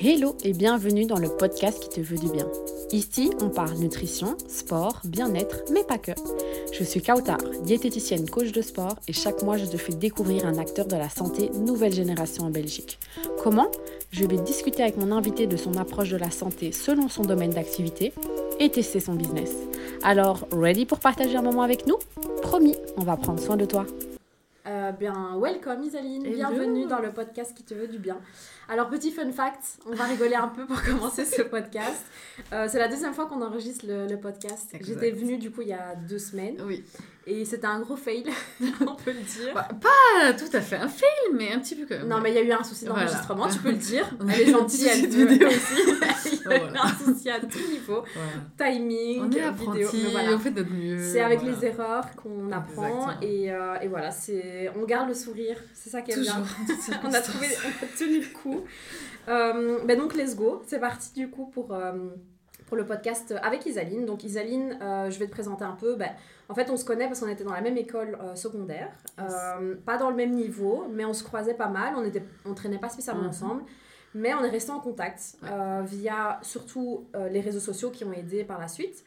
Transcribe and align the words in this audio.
Hello 0.00 0.36
et 0.44 0.52
bienvenue 0.52 1.06
dans 1.06 1.18
le 1.18 1.28
podcast 1.28 1.80
qui 1.80 1.88
te 1.88 2.00
veut 2.00 2.18
du 2.18 2.30
bien. 2.30 2.46
Ici, 2.92 3.32
on 3.42 3.48
parle 3.48 3.78
nutrition, 3.78 4.36
sport, 4.46 5.00
bien-être, 5.04 5.64
mais 5.72 5.82
pas 5.82 5.98
que. 5.98 6.12
Je 6.72 6.84
suis 6.84 7.02
Kautar, 7.02 7.38
diététicienne 7.64 8.30
coach 8.30 8.52
de 8.52 8.62
sport 8.62 8.94
et 9.08 9.12
chaque 9.12 9.42
mois 9.42 9.56
je 9.56 9.64
te 9.64 9.76
fais 9.76 9.92
découvrir 9.92 10.46
un 10.46 10.56
acteur 10.56 10.86
de 10.86 10.94
la 10.94 11.08
santé 11.08 11.50
nouvelle 11.50 11.92
génération 11.92 12.44
en 12.44 12.50
Belgique. 12.50 13.00
Comment? 13.42 13.72
Je 14.12 14.24
vais 14.24 14.36
discuter 14.36 14.84
avec 14.84 14.98
mon 14.98 15.10
invité 15.10 15.48
de 15.48 15.56
son 15.56 15.74
approche 15.76 16.10
de 16.10 16.16
la 16.16 16.30
santé 16.30 16.70
selon 16.70 17.08
son 17.08 17.22
domaine 17.22 17.50
d'activité 17.50 18.12
et 18.60 18.70
tester 18.70 19.00
son 19.00 19.14
business. 19.14 19.50
Alors, 20.04 20.46
ready 20.52 20.86
pour 20.86 21.00
partager 21.00 21.36
un 21.36 21.42
moment 21.42 21.62
avec 21.62 21.88
nous? 21.88 21.96
Promis, 22.42 22.76
on 22.96 23.02
va 23.02 23.16
prendre 23.16 23.40
soin 23.40 23.56
de 23.56 23.64
toi. 23.64 23.84
Euh, 24.88 24.92
bien, 24.92 25.36
welcome 25.36 25.82
Isaline, 25.82 26.22
bienvenue 26.22 26.86
dans 26.86 27.00
le 27.00 27.10
podcast 27.10 27.54
qui 27.54 27.62
te 27.62 27.74
veut 27.74 27.88
du 27.88 27.98
bien. 27.98 28.18
Alors, 28.68 28.88
petit 28.88 29.10
fun 29.10 29.30
fact, 29.32 29.78
on 29.86 29.94
va 29.94 30.04
rigoler 30.04 30.34
un 30.34 30.48
peu 30.48 30.66
pour 30.66 30.82
commencer 30.84 31.24
ce 31.24 31.42
podcast. 31.42 32.06
Euh, 32.52 32.66
c'est 32.70 32.78
la 32.78 32.88
deuxième 32.88 33.12
fois 33.12 33.26
qu'on 33.26 33.42
enregistre 33.42 33.84
le, 33.86 34.16
podcast. 34.16 34.74
J'étais 34.80 35.10
venue 35.10 35.36
du 35.36 35.50
coup 35.50 35.62
il 35.62 35.68
y 35.68 35.72
a 35.72 35.94
deux 35.94 36.18
semaines. 36.18 36.56
Oui. 36.64 36.84
Et 37.26 37.44
c'était 37.44 37.66
un 37.66 37.80
gros 37.80 37.96
fail, 37.96 38.24
on 38.80 38.94
peut 38.94 39.12
le 39.12 39.20
dire. 39.20 39.52
Bah, 39.54 39.68
pas 39.80 40.32
tout 40.32 40.48
à 40.56 40.60
fait 40.62 40.76
un 40.76 40.88
fail, 40.88 41.08
mais 41.34 41.52
un 41.52 41.58
petit 41.58 41.74
peu 41.74 41.84
quand 41.86 41.98
même. 41.98 42.08
Non, 42.08 42.20
mais 42.22 42.30
il 42.30 42.34
y 42.36 42.38
a 42.38 42.42
eu 42.42 42.52
un 42.52 42.64
souci 42.64 42.86
d'enregistrement, 42.86 43.48
tu 43.48 43.58
peux 43.58 43.70
le 43.70 43.76
dire. 43.76 44.08
Elle 44.32 44.48
est 44.48 44.50
gentille, 44.50 44.86
elle 44.86 45.06
vidéo 45.06 45.48
aussi. 45.48 46.32
il 46.46 46.50
y 46.50 46.54
a 46.54 46.56
eu 46.56 46.76
un 46.76 47.04
souci 47.04 47.28
à 47.28 47.38
tout 47.40 47.70
niveau. 47.70 48.02
Timing, 48.56 49.22
on 49.22 49.30
est 49.30 49.50
vidéo. 49.52 49.90
On 50.32 50.38
fait 50.38 50.50
notre 50.50 50.72
mieux. 50.72 51.12
C'est 51.12 51.20
avec 51.20 51.42
les 51.42 51.66
erreurs 51.66 52.06
qu'on 52.16 52.50
apprend. 52.50 53.10
Et, 53.20 53.52
euh, 53.52 53.76
et, 53.82 53.88
voilà, 53.88 54.10
on 54.76 54.84
garde 54.84 55.08
le 55.08 55.14
sourire. 55.14 55.56
C'est 55.74 55.90
ça 55.90 56.00
qui 56.00 56.12
est 56.12 56.20
bien. 56.20 56.42
on, 57.04 57.12
a 57.12 57.20
trouvé, 57.20 57.46
on 57.64 57.84
a 57.84 57.98
tenu 57.98 58.20
le 58.20 58.32
coup. 58.32 58.64
Euh, 59.28 59.80
ben 59.84 59.98
donc, 59.98 60.14
let's 60.14 60.34
go. 60.34 60.62
C'est 60.66 60.80
parti 60.80 61.12
du 61.12 61.28
coup 61.28 61.46
pour, 61.46 61.72
euh, 61.72 61.92
pour 62.68 62.76
le 62.76 62.86
podcast 62.86 63.34
avec 63.42 63.66
Isaline. 63.66 64.04
Donc, 64.04 64.22
Isaline, 64.22 64.78
euh, 64.82 65.10
je 65.10 65.18
vais 65.18 65.26
te 65.26 65.32
présenter 65.32 65.64
un 65.64 65.72
peu. 65.72 65.96
Ben, 65.96 66.10
en 66.48 66.54
fait, 66.54 66.70
on 66.70 66.76
se 66.76 66.84
connaît 66.84 67.06
parce 67.06 67.20
qu'on 67.20 67.28
était 67.28 67.44
dans 67.44 67.52
la 67.52 67.60
même 67.60 67.76
école 67.76 68.18
euh, 68.22 68.34
secondaire. 68.34 68.90
Euh, 69.18 69.74
pas 69.84 69.96
dans 69.96 70.10
le 70.10 70.16
même 70.16 70.32
niveau, 70.32 70.86
mais 70.92 71.04
on 71.04 71.12
se 71.12 71.24
croisait 71.24 71.54
pas 71.54 71.68
mal. 71.68 71.94
On 71.96 72.04
était, 72.04 72.22
on 72.44 72.54
traînait 72.54 72.78
pas 72.78 72.88
spécialement 72.88 73.22
mhm. 73.22 73.28
ensemble. 73.28 73.62
Mais 74.14 74.32
on 74.34 74.42
est 74.42 74.50
resté 74.50 74.70
en 74.70 74.80
contact 74.80 75.36
euh, 75.44 75.82
via 75.84 76.40
surtout 76.42 77.04
les 77.30 77.40
réseaux 77.40 77.60
sociaux 77.60 77.90
qui 77.90 78.04
ont 78.04 78.12
aidé 78.12 78.42
par 78.42 78.58
la 78.58 78.66
suite. 78.66 79.04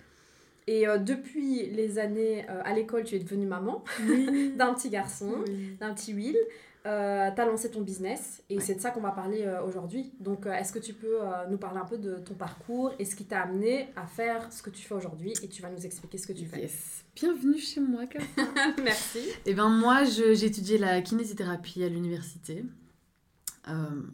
Et 0.68 0.86
depuis 1.00 1.66
les 1.72 1.98
années 1.98 2.46
à 2.48 2.72
l'école, 2.74 3.04
tu 3.04 3.16
es 3.16 3.20
devenue 3.20 3.48
maman 3.48 3.84
d'un 4.56 4.76
petit 4.76 4.90
garçon, 4.90 5.44
d'un 5.80 5.92
petit 5.96 6.14
Will 6.14 6.38
euh, 6.86 7.30
tu 7.34 7.42
as 7.42 7.46
lancé 7.46 7.70
ton 7.70 7.82
business 7.82 8.42
et 8.50 8.60
c'est 8.60 8.76
de 8.76 8.82
ça 8.82 8.90
qu'on 8.90 9.02
va 9.02 9.12
parler 9.12 9.44
euh, 9.44 9.64
aujourd'hui. 9.64 10.12
Donc, 10.20 10.46
euh, 10.46 10.54
est-ce 10.54 10.74
que 10.74 10.80
tu 10.80 10.94
peux 10.94 11.22
euh, 11.22 11.48
nous 11.50 11.58
parler 11.58 11.80
un 11.80 11.86
peu 11.86 11.98
de 11.98 12.16
ton 12.16 12.34
parcours 12.34 12.92
et 12.98 13.06
ce 13.06 13.16
qui 13.16 13.26
t'a 13.26 13.42
amené 13.42 13.90
à 13.96 14.08
faire 14.08 14.52
ce 14.52 14.64
que 14.64 14.72
tu 14.72 14.82
fais 14.82 14.96
aujourd'hui 14.96 15.34
et 15.44 15.48
tu 15.48 15.62
vas 15.62 15.70
nous 15.70 15.86
expliquer 15.86 16.18
ce 16.18 16.26
que 16.26 16.34
tu 16.34 16.46
fais? 16.46 16.62
Yes. 16.62 17.06
Bienvenue 17.16 17.60
chez 17.60 17.82
moi, 17.82 18.04
Merci. 18.84 19.20
Et 19.20 19.34
eh 19.48 19.54
ben 19.54 19.70
moi, 19.70 20.06
j'ai 20.06 20.44
étudié 20.44 20.78
la 20.78 21.02
kinésithérapie 21.02 21.84
à 21.84 21.90
l'université. 21.90 22.66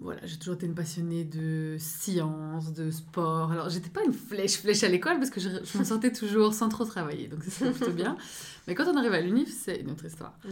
voilà, 0.01 0.19
j'ai 0.25 0.37
toujours 0.37 0.55
été 0.55 0.65
une 0.65 0.75
passionnée 0.75 1.23
de 1.23 1.77
science, 1.79 2.73
de 2.73 2.91
sport. 2.91 3.51
Alors, 3.51 3.69
j'étais 3.69 3.89
pas 3.89 4.03
une 4.03 4.13
flèche 4.13 4.57
flèche 4.57 4.83
à 4.83 4.89
l'école 4.89 5.19
parce 5.19 5.29
que 5.29 5.39
je, 5.39 5.49
je 5.63 5.77
me 5.77 5.85
sentais 5.85 6.11
toujours 6.11 6.53
sans 6.53 6.67
trop 6.67 6.83
travailler, 6.83 7.29
donc 7.29 7.43
c'est 7.47 7.71
plutôt 7.71 7.93
bien. 7.93 8.17
Mais 8.67 8.75
quand 8.75 8.87
on 8.91 8.97
arrive 8.97 9.13
à 9.13 9.21
l'unif, 9.21 9.55
c'est 9.57 9.77
une 9.77 9.91
autre 9.91 10.05
histoire. 10.05 10.37
Ouais. 10.43 10.51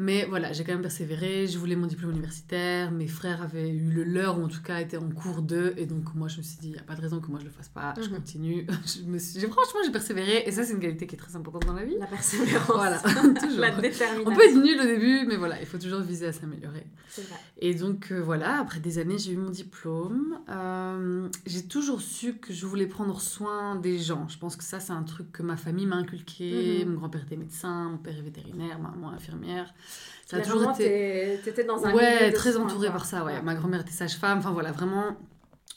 Mais 0.00 0.26
voilà, 0.26 0.52
j'ai 0.52 0.62
quand 0.62 0.72
même 0.72 0.82
persévéré, 0.82 1.48
je 1.48 1.58
voulais 1.58 1.74
mon 1.74 1.88
diplôme 1.88 2.12
universitaire, 2.12 2.92
mes 2.92 3.08
frères 3.08 3.42
avaient 3.42 3.68
eu 3.68 3.90
le 3.90 4.04
leur, 4.04 4.38
ou 4.38 4.44
en 4.44 4.48
tout 4.48 4.62
cas 4.62 4.78
étaient 4.78 4.96
en 4.96 5.10
cours 5.10 5.42
d'eux, 5.42 5.74
et 5.76 5.86
donc 5.86 6.14
moi 6.14 6.28
je 6.28 6.38
me 6.38 6.42
suis 6.42 6.56
dit, 6.58 6.68
il 6.68 6.72
n'y 6.74 6.78
a 6.78 6.84
pas 6.84 6.94
de 6.94 7.00
raison 7.00 7.18
que 7.18 7.26
moi 7.26 7.40
je 7.40 7.46
le 7.46 7.50
fasse 7.50 7.68
pas, 7.68 7.94
je 8.00 8.08
mhm. 8.08 8.14
continue. 8.14 8.66
je 8.86 9.02
me 9.02 9.18
suis... 9.18 9.40
Franchement, 9.40 9.80
j'ai 9.84 9.90
persévéré, 9.90 10.44
et 10.46 10.52
ça 10.52 10.62
c'est 10.62 10.74
une 10.74 10.78
qualité 10.78 11.08
qui 11.08 11.16
est 11.16 11.18
très 11.18 11.34
importante 11.34 11.66
dans 11.66 11.72
la 11.72 11.84
vie. 11.84 11.96
La 11.98 12.06
persévérance. 12.06 12.68
Voilà, 12.68 12.98
toujours. 13.40 13.58
La 13.58 13.72
détermination. 13.72 14.24
On 14.24 14.36
peut 14.36 14.44
être 14.44 14.62
nul 14.62 14.80
au 14.80 14.86
début, 14.86 15.26
mais 15.26 15.36
voilà, 15.36 15.60
il 15.60 15.66
faut 15.66 15.78
toujours 15.78 16.00
viser 16.00 16.26
à 16.26 16.32
s'améliorer. 16.32 16.86
C'est 17.08 17.26
vrai. 17.26 17.38
Et 17.60 17.74
donc 17.74 18.12
euh, 18.12 18.20
voilà, 18.22 18.60
après 18.60 18.78
des 18.78 18.98
années, 18.98 19.18
j'ai 19.18 19.32
eu 19.32 19.36
mon 19.36 19.50
diplôme. 19.50 20.38
Euh, 20.48 21.28
j'ai 21.44 21.64
toujours 21.64 22.00
su 22.00 22.34
que 22.34 22.52
je 22.52 22.66
voulais 22.66 22.86
prendre 22.86 23.20
soin 23.20 23.74
des 23.74 23.98
gens. 23.98 24.28
Je 24.28 24.38
pense 24.38 24.54
que 24.54 24.62
ça, 24.62 24.78
c'est 24.78 24.92
un 24.92 25.02
truc 25.02 25.32
que 25.32 25.42
ma 25.42 25.56
famille 25.56 25.86
m'a 25.86 25.96
inculqué. 25.96 26.84
Mhm. 26.84 26.92
Mon 26.92 26.98
grand-père 26.98 27.22
était 27.22 27.36
médecin, 27.36 27.88
mon 27.90 27.98
père 27.98 28.16
est 28.16 28.22
vétérinaire, 28.22 28.78
ma 28.78 28.90
maman 28.90 29.10
infirmière. 29.10 29.74
Ça 30.26 30.38
a 30.38 30.40
toujours 30.40 30.70
été. 30.72 31.40
T'étais 31.42 31.64
dans 31.64 31.84
un 31.84 31.94
Ouais, 31.94 32.32
très 32.32 32.56
entourée 32.56 32.90
par 32.90 33.06
ça, 33.06 33.24
ouais. 33.24 33.40
Ma 33.42 33.54
grand-mère 33.54 33.80
était 33.80 33.92
sage-femme, 33.92 34.38
enfin 34.38 34.52
voilà, 34.52 34.72
vraiment 34.72 35.16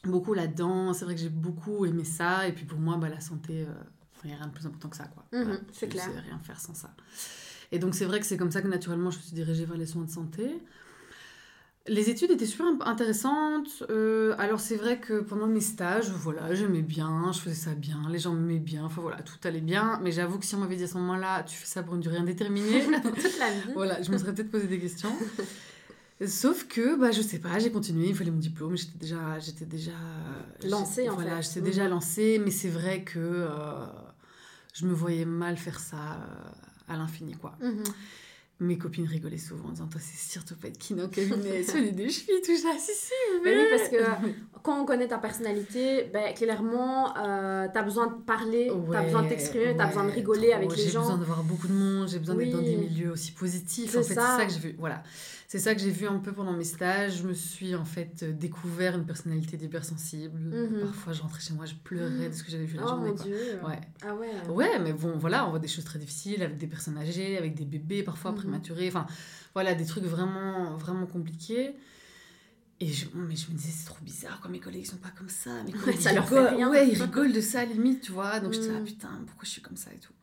beaucoup 0.04 0.34
là-dedans. 0.34 0.94
C'est 0.94 1.06
vrai 1.06 1.16
que 1.16 1.22
j'ai 1.22 1.30
beaucoup 1.30 1.86
aimé 1.86 2.04
ça. 2.04 2.48
Et 2.48 2.52
puis 2.52 2.66
pour 2.66 2.80
moi, 2.80 2.98
bah, 2.98 3.10
la 3.10 3.22
santé, 3.22 3.62
euh, 3.62 3.74
il 4.24 4.28
n'y 4.28 4.34
a 4.34 4.38
rien 4.38 4.48
de 4.48 4.54
plus 4.54 4.66
important 4.66 4.90
que 4.90 4.98
ça, 4.98 5.06
quoi. 5.06 5.24
Mhm, 5.32 5.60
c'est 5.72 5.88
clair. 5.88 6.04
Je 6.06 6.10
ne 6.10 6.16
sais 6.16 6.22
rien 6.22 6.40
faire 6.40 6.60
sans 6.60 6.74
ça. 6.74 6.90
Et 7.72 7.80
donc 7.80 7.96
c'est 7.96 8.06
vrai 8.06 8.20
que 8.20 8.26
c'est 8.26 8.38
comme 8.38 8.52
ça 8.52 8.62
que 8.62 8.68
naturellement 8.68 9.12
je 9.12 9.18
me 9.18 9.22
suis 9.24 9.34
dirigée 9.34 9.66
vers 9.66 9.78
les 9.78 9.86
soins 9.86 10.04
de 10.04 10.12
santé. 10.12 10.62
Les 11.88 12.12
études 12.12 12.30
étaient 12.30 12.46
super 12.46 12.68
intéressantes. 12.82 13.84
Euh, 13.90 14.36
alors 14.38 14.60
c'est 14.60 14.76
vrai 14.76 15.00
que 15.00 15.22
pendant 15.22 15.48
mes 15.48 15.62
stages, 15.62 16.10
voilà, 16.12 16.54
j'aimais 16.54 16.84
bien, 16.84 17.32
je 17.32 17.40
faisais 17.40 17.56
ça 17.56 17.74
bien, 17.74 18.04
les 18.10 18.20
gens 18.20 18.34
m'aimaient 18.34 18.60
bien, 18.60 18.84
enfin 18.86 19.02
voilà, 19.02 19.22
tout 19.24 19.36
allait 19.46 19.62
bien. 19.62 20.00
Mais 20.04 20.12
j'avoue 20.12 20.38
que 20.38 20.46
si 20.46 20.54
on 20.54 20.60
m'avait 20.60 20.76
dit 20.76 20.84
à 20.84 20.88
ce 20.88 20.98
moment-là, 21.00 21.42
tu 21.44 21.58
fais 21.58 21.66
ça 21.66 21.82
pour 21.82 21.96
une 21.96 22.02
durée 22.02 22.18
indéterminée, 22.18 22.86
toute 23.04 23.40
la 23.40 23.50
vie, 23.52 23.74
voilà, 23.74 24.00
je 24.02 24.12
me 24.12 24.18
serais 24.20 24.34
peut-être 24.34 24.52
posé 24.52 24.68
des 24.68 24.80
questions. 24.80 25.14
Sauf 26.28 26.68
que, 26.68 27.00
bah, 27.00 27.10
je 27.10 27.22
sais 27.24 27.40
pas, 27.40 27.58
j'ai 27.58 27.72
continué, 27.72 28.10
il 28.10 28.16
fallait 28.16 28.30
mon 28.30 28.38
diplôme, 28.38 28.78
j'étais 28.78 29.00
déjà, 29.00 29.40
j'étais 29.40 29.66
déjà 29.66 29.92
lancée 30.70 31.10
en 31.10 31.16
voilà, 31.16 31.38
fait. 31.38 31.48
j'étais 31.48 31.62
déjà 31.62 31.88
lancée, 31.88 32.40
mais 32.46 32.52
c'est 32.52 32.70
vrai 32.70 33.04
que 33.04 33.18
euh, 33.18 33.86
je 34.76 34.86
me 34.86 34.94
voyais 34.94 35.26
mal 35.26 35.58
faire 35.58 35.80
ça 35.80 35.96
euh, 35.96 36.94
à 36.94 36.98
l'infini, 36.98 37.34
quoi. 37.34 37.56
Mhm 37.60 37.84
mes 38.62 38.78
copines 38.78 39.08
rigolaient 39.08 39.38
souvent 39.38 39.70
en 39.70 39.72
disant 39.72 39.88
Toi, 39.88 40.00
c'est 40.02 40.32
sûr, 40.32 40.46
tu 40.46 40.54
pas 40.54 40.68
être 40.68 40.78
kiné 40.78 41.02
en 41.04 41.10
cabinet, 41.10 41.64
soigner 41.64 41.92
des 41.92 42.10
chevilles, 42.10 42.42
tout 42.46 42.56
ça. 42.56 42.78
Si, 42.80 42.92
si, 42.94 43.12
mais. 43.44 43.58
oui, 43.58 43.64
parce 43.70 43.90
que 43.90 43.98
quand 44.64 44.82
on 44.82 44.86
connaît 44.86 45.08
ta 45.08 45.18
personnalité, 45.18 46.10
ben, 46.14 46.34
clairement, 46.34 47.18
euh, 47.18 47.68
tu 47.72 47.78
as 47.78 47.84
besoin 47.84 48.08
de 48.08 48.14
parler, 48.14 48.72
tu 48.90 48.96
as 48.96 49.02
besoin 49.04 49.24
de 49.24 49.30
t'exprimer, 49.30 49.76
tu 49.76 49.82
as 49.82 49.88
besoin 49.88 50.06
de 50.06 50.12
rigoler 50.12 50.54
avec 50.54 50.76
les 50.76 50.90
gens. 50.90 50.92
J'ai 50.92 50.98
besoin 51.00 51.18
d'avoir 51.18 51.44
beaucoup 51.44 51.68
de 51.68 51.74
monde, 51.74 52.08
j'ai 52.08 52.20
besoin 52.20 52.36
d'être 52.36 52.52
dans 52.52 52.62
des 52.62 52.76
milieux 52.76 53.12
aussi 53.12 53.32
positifs. 53.32 53.90
En 53.90 54.00
fait, 54.00 54.04
c'est 54.04 54.14
ça 54.16 54.46
que 54.46 54.52
j'ai 54.52 54.60
vu. 54.60 54.76
Voilà. 54.78 55.04
C'est 55.52 55.60
ça 55.60 55.76
que 55.76 55.82
j'ai 55.82 55.90
vu 55.90 56.08
un 56.08 56.20
peu 56.20 56.32
pendant 56.32 56.54
mes 56.54 56.64
stages. 56.64 57.18
Je 57.18 57.28
me 57.28 57.34
suis 57.34 57.76
en 57.76 57.84
fait 57.84 58.24
découvert 58.24 58.96
une 58.96 59.06
personnalité 59.06 59.58
d'hypersensible. 59.58 60.40
Mhm. 60.40 60.80
Parfois, 60.80 61.12
je 61.12 61.22
rentrais 61.22 61.42
chez 61.42 61.54
moi, 61.54 61.66
je 61.66 61.76
pleurais 61.76 62.30
de 62.30 62.34
ce 62.34 62.42
que 62.42 62.52
j'avais 62.52 62.64
vu 62.64 62.78
la 62.78 62.86
oh, 62.86 62.88
journée. 62.88 63.10
Mon 63.10 63.16
Dieu. 63.16 63.60
Ouais. 63.68 63.82
Ah 64.02 64.16
ouais. 64.16 64.30
Ouais, 64.50 64.80
mais 64.80 64.94
bon, 64.94 65.18
voilà, 65.18 65.46
on 65.46 65.50
voit 65.50 65.60
des 65.60 65.68
choses 65.68 65.84
très 65.84 66.00
difficiles 66.00 66.42
avec 66.42 66.58
des 66.58 66.68
personnes 66.68 66.98
âgées, 66.98 67.38
avec 67.38 67.54
des 67.54 67.66
bébés 67.66 68.02
parfois 68.02 68.32
mhm. 68.32 68.38
prématurés. 68.38 68.88
Enfin, 68.88 69.06
voilà, 69.54 69.76
des 69.76 69.86
trucs 69.86 70.06
vraiment, 70.06 70.78
vraiment 70.78 71.06
compliqués. 71.06 71.76
Et 72.82 72.88
je, 72.88 73.06
mais 73.14 73.36
je 73.36 73.52
me 73.52 73.56
disais, 73.56 73.72
c'est 73.72 73.86
trop 73.86 74.04
bizarre, 74.04 74.42
quoi, 74.42 74.50
mes 74.50 74.60
collègues 74.60 74.88
sont 74.88 74.98
pas 74.98 75.12
comme 75.16 75.30
ça. 75.30 75.52
Collègues, 75.84 76.00
ça 76.00 76.14
leur 76.14 76.28
fait 76.28 76.50
rien. 76.50 76.68
Ouais, 76.68 76.90
ils 76.90 77.00
rigolent 77.00 77.32
de 77.32 77.40
ça, 77.40 77.64
limite, 77.64 78.02
tu 78.02 78.12
vois. 78.12 78.40
Donc, 78.40 78.54
je 78.54 78.60
j'étais 78.60 78.74
là, 78.74 78.80
mhm. 78.80 78.86
putain, 78.86 79.22
pourquoi 79.28 79.46
je 79.46 79.50
suis 79.52 79.62
comme 79.62 79.78
ça 79.78 79.92
et 79.94 80.00
tout. 80.00 80.14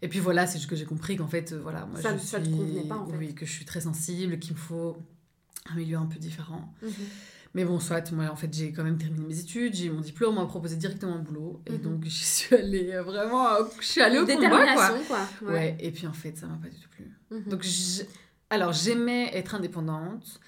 Et 0.00 0.08
puis 0.08 0.18
voilà, 0.18 0.46
c'est 0.46 0.58
juste 0.58 0.70
que 0.70 0.76
j'ai 0.76 0.86
compris 0.86 1.16
qu'en 1.16 1.26
fait, 1.26 1.52
euh, 1.52 1.60
voilà, 1.60 1.84
moi 1.84 2.00
ça, 2.00 2.16
je 2.16 2.22
ça 2.22 2.40
suis... 2.40 2.50
te 2.50 2.56
convenait 2.56 2.86
pas 2.86 2.96
en 2.96 3.06
fait. 3.06 3.16
Oui, 3.16 3.34
que 3.34 3.44
je 3.44 3.50
suis 3.50 3.64
très 3.64 3.80
sensible, 3.80 4.38
qu'il 4.38 4.52
me 4.52 4.58
faut 4.58 4.96
un 5.68 5.74
milieu 5.74 5.98
un 5.98 6.06
peu 6.06 6.18
différent. 6.18 6.72
Mhm. 6.82 6.92
Mais 7.54 7.64
bon, 7.64 7.80
soit, 7.80 8.12
moi 8.12 8.30
en 8.30 8.36
fait, 8.36 8.54
j'ai 8.54 8.72
quand 8.72 8.84
même 8.84 8.96
terminé 8.96 9.26
mes 9.26 9.40
études, 9.40 9.74
j'ai 9.74 9.90
mon 9.90 10.00
diplôme, 10.00 10.38
on 10.38 10.42
m'a 10.42 10.46
proposé 10.46 10.76
directement 10.76 11.16
un 11.16 11.18
boulot. 11.18 11.60
Et 11.66 11.72
mhm. 11.72 11.78
donc, 11.80 12.04
j'y 12.04 12.24
suis 12.24 12.54
allée 12.54 12.92
euh, 12.92 13.02
vraiment, 13.02 13.48
je 13.80 13.86
suis 13.86 14.00
allée 14.00 14.18
au 14.18 14.26
combat, 14.26 14.74
quoi. 14.74 14.98
quoi. 15.08 15.50
Ouais. 15.50 15.76
et 15.80 15.90
puis 15.90 16.06
en 16.06 16.12
fait, 16.12 16.36
ça 16.36 16.46
m'a 16.46 16.56
pas 16.56 16.68
du 16.68 16.76
tout 16.76 16.88
plu. 16.90 17.12
Donc, 17.46 17.66
alors, 18.50 18.72
j'aimais 18.72 19.30
être 19.34 19.54
indépendante. 19.54 20.40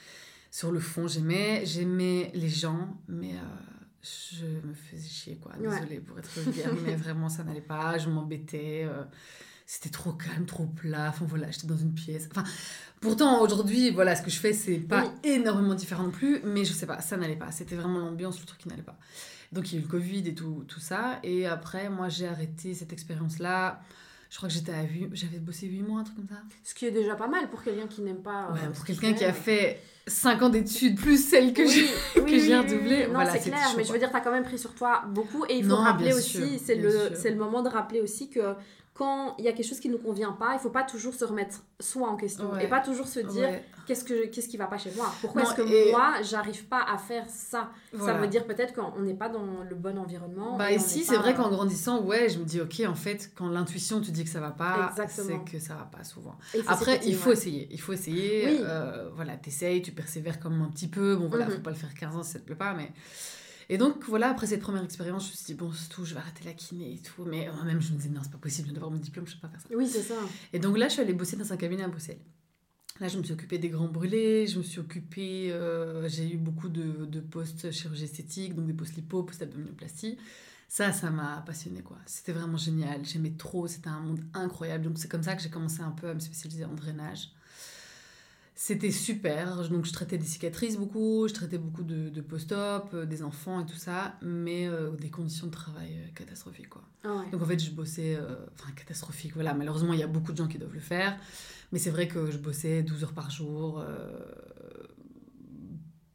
Sur 0.50 0.72
le 0.72 0.80
fond, 0.80 1.06
j'aimais, 1.06 1.64
j'aimais 1.64 2.30
les 2.34 2.48
gens, 2.48 2.96
mais 3.08 3.34
euh, 3.34 4.02
je 4.02 4.46
me 4.66 4.74
faisais 4.74 5.08
chier, 5.08 5.36
quoi. 5.36 5.52
Désolée 5.56 6.00
pour 6.00 6.18
être 6.18 6.30
vulgaire, 6.38 6.72
mais 6.84 6.96
vraiment, 7.04 7.28
ça 7.28 7.44
n'allait 7.44 7.60
pas, 7.60 7.98
je 7.98 8.08
m'embêtais 8.08 8.86
c'était 9.70 9.90
trop 9.90 10.12
calme, 10.14 10.46
trop 10.46 10.66
plat. 10.66 11.10
Enfin 11.10 11.24
voilà, 11.28 11.48
j'étais 11.52 11.68
dans 11.68 11.76
une 11.76 11.94
pièce. 11.94 12.28
Enfin, 12.32 12.42
pourtant 13.00 13.40
aujourd'hui, 13.40 13.90
voilà, 13.92 14.16
ce 14.16 14.22
que 14.22 14.28
je 14.28 14.40
fais, 14.40 14.52
c'est 14.52 14.78
pas 14.78 15.14
énormément 15.22 15.76
différent 15.76 16.02
non 16.02 16.10
plus, 16.10 16.40
mais 16.42 16.64
je 16.64 16.72
sais 16.72 16.86
pas, 16.86 17.00
ça 17.00 17.16
n'allait 17.16 17.36
pas. 17.36 17.52
C'était 17.52 17.76
vraiment 17.76 18.00
l'ambiance, 18.00 18.40
le 18.40 18.46
truc 18.46 18.58
qui 18.58 18.68
n'allait 18.68 18.82
pas. 18.82 18.98
Donc 19.52 19.70
il 19.70 19.76
y 19.76 19.78
a 19.78 19.80
eu 19.80 19.84
le 19.84 19.88
Covid 19.88 20.26
et 20.26 20.34
tout, 20.34 20.64
tout 20.66 20.80
ça. 20.80 21.20
Et 21.22 21.46
après, 21.46 21.88
moi, 21.88 22.08
j'ai 22.08 22.26
arrêté 22.26 22.74
cette 22.74 22.92
expérience-là. 22.92 23.80
Je 24.30 24.36
crois 24.36 24.48
que 24.48 24.54
j'étais 24.54 24.72
à 24.72 24.82
8... 24.82 25.08
j'avais 25.12 25.38
bossé 25.38 25.66
8 25.66 25.82
mois, 25.82 26.00
un 26.00 26.04
truc 26.04 26.16
comme 26.16 26.28
ça. 26.28 26.42
Ce 26.62 26.72
qui 26.72 26.86
est 26.86 26.92
déjà 26.92 27.16
pas 27.16 27.26
mal 27.26 27.50
pour 27.50 27.64
quelqu'un 27.64 27.88
qui 27.88 28.00
n'aime 28.00 28.22
pas. 28.22 28.52
Ouais, 28.52 28.60
euh, 28.64 28.70
pour 28.70 28.84
quelqu'un 28.84 29.12
qui 29.12 29.24
a 29.24 29.32
fait 29.32 29.80
5 30.06 30.42
ans 30.42 30.48
d'études 30.48 30.96
plus 30.96 31.18
celle 31.18 31.52
que 31.52 31.66
j'ai 31.66 31.86
oui. 32.16 32.48
Non, 33.12 33.20
c'est 33.30 33.40
clair, 33.40 33.74
mais 33.76 33.82
je 33.82 33.92
veux 33.92 33.98
dire, 33.98 34.08
tu 34.08 34.16
as 34.16 34.20
quand 34.20 34.30
même 34.30 34.44
pris 34.44 34.58
sur 34.58 34.72
toi 34.74 35.02
beaucoup. 35.08 35.44
Et 35.48 35.56
il 35.58 35.64
faut 35.64 35.74
rappeler 35.74 36.12
aussi, 36.12 36.60
c'est 36.64 36.76
le, 36.76 37.10
le 37.12 37.36
moment 37.36 37.62
de 37.62 37.68
rappeler 37.68 38.00
aussi 38.00 38.30
que 38.30 38.54
quand 39.00 39.34
il 39.38 39.46
y 39.46 39.48
a 39.48 39.52
quelque 39.52 39.66
chose 39.66 39.80
qui 39.80 39.88
ne 39.88 39.94
nous 39.94 39.98
convient 39.98 40.32
pas, 40.32 40.52
il 40.52 40.58
faut 40.58 40.68
pas 40.68 40.82
toujours 40.82 41.14
se 41.14 41.24
remettre 41.24 41.62
soi 41.80 42.06
en 42.06 42.16
question 42.16 42.58
et 42.58 42.66
pas 42.66 42.80
toujours 42.80 43.08
se 43.08 43.20
dire 43.20 43.48
qu'est-ce 43.86 44.04
que 44.04 44.26
qu'est-ce 44.26 44.46
qui 44.46 44.58
va 44.58 44.66
pas 44.66 44.76
chez 44.76 44.92
moi 44.94 45.10
Pourquoi 45.22 45.40
est-ce 45.40 45.54
que 45.54 45.90
moi 45.90 46.16
j'arrive 46.22 46.66
pas 46.66 46.84
à 46.86 46.98
faire 46.98 47.24
ça? 47.26 47.70
Ça 47.98 48.12
veut 48.12 48.26
dire 48.26 48.44
peut-être 48.44 48.74
qu'on 48.74 49.00
n'est 49.00 49.14
pas 49.14 49.30
dans 49.30 49.64
le 49.66 49.74
bon 49.74 49.96
environnement. 49.96 50.58
Bah 50.58 50.70
ici 50.70 51.02
c'est 51.02 51.16
vrai 51.16 51.34
qu'en 51.34 51.48
grandissant, 51.48 52.02
ouais, 52.02 52.28
je 52.28 52.40
me 52.40 52.44
dis 52.44 52.60
ok 52.60 52.82
en 52.86 52.94
fait 52.94 53.30
quand 53.34 53.48
l'intuition 53.48 54.02
te 54.02 54.10
dit 54.10 54.22
que 54.22 54.28
ça 54.28 54.40
va 54.40 54.50
pas, 54.50 54.92
c'est 55.08 55.44
que 55.50 55.58
ça 55.58 55.76
va 55.76 55.88
pas 55.90 56.04
souvent. 56.04 56.36
Après 56.66 57.00
il 57.06 57.16
faut 57.16 57.32
essayer, 57.32 57.68
il 57.70 57.80
faut 57.80 57.94
essayer. 57.94 58.60
Euh, 58.60 59.08
voilà, 59.14 59.38
t'essayes, 59.38 59.80
tu 59.80 59.92
persévères 59.92 60.38
comme 60.40 60.60
un 60.60 60.68
petit 60.68 60.88
peu. 60.88 61.16
Bon 61.16 61.28
voilà, 61.28 61.46
mhm. 61.46 61.52
faut 61.52 61.60
pas 61.60 61.70
le 61.70 61.76
faire 61.76 61.94
15 61.94 62.16
ans 62.16 62.22
si 62.22 62.32
ça 62.32 62.38
te 62.38 62.44
plaît 62.44 62.54
pas, 62.54 62.74
mais 62.74 62.92
et 63.72 63.78
donc, 63.78 64.04
voilà, 64.08 64.30
après 64.30 64.48
cette 64.48 64.60
première 64.60 64.82
expérience, 64.82 65.26
je 65.26 65.30
me 65.30 65.36
suis 65.36 65.46
dit, 65.46 65.54
bon, 65.54 65.70
c'est 65.72 65.88
tout, 65.88 66.04
je 66.04 66.14
vais 66.14 66.18
arrêter 66.20 66.44
la 66.44 66.54
kiné 66.54 66.92
et 66.92 66.98
tout. 66.98 67.24
Mais 67.24 67.48
moi-même, 67.54 67.80
je 67.80 67.92
me 67.92 67.98
disais, 67.98 68.08
non, 68.10 68.20
c'est 68.24 68.32
pas 68.32 68.36
possible, 68.38 68.66
je 68.66 68.72
dois 68.72 68.82
avoir 68.82 68.90
mon 68.90 68.98
diplôme, 68.98 69.28
je 69.28 69.34
sais 69.34 69.38
pas 69.40 69.48
faire 69.48 69.60
ça. 69.60 69.68
Oui, 69.72 69.86
c'est 69.86 70.02
ça. 70.02 70.16
Et 70.52 70.58
donc 70.58 70.76
là, 70.76 70.88
je 70.88 70.94
suis 70.94 71.02
allée 71.02 71.14
bosser 71.14 71.36
dans 71.36 71.52
un 71.52 71.56
cabinet 71.56 71.84
à 71.84 71.88
Bruxelles. 71.88 72.18
Là, 72.98 73.06
je 73.06 73.16
me 73.16 73.22
suis 73.22 73.32
occupée 73.32 73.58
des 73.58 73.68
grands 73.68 73.86
brûlés, 73.86 74.48
je 74.48 74.58
me 74.58 74.64
suis 74.64 74.80
occupée, 74.80 75.52
euh, 75.52 76.08
j'ai 76.08 76.34
eu 76.34 76.36
beaucoup 76.36 76.68
de, 76.68 77.06
de 77.06 77.20
postes 77.20 77.70
chirurgie 77.70 78.04
esthétique, 78.04 78.56
donc 78.56 78.66
des 78.66 78.74
postes 78.74 78.96
lipo, 78.96 79.22
postes 79.22 79.40
abdominoplastie. 79.40 80.18
Ça, 80.68 80.92
ça 80.92 81.10
m'a 81.10 81.42
passionnée, 81.46 81.82
quoi. 81.82 81.96
C'était 82.06 82.32
vraiment 82.32 82.56
génial, 82.56 83.04
j'aimais 83.04 83.34
trop, 83.38 83.68
c'était 83.68 83.88
un 83.88 84.00
monde 84.00 84.20
incroyable. 84.34 84.84
Donc 84.84 84.98
c'est 84.98 85.08
comme 85.08 85.22
ça 85.22 85.36
que 85.36 85.42
j'ai 85.42 85.48
commencé 85.48 85.80
un 85.80 85.92
peu 85.92 86.08
à 86.08 86.14
me 86.14 86.20
spécialiser 86.20 86.64
en 86.64 86.74
drainage. 86.74 87.30
C'était 88.62 88.90
super. 88.90 89.66
Donc, 89.70 89.86
je 89.86 89.92
traitais 89.94 90.18
des 90.18 90.26
cicatrices 90.26 90.76
beaucoup, 90.76 91.26
je 91.26 91.32
traitais 91.32 91.56
beaucoup 91.56 91.82
de, 91.82 92.10
de 92.10 92.20
post-op, 92.20 92.90
euh, 92.92 93.06
des 93.06 93.22
enfants 93.22 93.62
et 93.62 93.64
tout 93.64 93.78
ça, 93.78 94.16
mais 94.20 94.68
euh, 94.68 94.90
des 94.90 95.08
conditions 95.08 95.46
de 95.46 95.50
travail 95.50 95.88
euh, 95.94 96.12
catastrophiques, 96.14 96.68
quoi. 96.68 96.82
Ah 97.02 97.24
donc, 97.32 97.40
en 97.40 97.46
fait, 97.46 97.58
je 97.58 97.70
bossais. 97.70 98.18
enfin, 98.52 98.70
catastrophique, 98.76 99.32
voilà. 99.32 99.54
Malheureusement, 99.54 99.94
il 99.94 100.00
y 100.00 100.02
a 100.02 100.06
beaucoup 100.06 100.32
de 100.32 100.36
gens 100.36 100.46
qui 100.46 100.58
doivent 100.58 100.74
le 100.74 100.80
faire, 100.80 101.16
mais 101.72 101.78
c'est 101.78 101.88
vrai 101.88 102.06
que 102.06 102.30
je 102.30 102.36
bossais 102.36 102.82
12 102.82 103.02
heures 103.02 103.14
par 103.14 103.30
jour. 103.30 103.82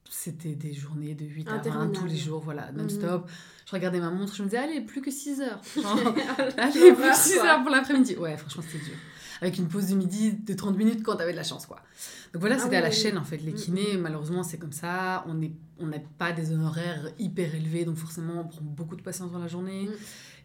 c'était 0.08 0.54
des 0.54 0.74
journées 0.74 1.16
de 1.16 1.26
8 1.26 1.48
à 1.48 1.58
20 1.58 1.94
tous 1.94 2.06
les 2.06 2.16
jours, 2.16 2.42
voilà, 2.42 2.72
mhm. 2.72 2.78
non-stop. 2.78 3.28
Je 3.66 3.72
regardais 3.72 4.00
ma 4.00 4.12
montre, 4.12 4.36
je 4.36 4.44
me 4.44 4.50
disais, 4.50 4.60
allez, 4.60 4.82
plus 4.82 5.02
que 5.02 5.10
6 5.10 5.42
heures. 5.42 5.62
allez, 6.58 6.94
plus 6.94 7.10
que 7.10 7.16
6 7.16 7.38
heures 7.40 7.64
pour 7.64 7.72
l'après-midi. 7.72 8.16
Ouais, 8.18 8.38
franchement, 8.38 8.62
c'était 8.70 8.86
dur 8.86 8.98
avec 9.42 9.58
une 9.58 9.68
pause 9.68 9.88
de 9.88 9.96
midi 9.96 10.34
de 10.34 10.54
30 10.54 10.78
minutes 10.78 11.04
quand 11.04 11.16
t'avais 11.16 11.32
de 11.32 11.38
la 11.38 11.44
chance, 11.44 11.66
quoi. 11.66 11.78
Donc 12.34 12.42
voilà, 12.42 12.56
ah 12.58 12.64
c'était 12.64 12.78
à 12.78 12.82
la 12.82 12.92
chaîne, 12.92 13.18
en 13.18 13.24
fait. 13.24 13.38
Les 13.38 13.52
mm, 13.52 13.56
kinés, 13.56 13.98
malheureusement, 13.98 14.44
c'est 14.44 14.58
comme 14.58 14.72
ça. 14.72 15.24
On 15.28 15.34
n'a 15.36 15.48
on 15.80 15.90
pas 16.18 16.32
des 16.32 16.52
honoraires 16.52 17.10
hyper 17.20 17.54
élevés, 17.56 17.86
donc 17.86 17.98
forcément, 17.98 18.42
on 18.42 18.48
prend 18.48 18.62
beaucoup 18.62 18.96
de 18.96 19.02
patience 19.02 19.32
dans 19.32 19.40
la 19.40 19.48
journée. 19.48 19.86
Mm. 19.86 19.94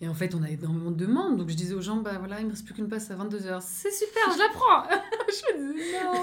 Et 0.02 0.08
en 0.08 0.14
fait, 0.14 0.34
on 0.34 0.42
a 0.42 0.48
énormément 0.48 0.90
de 0.90 0.96
demandes. 0.96 1.36
Donc 1.36 1.50
je 1.50 1.54
disais 1.54 1.74
aux 1.74 1.82
gens, 1.82 1.96
bah 1.96 2.16
voilà, 2.18 2.40
il 2.40 2.46
me 2.46 2.50
reste 2.50 2.64
plus 2.64 2.74
qu'une 2.74 2.88
passe 2.88 3.10
à 3.10 3.16
22h. 3.16 3.60
C'est 3.60 3.92
super, 3.92 4.32
je 4.32 4.38
la 4.38 4.48
prends 4.52 4.84
Je 5.28 5.58
me 5.58 5.72
disais, 5.74 6.04
non 6.04 6.22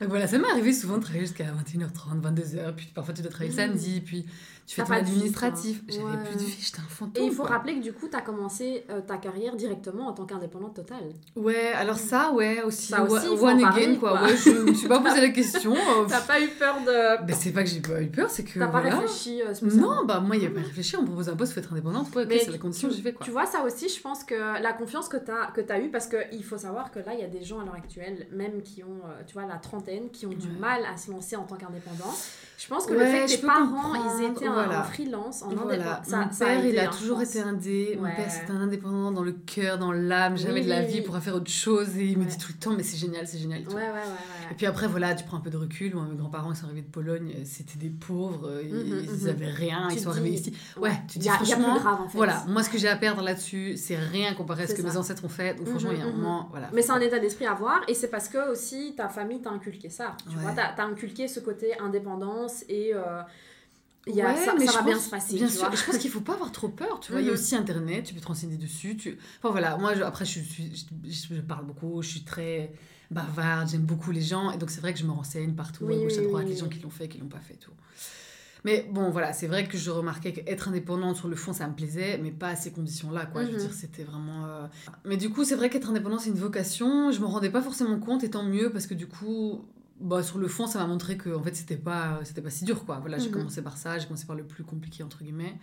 Donc 0.00 0.10
voilà, 0.10 0.26
ça 0.26 0.38
m'est 0.38 0.50
arrivé 0.50 0.72
souvent 0.72 0.98
de 0.98 1.02
travailler 1.02 1.24
jusqu'à 1.24 1.46
21h30, 1.46 2.20
22h. 2.20 2.74
Puis 2.74 2.90
parfois, 2.94 3.14
tu 3.14 3.22
dois 3.22 3.30
travailler 3.30 3.50
le 3.50 3.56
samedi. 3.56 4.02
Puis 4.02 4.26
tu 4.68 4.74
fais 4.74 4.84
ton 4.84 4.92
administratif. 4.92 5.82
J'avais 5.88 6.22
plus 6.24 6.34
de 6.34 6.44
vie, 6.44 6.56
j'étais 6.60 6.80
un 6.80 6.90
fantôme. 6.90 7.24
Et 7.24 7.26
il 7.26 7.32
faut 7.32 7.42
rappeler 7.42 7.76
que 7.76 7.82
du 7.82 7.94
coup, 7.94 8.06
tu 8.06 8.14
as 8.14 8.20
commencé 8.20 8.84
euh, 8.90 9.00
ta 9.00 9.16
carrière 9.16 9.56
directement 9.56 10.08
en 10.08 10.12
tant 10.12 10.26
qu'indépendante 10.26 10.74
totale. 10.74 11.14
Ouais, 11.36 11.72
alors 11.72 11.96
ça, 11.96 12.32
ouais, 12.32 12.60
aussi. 12.60 12.88
Ça 12.88 13.02
aussi 13.02 13.28
one 13.28 13.64
again, 13.64 13.96
quoi. 13.96 14.22
Ouais, 14.22 14.36
je 14.36 14.50
me 14.50 14.74
suis 14.74 14.86
pas 14.86 15.00
posé 15.00 15.22
la 15.22 15.30
question. 15.30 15.72
Euh, 15.72 16.04
T'as 16.06 16.20
pas 16.20 16.38
eu 16.38 16.48
peur 16.48 16.80
de. 16.82 17.24
Ben, 17.24 17.34
c'est 17.34 17.52
pas 17.52 17.62
que 17.62 17.70
j'ai 17.70 17.80
pas 17.80 18.02
eu 18.02 18.08
peur, 18.08 18.28
c'est 18.28 18.44
que. 18.44 18.58
T'as 18.58 18.68
pas 18.68 18.80
réfléchi 18.80 19.40
euh, 19.40 19.54
Non, 19.62 20.04
bah 20.04 20.20
moi, 20.20 20.36
il 20.36 20.40
n'y 20.40 20.46
a 20.46 20.50
pas 20.50 20.60
réfléchi. 20.60 20.96
On 20.96 21.00
me 21.00 21.06
propose 21.06 21.30
un 21.30 21.36
poste, 21.36 21.54
faut 21.54 21.60
être 21.60 21.72
indépendante. 21.72 22.14
Ouais, 22.14 22.26
c'est 22.38 22.50
la 22.50 22.58
condition 22.58 22.88
que 22.88 22.94
j'ai 22.94 23.00
fait, 23.00 23.14
quoi. 23.14 23.24
Tu 23.24 23.32
vois, 23.32 23.46
ça 23.46 23.62
aussi, 23.62 23.88
je 23.88 24.02
pense 24.02 24.22
que 24.22 24.34
la 24.34 24.74
confiance 24.74 25.08
que 25.08 25.16
tu 25.16 25.30
as, 25.30 25.46
que 25.46 25.62
as 25.72 25.80
eue, 25.80 25.90
parce 25.90 26.08
qu'il 26.08 26.44
faut 26.44 26.58
savoir 26.58 26.90
que 26.90 26.98
là, 26.98 27.14
il 27.14 27.20
y 27.20 27.24
a 27.24 27.28
des 27.28 27.42
gens 27.42 27.60
à 27.60 27.64
l'heure 27.64 27.74
actuelle, 27.74 28.26
même 28.32 28.60
qui 28.60 28.84
ont, 28.84 29.00
tu 29.26 29.32
vois, 29.32 29.46
la 29.46 29.56
trentaine, 29.56 30.10
qui 30.10 30.26
ont 30.26 30.34
du 30.34 30.50
mal 30.60 30.82
à 30.84 30.98
se 30.98 31.10
lancer 31.10 31.36
en 31.36 31.44
tant 31.44 31.56
qu'indépendant. 31.56 32.14
Je 32.58 32.66
pense 32.66 32.86
que 32.86 32.92
le 32.92 33.06
fait 33.06 33.26
que 33.26 33.40
tes 33.40 33.46
parents, 33.46 33.94
ils 33.94 34.24
étaient 34.24 34.48
en 34.48 34.82
freelance, 34.82 35.42
en 35.42 35.50
voilà. 35.50 36.02
ça, 36.04 36.18
Mon 36.18 36.28
père, 36.28 36.66
il 36.66 36.76
a 36.76 36.88
toujours 36.88 37.22
été 37.22 37.40
indé. 37.40 37.96
Mon 38.00 38.08
père, 38.08 38.28
c'était 38.28 38.50
un 38.50 38.62
indépendant 38.62 39.12
dans 39.12 39.22
le 39.22 39.30
cœur, 39.30 39.78
dans 39.78 39.92
l'âme, 39.92 40.36
jamais 40.36 40.62
de 40.62 40.68
la 40.68 40.82
vie 40.82 41.00
pour 41.00 41.16
faire 41.18 41.36
autre 41.36 41.50
chose. 41.50 41.96
Et 41.96 42.06
il 42.06 42.18
me 42.18 42.24
dit 42.24 42.36
tout 42.36 42.48
le 42.52 42.58
temps, 42.58 42.72
mais 42.76 42.82
c'est 42.82 42.96
génial, 42.96 43.28
c'est 43.28 43.38
génial. 43.38 43.60
Et, 43.60 44.54
puis 44.56 44.66
après, 44.66 44.88
voilà, 44.88 45.14
tu 45.14 45.24
prends 45.24 45.36
un 45.36 45.40
peu 45.40 45.50
de 45.50 45.56
recul. 45.56 45.94
Moi, 45.94 46.04
mes 46.10 46.16
grands-parents, 46.16 46.50
ils 46.50 46.56
sont 46.56 46.64
arrivés 46.64 46.82
de 46.82 46.90
Pologne, 46.90 47.32
c'était 47.44 47.78
des 47.78 47.90
pauvres, 47.90 48.48
euh, 48.48 48.62
ils, 48.64 49.22
mhm. 49.22 49.28
avaient 49.28 49.46
rien, 49.46 49.88
ils 49.92 50.00
sont 50.00 50.10
arrivés 50.10 50.30
ici. 50.30 50.52
Ouais, 50.76 50.92
tu 51.06 51.20
dis 51.20 51.28
franchement, 51.28 51.76
grave, 51.76 52.00
en 52.00 52.08
fait. 52.08 52.16
voilà, 52.16 52.44
moi, 52.48 52.64
ce 52.64 52.70
que 52.70 52.78
j'ai 52.78 52.88
à 52.88 52.96
perdre 52.96 53.22
là-dessus, 53.22 53.76
c'est 53.76 53.96
rien 53.96 54.34
comparé 54.34 54.64
à 54.64 54.66
ce 54.66 54.74
que 54.74 54.82
mes 54.82 54.96
ancêtres 54.96 55.24
ont 55.24 55.28
fait. 55.28 55.54
Donc 55.54 55.68
franchement, 55.68 55.90
il 55.92 55.98
y 55.98 56.02
a 56.02 56.06
un 56.06 56.10
moment, 56.10 56.48
voilà. 56.50 56.70
Mais 56.72 56.82
c'est 56.82 56.92
un 56.92 57.00
état 57.00 57.20
d'esprit 57.20 57.46
à 57.46 57.54
voir, 57.54 57.82
et 57.86 57.94
c'est 57.94 58.08
parce 58.08 58.28
que 58.28 58.50
aussi 58.50 58.94
ta 58.96 59.08
famille 59.08 59.40
t'a 59.40 59.50
inculqué 59.50 59.90
ça. 59.90 60.16
Tu 60.28 60.36
vois, 60.36 60.52
t'as 60.52 60.84
inculqué 60.84 61.28
ce 61.28 61.38
côté 61.38 61.72
et 62.68 62.92
euh, 62.94 63.22
il 64.06 64.14
y 64.14 64.22
a, 64.22 64.34
ça, 64.36 64.54
mais 64.58 64.66
ça 64.66 64.78
va 64.78 64.82
bien 64.82 64.98
se 64.98 65.10
passer. 65.10 65.34
Bien 65.34 65.48
sûr, 65.48 65.70
je 65.74 65.84
pense 65.84 65.98
qu'il 65.98 66.10
faut 66.10 66.20
pas 66.20 66.34
avoir 66.34 66.50
trop 66.52 66.68
peur. 66.68 67.00
Tu 67.00 67.12
vois, 67.12 67.20
il 67.20 67.26
y 67.26 67.28
a 67.28 67.32
mhm. 67.32 67.38
aussi 67.38 67.56
Internet, 67.56 68.04
tu 68.04 68.14
peux 68.14 68.20
te 68.20 68.26
renseigner 68.26 68.56
dessus. 68.56 68.96
Tu... 68.96 69.18
Enfin 69.38 69.50
voilà, 69.50 69.76
moi 69.76 69.92
après 70.04 70.24
je, 70.24 70.40
suis, 70.40 70.86
je, 71.04 71.34
je, 71.34 71.40
parle 71.40 71.66
beaucoup, 71.66 72.02
je 72.02 72.08
suis 72.08 72.22
très 72.22 72.72
bavarde, 73.10 73.68
j'aime 73.68 73.82
beaucoup 73.82 74.10
les 74.10 74.22
gens. 74.22 74.50
Et 74.50 74.58
donc 74.58 74.70
c'est 74.70 74.80
vrai 74.80 74.92
que 74.92 74.98
je 74.98 75.04
me 75.04 75.12
renseigne 75.12 75.54
partout, 75.54 75.86
à 75.86 75.94
gauche, 75.94 76.18
à 76.18 76.22
droite, 76.22 76.46
les 76.46 76.56
gens 76.56 76.68
qui 76.68 76.80
l'ont 76.80 76.90
fait, 76.90 77.08
qui 77.08 77.18
l'ont 77.18 77.28
pas 77.28 77.40
fait, 77.40 77.54
tout. 77.54 77.72
Mais 78.64 78.88
bon, 78.90 79.10
voilà, 79.10 79.32
c'est 79.32 79.46
vrai 79.46 79.66
que 79.66 79.78
je 79.78 79.90
remarquais 79.90 80.32
qu'être 80.32 80.68
indépendante 80.68 81.16
sur 81.16 81.28
le 81.28 81.36
fond, 81.36 81.52
ça 81.52 81.68
me 81.68 81.74
plaisait, 81.74 82.18
mais 82.18 82.30
pas 82.30 82.48
à 82.48 82.56
ces 82.56 82.72
conditions-là, 82.72 83.26
quoi. 83.26 83.44
Je 83.44 83.50
veux 83.50 83.54
mhm. 83.54 83.60
dire, 83.60 83.72
c'était 83.72 84.02
vraiment. 84.02 84.46
Euh, 84.46 84.66
mais 85.04 85.16
du 85.16 85.30
coup, 85.30 85.44
c'est 85.44 85.54
vrai 85.54 85.70
qu'être 85.70 85.90
indépendante, 85.90 86.20
c'est 86.20 86.30
une 86.30 86.36
vocation. 86.36 87.12
Je 87.12 87.20
me 87.20 87.26
rendais 87.26 87.50
pas 87.50 87.62
forcément 87.62 87.98
compte, 88.00 88.24
et 88.24 88.30
tant 88.30 88.42
mieux, 88.42 88.70
parce 88.70 88.86
que 88.86 88.94
du 88.94 89.06
coup, 89.06 89.64
bah, 90.00 90.22
sur 90.22 90.38
le 90.38 90.48
fond, 90.48 90.66
ça 90.66 90.78
m'a 90.78 90.86
montré 90.86 91.16
que 91.16 91.30
en 91.30 91.42
fait, 91.42 91.54
c'était 91.54 91.76
pas, 91.76 92.20
c'était 92.24 92.42
pas 92.42 92.50
si 92.50 92.64
dur, 92.64 92.84
quoi. 92.84 92.98
Voilà, 92.98 93.18
j'ai 93.18 93.28
mhm. 93.28 93.34
commencé 93.34 93.62
par 93.62 93.76
ça, 93.76 93.98
j'ai 93.98 94.06
commencé 94.06 94.26
par 94.26 94.36
le 94.36 94.44
plus 94.44 94.64
compliqué, 94.64 95.02
entre 95.02 95.22
guillemets. 95.22 95.58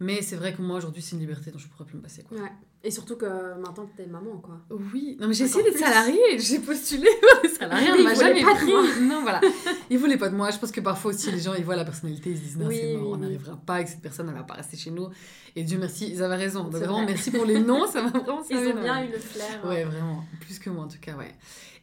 Mais 0.00 0.22
c'est 0.22 0.36
vrai 0.36 0.54
que 0.54 0.62
moi, 0.62 0.78
aujourd'hui, 0.78 1.02
c'est 1.02 1.12
une 1.12 1.20
liberté 1.20 1.50
dont 1.50 1.58
je 1.58 1.68
pourrais 1.68 1.84
plus 1.84 1.96
me 1.96 2.02
passer, 2.02 2.22
quoi. 2.22 2.38
Ouais. 2.38 2.52
Et 2.82 2.90
surtout 2.90 3.16
que 3.16 3.26
maintenant 3.26 3.86
que 3.86 3.94
t'es 3.94 4.06
maman, 4.06 4.38
quoi. 4.38 4.58
Oui, 4.70 5.18
non, 5.20 5.28
mais 5.28 5.34
j'ai 5.34 5.44
essayé 5.44 5.62
d'être 5.62 5.76
salariée, 5.76 6.38
j'ai 6.38 6.60
postulé 6.60 7.08
pour 7.20 7.42
des 7.42 7.48
salariés, 7.54 7.90
on 7.98 8.02
m'a 8.02 8.14
jamais 8.14 8.42
pas 8.42 8.54
pris. 8.54 8.72
Non, 9.02 9.20
voilà. 9.20 9.42
Ils 9.90 9.98
voulaient 9.98 10.16
pas 10.16 10.30
de 10.30 10.34
moi. 10.34 10.50
Je 10.50 10.58
pense 10.58 10.70
que 10.70 10.80
parfois 10.80 11.10
aussi, 11.12 11.30
les 11.30 11.40
gens, 11.40 11.52
ils 11.52 11.64
voient 11.64 11.76
la 11.76 11.84
personnalité, 11.84 12.30
ils 12.30 12.38
se 12.38 12.42
disent, 12.42 12.56
non, 12.56 12.70
c'est 12.70 12.96
mort, 12.96 13.12
on 13.12 13.16
n'arrivera 13.18 13.56
pas 13.56 13.74
avec 13.74 13.88
cette 13.88 14.00
personne, 14.00 14.28
elle 14.30 14.34
va 14.34 14.44
pas 14.44 14.54
rester 14.54 14.78
chez 14.78 14.90
nous. 14.90 15.08
Et 15.56 15.62
Dieu 15.62 15.78
merci, 15.78 16.10
ils 16.10 16.22
avaient 16.22 16.36
raison. 16.36 16.64
Donc 16.64 16.72
vraiment, 16.72 17.04
merci 17.04 17.30
pour 17.30 17.44
les 17.44 17.60
noms, 17.60 17.86
ça 17.86 18.02
m'a 18.02 18.10
vraiment 18.10 18.42
Ils 18.48 18.56
ont 18.56 18.80
bien 18.80 19.04
eu 19.04 19.10
le 19.10 19.18
flair. 19.18 19.64
Ouais, 19.66 19.84
vraiment. 19.84 20.24
Plus 20.40 20.58
que 20.58 20.70
moi, 20.70 20.84
en 20.84 20.88
tout 20.88 21.00
cas, 21.00 21.16
ouais. 21.16 21.34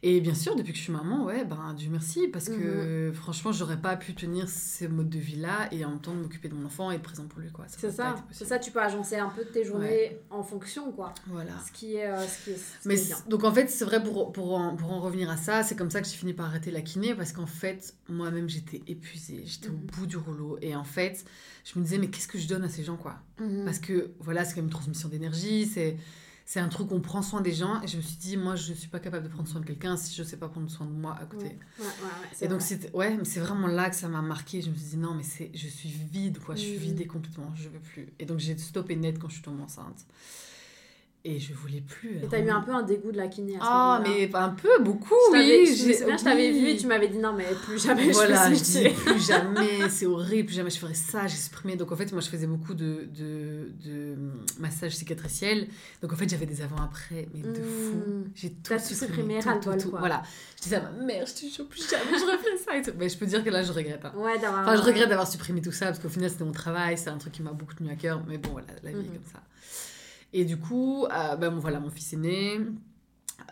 Et 0.02 0.20
bien 0.20 0.34
sûr, 0.34 0.54
depuis 0.54 0.72
que 0.72 0.78
je 0.78 0.84
suis 0.84 0.92
maman, 0.92 1.24
ouais, 1.24 1.44
ben, 1.44 1.74
Dieu 1.76 1.88
merci, 1.90 2.28
parce 2.28 2.48
que 2.48 3.08
mhm. 3.08 3.14
franchement, 3.14 3.50
j'aurais 3.50 3.80
pas 3.80 3.96
pu 3.96 4.14
tenir 4.14 4.48
ce 4.48 4.84
mode 4.84 5.10
de 5.10 5.18
vie-là 5.18 5.68
et 5.72 5.84
en 5.84 5.90
même 5.90 6.00
temps 6.00 6.14
m'occuper 6.14 6.48
de 6.48 6.54
mon 6.54 6.66
enfant 6.66 6.92
et 6.92 6.94
être 6.94 7.02
présent 7.02 7.24
pour 7.26 7.40
lui, 7.40 7.50
quoi. 7.50 7.64
C'est 7.66 7.90
ça, 7.90 8.14
c'est 8.30 8.44
ça, 8.44 8.60
tu 8.60 8.70
peux 8.70 8.80
agencer 8.80 9.16
un 9.16 9.28
peu 9.28 9.44
tes 9.44 9.64
journées 9.64 10.18
en 10.30 10.44
fonction, 10.44 10.87
quoi. 10.92 11.14
Voilà. 11.26 11.52
Ce 11.66 11.72
qui 11.72 11.96
est, 11.96 12.06
euh, 12.06 12.26
ce 12.26 12.44
qui 12.44 12.50
est, 12.50 12.60
Mais 12.84 12.96
bien. 12.96 13.16
Donc 13.28 13.44
en 13.44 13.52
fait, 13.52 13.68
c'est 13.68 13.84
vrai, 13.84 14.02
pour, 14.02 14.32
pour, 14.32 14.54
en, 14.54 14.76
pour 14.76 14.92
en 14.92 15.00
revenir 15.00 15.30
à 15.30 15.36
ça, 15.36 15.62
c'est 15.62 15.76
comme 15.76 15.90
ça 15.90 16.00
que 16.00 16.06
j'ai 16.06 16.16
fini 16.16 16.32
par 16.32 16.46
arrêter 16.46 16.70
la 16.70 16.82
kiné, 16.82 17.14
parce 17.14 17.32
qu'en 17.32 17.46
fait, 17.46 17.94
moi-même, 18.08 18.48
j'étais 18.48 18.82
épuisée, 18.86 19.42
j'étais 19.44 19.68
au 19.68 19.72
mhm. 19.72 19.86
bout 19.86 20.06
du 20.06 20.16
rouleau. 20.16 20.58
Et 20.62 20.74
en 20.74 20.84
fait, 20.84 21.24
je 21.64 21.78
me 21.78 21.84
disais, 21.84 21.98
mais 21.98 22.08
qu'est-ce 22.08 22.28
que 22.28 22.38
je 22.38 22.48
donne 22.48 22.64
à 22.64 22.68
ces 22.68 22.84
gens, 22.84 22.96
quoi? 22.96 23.16
Mhm. 23.40 23.64
Parce 23.64 23.78
que 23.78 24.12
voilà, 24.20 24.44
c'est 24.44 24.54
quand 24.54 24.60
même 24.60 24.66
une 24.66 24.72
transmission 24.72 25.08
d'énergie, 25.08 25.66
c'est 25.66 25.96
c'est 26.48 26.60
un 26.60 26.68
truc, 26.68 26.90
on 26.92 27.00
prend 27.02 27.20
soin 27.20 27.42
des 27.42 27.52
gens. 27.52 27.82
Et 27.82 27.86
je 27.86 27.98
me 27.98 28.02
suis 28.02 28.16
dit, 28.16 28.38
moi, 28.38 28.56
je 28.56 28.70
ne 28.70 28.74
suis 28.74 28.88
pas 28.88 29.00
capable 29.00 29.24
de 29.24 29.28
prendre 29.30 29.46
soin 29.46 29.60
de 29.60 29.66
quelqu'un 29.66 29.98
si 29.98 30.14
je 30.14 30.22
ne 30.22 30.26
sais 30.26 30.38
pas 30.38 30.48
prendre 30.48 30.70
soin 30.70 30.86
de 30.86 30.92
moi 30.92 31.14
à 31.20 31.26
côté. 31.26 31.44
Ouais, 31.44 31.50
ouais, 31.78 31.84
ouais, 31.84 32.36
et 32.40 32.48
donc, 32.48 32.62
c'est 32.62 32.90
ouais, 32.94 33.14
mais 33.18 33.26
c'est 33.26 33.40
vraiment 33.40 33.66
là 33.66 33.90
que 33.90 33.96
ça 33.96 34.08
m'a 34.08 34.22
marqué. 34.22 34.62
Je 34.62 34.70
me 34.70 34.74
suis 34.74 34.86
dit, 34.86 34.96
non, 34.96 35.12
mais 35.12 35.24
c'est 35.24 35.50
je 35.52 35.68
suis 35.68 35.90
vide, 35.90 36.38
quoi. 36.38 36.54
Je 36.54 36.62
suis 36.62 36.78
vidée 36.78 37.06
complètement. 37.06 37.52
Je 37.54 37.68
ne 37.68 37.74
veux 37.74 37.80
plus. 37.80 38.08
Et 38.18 38.24
donc, 38.24 38.38
j'ai 38.38 38.56
stoppé 38.56 38.96
net 38.96 39.18
quand 39.18 39.28
je 39.28 39.34
suis 39.34 39.42
tombée 39.42 39.62
enceinte. 39.62 40.06
Et 41.24 41.40
je 41.40 41.52
voulais 41.52 41.80
plus. 41.80 42.18
Et 42.22 42.28
t'as 42.30 42.38
eu 42.38 42.48
un 42.48 42.60
peu 42.60 42.72
un 42.72 42.82
dégoût 42.82 43.10
de 43.10 43.16
la 43.16 43.26
kiné 43.26 43.56
à 43.56 43.58
ce 43.58 43.64
Ah, 43.64 44.02
mais 44.04 44.30
un 44.34 44.50
peu, 44.50 44.68
beaucoup, 44.80 45.14
oui. 45.32 45.66
Je 45.66 46.04
bien, 46.04 46.16
je 46.16 46.22
t'avais 46.22 46.52
vu 46.52 46.68
et 46.68 46.76
tu 46.76 46.86
m'avais 46.86 47.08
dit 47.08 47.18
non, 47.18 47.32
mais 47.32 47.44
plus 47.64 47.82
jamais 47.82 48.10
voilà, 48.12 48.48
je 48.50 48.54
je 48.54 48.62
disais 48.62 48.90
plus 48.90 49.18
jamais, 49.26 49.88
c'est 49.90 50.06
horrible, 50.06 50.46
plus 50.46 50.54
jamais 50.54 50.70
je 50.70 50.78
ferais 50.78 50.94
ça, 50.94 51.26
j'ai 51.26 51.36
supprimé. 51.36 51.74
Donc 51.74 51.90
en 51.90 51.96
fait, 51.96 52.12
moi 52.12 52.20
je 52.20 52.28
faisais 52.28 52.46
beaucoup 52.46 52.72
de, 52.72 53.08
de, 53.12 53.72
de 53.84 54.16
massage 54.60 54.94
cicatriciel. 54.94 55.66
Donc 56.02 56.12
en 56.12 56.16
fait, 56.16 56.28
j'avais 56.28 56.46
des 56.46 56.62
avant-après, 56.62 57.28
mais 57.34 57.40
de 57.40 57.62
fou. 57.62 57.96
Hmm. 57.96 58.30
J'ai 58.36 58.52
tout 58.52 58.78
supprimé. 58.78 59.40
tout, 59.40 59.50
tout, 59.60 59.76
tout, 59.76 59.90
Voilà. 59.98 60.22
Je 60.56 60.62
disais 60.62 60.76
à 60.76 60.82
ma 60.82 60.90
mère, 61.04 61.26
je 61.26 61.34
te 61.34 61.52
jure, 61.52 61.66
plus 61.66 61.90
jamais 61.90 62.16
je 62.16 62.24
referais 62.24 62.56
ça 62.64 62.76
et 62.76 62.82
tout. 62.82 62.96
Mais 62.96 63.08
je 63.08 63.18
peux 63.18 63.26
dire 63.26 63.42
que 63.42 63.50
là, 63.50 63.64
je 63.64 63.72
regrette. 63.72 64.04
Hein. 64.04 64.12
Ouais. 64.16 64.34
Enfin, 64.36 64.76
je 64.76 64.82
regrette 64.82 65.08
d'avoir 65.08 65.26
supprimé 65.26 65.60
tout 65.60 65.72
ça 65.72 65.86
parce 65.86 65.98
qu'au 65.98 66.08
final, 66.08 66.30
c'était 66.30 66.44
mon 66.44 66.52
travail, 66.52 66.96
c'est 66.96 67.10
un 67.10 67.18
truc 67.18 67.32
qui 67.32 67.42
m'a 67.42 67.52
beaucoup 67.52 67.74
tenu 67.74 67.90
à 67.90 67.96
cœur. 67.96 68.22
Mais 68.28 68.38
bon, 68.38 68.50
voilà, 68.52 68.68
la 68.84 68.90
vie 68.90 68.98
est 68.98 69.00
mhm. 69.00 69.08
comme 69.08 69.32
ça. 69.32 69.40
Et 70.32 70.44
du 70.44 70.58
coup, 70.58 71.06
euh, 71.06 71.36
ben, 71.36 71.50
voilà, 71.58 71.80
mon 71.80 71.90
fils 71.90 72.12
est 72.12 72.16
né. 72.16 72.60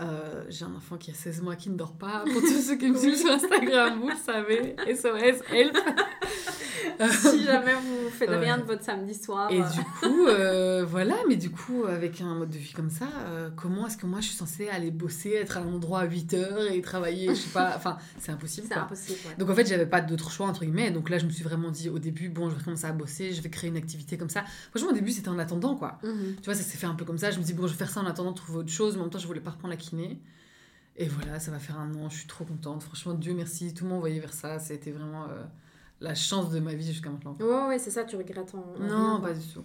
Euh, 0.00 0.44
j'ai 0.48 0.64
un 0.64 0.74
enfant 0.74 0.98
qui 0.98 1.10
a 1.10 1.14
16 1.14 1.42
mois 1.42 1.56
qui 1.56 1.70
ne 1.70 1.76
dort 1.76 1.96
pas. 1.96 2.24
Pour 2.30 2.40
tous 2.42 2.60
ceux 2.60 2.76
qui 2.76 2.90
me 2.90 2.98
suivent 2.98 3.16
sur 3.16 3.30
Instagram, 3.30 4.00
vous 4.00 4.08
le 4.08 4.16
savez. 4.16 4.76
SOS, 4.94 5.42
help. 5.50 5.76
si 7.10 7.44
jamais 7.44 7.74
vous 7.74 8.10
faites 8.10 8.30
rien 8.30 8.58
de 8.58 8.62
votre 8.62 8.82
samedi 8.82 9.14
soir. 9.14 9.50
Et 9.50 9.60
du 9.60 9.84
coup, 10.00 10.26
euh, 10.26 10.84
voilà, 10.88 11.14
mais 11.28 11.36
du 11.36 11.50
coup, 11.50 11.84
avec 11.84 12.20
un 12.20 12.34
mode 12.34 12.50
de 12.50 12.58
vie 12.58 12.72
comme 12.72 12.90
ça, 12.90 13.08
euh, 13.28 13.50
comment 13.54 13.86
est-ce 13.86 13.96
que 13.96 14.06
moi 14.06 14.20
je 14.20 14.26
suis 14.26 14.36
censée 14.36 14.68
aller 14.68 14.90
bosser, 14.90 15.32
être 15.32 15.58
à 15.58 15.60
un 15.60 15.66
endroit 15.66 16.00
à 16.00 16.04
8 16.04 16.34
heures 16.34 16.72
et 16.72 16.80
travailler, 16.80 17.28
je 17.28 17.34
sais 17.34 17.50
pas, 17.50 17.74
enfin, 17.76 17.98
c'est 18.18 18.32
impossible. 18.32 18.66
C'est 18.68 18.78
impossible. 18.78 19.18
Donc 19.38 19.50
en 19.50 19.54
fait, 19.54 19.66
j'avais 19.66 19.86
pas 19.86 20.00
d'autre 20.00 20.30
choix, 20.30 20.46
entre 20.46 20.64
guillemets. 20.64 20.90
Donc 20.90 21.10
là, 21.10 21.18
je 21.18 21.26
me 21.26 21.30
suis 21.30 21.44
vraiment 21.44 21.70
dit 21.70 21.88
au 21.88 21.98
début, 21.98 22.28
bon, 22.28 22.50
je 22.50 22.56
vais 22.56 22.62
commencer 22.62 22.86
à 22.86 22.92
bosser, 22.92 23.32
je 23.32 23.40
vais 23.42 23.50
créer 23.50 23.70
une 23.70 23.76
activité 23.76 24.16
comme 24.16 24.30
ça. 24.30 24.44
Franchement, 24.70 24.90
au 24.90 24.94
début, 24.94 25.12
c'était 25.12 25.28
en 25.28 25.38
attendant, 25.38 25.76
quoi. 25.76 25.98
Mhm. 26.02 26.36
Tu 26.36 26.44
vois, 26.44 26.54
ça 26.54 26.62
s'est 26.62 26.78
fait 26.78 26.86
un 26.86 26.94
peu 26.94 27.04
comme 27.04 27.18
ça. 27.18 27.30
Je 27.30 27.38
me 27.38 27.44
dis, 27.44 27.54
bon, 27.54 27.66
je 27.66 27.72
vais 27.72 27.78
faire 27.78 27.90
ça 27.90 28.00
en 28.00 28.06
attendant 28.06 28.30
de 28.30 28.36
trouver 28.36 28.58
autre 28.58 28.72
chose, 28.72 28.94
mais 28.94 29.00
en 29.00 29.04
même 29.04 29.10
temps, 29.10 29.18
je 29.18 29.26
voulais 29.26 29.40
pas 29.40 29.50
reprendre 29.50 29.72
la 29.72 29.76
kiné. 29.76 30.20
Et 30.98 31.08
voilà, 31.08 31.38
ça 31.40 31.50
va 31.50 31.58
faire 31.58 31.78
un 31.78 31.94
an, 31.94 32.08
je 32.08 32.16
suis 32.16 32.26
trop 32.26 32.44
contente. 32.44 32.82
Franchement, 32.82 33.12
Dieu 33.14 33.34
merci, 33.34 33.74
tout 33.74 33.84
le 33.84 33.90
monde 33.90 33.98
envoyé 33.98 34.18
vers 34.18 34.32
ça. 34.32 34.58
C'était 34.58 34.90
vraiment 34.90 35.24
euh, 35.24 35.44
la 36.00 36.14
chance 36.14 36.50
de 36.50 36.60
ma 36.60 36.74
vie 36.74 36.86
jusqu'à 36.86 37.10
maintenant. 37.10 37.36
Ouais, 37.40 37.68
ouais, 37.68 37.78
c'est 37.78 37.90
ça, 37.90 38.04
tu 38.04 38.16
regrettes 38.16 38.54
en. 38.54 38.78
non, 38.80 39.20
pas 39.20 39.32
du 39.32 39.46
tout. 39.46 39.64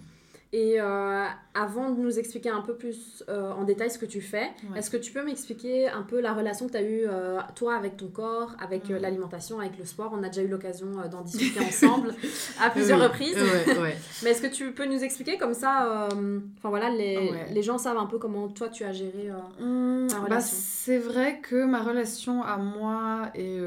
Et 0.54 0.78
euh, 0.78 1.24
avant 1.54 1.90
de 1.90 1.98
nous 1.98 2.18
expliquer 2.18 2.50
un 2.50 2.60
peu 2.60 2.74
plus 2.74 3.24
euh, 3.30 3.52
en 3.52 3.64
détail 3.64 3.90
ce 3.90 3.96
que 3.96 4.04
tu 4.04 4.20
fais, 4.20 4.50
est-ce 4.76 4.90
que 4.90 4.98
tu 4.98 5.10
peux 5.10 5.24
m'expliquer 5.24 5.88
un 5.88 6.02
peu 6.02 6.20
la 6.20 6.34
relation 6.34 6.66
que 6.66 6.72
tu 6.72 6.76
as 6.76 6.82
eue, 6.82 7.04
euh, 7.08 7.40
toi, 7.54 7.74
avec 7.74 7.96
ton 7.96 8.08
corre, 8.08 8.54
avec 8.60 8.90
l'alimentation, 8.90 9.60
avec 9.60 9.78
le 9.78 9.86
sport? 9.86 10.12
On 10.14 10.22
a 10.22 10.28
déjà 10.28 10.42
eu 10.42 10.48
l'occasion 10.48 10.88
d'en 11.10 11.22
discuter 11.22 11.58
ensemble 11.58 12.14
à 12.60 12.68
plusieurs 12.68 13.00
reprises. 13.00 13.38
Mais 14.22 14.30
est-ce 14.30 14.42
que 14.42 14.46
tu 14.46 14.72
peux 14.72 14.84
nous 14.84 15.02
expliquer 15.02 15.38
comme 15.38 15.54
ça 15.54 16.08
Enfin 16.10 16.68
voilà, 16.68 16.90
les, 16.90 17.32
les, 17.50 17.62
gens 17.62 17.78
savent 17.78 17.96
un 17.96 18.06
peu 18.06 18.18
comment 18.18 18.48
toi 18.48 18.68
tu 18.68 18.84
as 18.84 18.92
géré 18.92 19.30
mmh, 19.58 20.08
ta 20.08 20.16
bah, 20.16 20.24
relation? 20.24 20.56
c'est 20.58 20.98
vrai 20.98 21.40
que 21.40 21.64
ma 21.64 21.82
relation 21.82 22.42
à 22.42 22.58
moi 22.58 23.30
et 23.34 23.58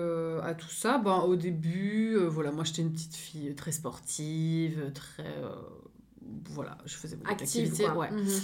à 0.43 0.53
tout 0.53 0.69
ça, 0.69 0.99
ben, 0.99 1.23
au 1.27 1.35
début, 1.35 2.15
voilà, 2.27 2.51
moi 2.51 2.63
j'étais 2.63 2.83
une 2.83 2.91
petite 2.93 3.15
fille 3.15 3.55
très 3.55 3.71
sportive, 3.71 4.91
très 4.93 5.25
voilà, 6.49 6.77
je 6.85 6.95
faisais 6.95 7.15
beaucoup 7.15 7.29
d'activités. 7.29 7.89
Ouais. 7.89 8.11
Mhm. 8.11 8.41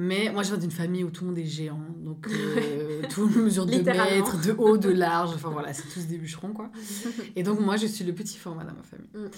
Mais 0.00 0.30
moi, 0.32 0.44
je 0.44 0.50
viens 0.50 0.58
d'une 0.58 0.70
famille 0.70 1.02
où 1.02 1.10
tout 1.10 1.24
le 1.24 1.30
monde 1.30 1.38
est 1.38 1.44
géant. 1.44 1.80
Donc, 1.96 2.28
euh, 2.28 3.02
tout 3.10 3.26
le 3.26 3.34
monde 3.34 3.44
mesure 3.46 3.66
de 3.66 3.72
mètres, 3.72 4.40
de 4.40 4.52
haut, 4.52 4.78
de 4.78 4.90
large. 4.90 5.32
Enfin, 5.34 5.50
voilà, 5.50 5.72
c'est 5.72 5.88
tous 5.92 6.06
des 6.06 6.18
bûcherons, 6.18 6.52
quoi. 6.52 6.70
Et 7.36 7.42
donc, 7.42 7.58
moi, 7.58 7.76
je 7.76 7.86
suis 7.86 8.04
le 8.04 8.14
petit 8.14 8.38
format 8.38 8.62
dans 8.62 8.74
ma 8.74 8.84
famille. 8.84 9.08
Mm. 9.12 9.30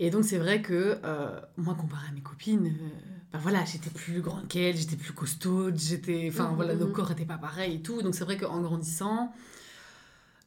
Et 0.00 0.10
donc, 0.10 0.24
c'est 0.24 0.38
vrai 0.38 0.62
que, 0.62 0.96
euh, 1.04 1.38
moi, 1.58 1.74
comparé 1.74 2.08
à 2.08 2.12
mes 2.12 2.22
copines, 2.22 2.68
euh, 2.68 2.88
ben 3.32 3.38
voilà, 3.38 3.66
j'étais 3.66 3.90
plus 3.90 4.22
grande 4.22 4.48
qu'elles, 4.48 4.76
j'étais 4.76 4.96
plus 4.96 5.12
costaud, 5.12 5.70
j'étais... 5.76 6.30
Enfin, 6.32 6.52
mm, 6.52 6.56
voilà, 6.56 6.74
mm, 6.74 6.78
nos 6.78 6.86
corps 6.86 7.10
n'étaient 7.10 7.26
pas 7.26 7.36
pareils 7.36 7.74
et 7.74 7.82
tout. 7.82 8.00
Donc, 8.00 8.14
c'est 8.14 8.24
vrai 8.24 8.38
qu'en 8.38 8.62
grandissant, 8.62 9.30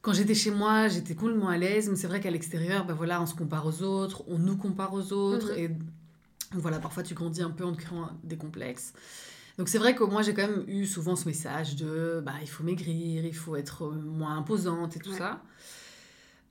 quand 0.00 0.12
j'étais 0.12 0.34
chez 0.34 0.50
moi, 0.50 0.88
j'étais 0.88 1.14
complètement 1.14 1.50
à 1.50 1.56
l'aise. 1.56 1.88
Mais 1.88 1.94
c'est 1.94 2.08
vrai 2.08 2.18
qu'à 2.18 2.32
l'extérieur, 2.32 2.84
ben 2.84 2.94
voilà, 2.94 3.22
on 3.22 3.26
se 3.26 3.36
compare 3.36 3.64
aux 3.64 3.82
autres, 3.84 4.24
on 4.26 4.38
nous 4.38 4.56
compare 4.56 4.92
aux 4.92 5.12
autres. 5.12 5.56
Et 5.56 5.70
voilà, 6.54 6.78
parfois 6.78 7.02
tu 7.02 7.14
grandis 7.14 7.42
un 7.42 7.50
peu 7.50 7.64
en 7.64 7.72
te 7.72 7.80
créant 7.80 8.10
des 8.24 8.36
complexes. 8.36 8.92
Donc 9.58 9.68
c'est 9.68 9.78
vrai 9.78 9.94
que 9.94 10.04
moi 10.04 10.22
j'ai 10.22 10.34
quand 10.34 10.48
même 10.48 10.64
eu 10.66 10.86
souvent 10.86 11.16
ce 11.16 11.26
message 11.26 11.76
de 11.76 12.22
bah 12.24 12.34
il 12.40 12.48
faut 12.48 12.64
maigrir, 12.64 13.24
il 13.24 13.34
faut 13.34 13.56
être 13.56 13.86
moins 13.90 14.36
imposante 14.36 14.96
et 14.96 15.00
tout 15.00 15.12
ça. 15.12 15.42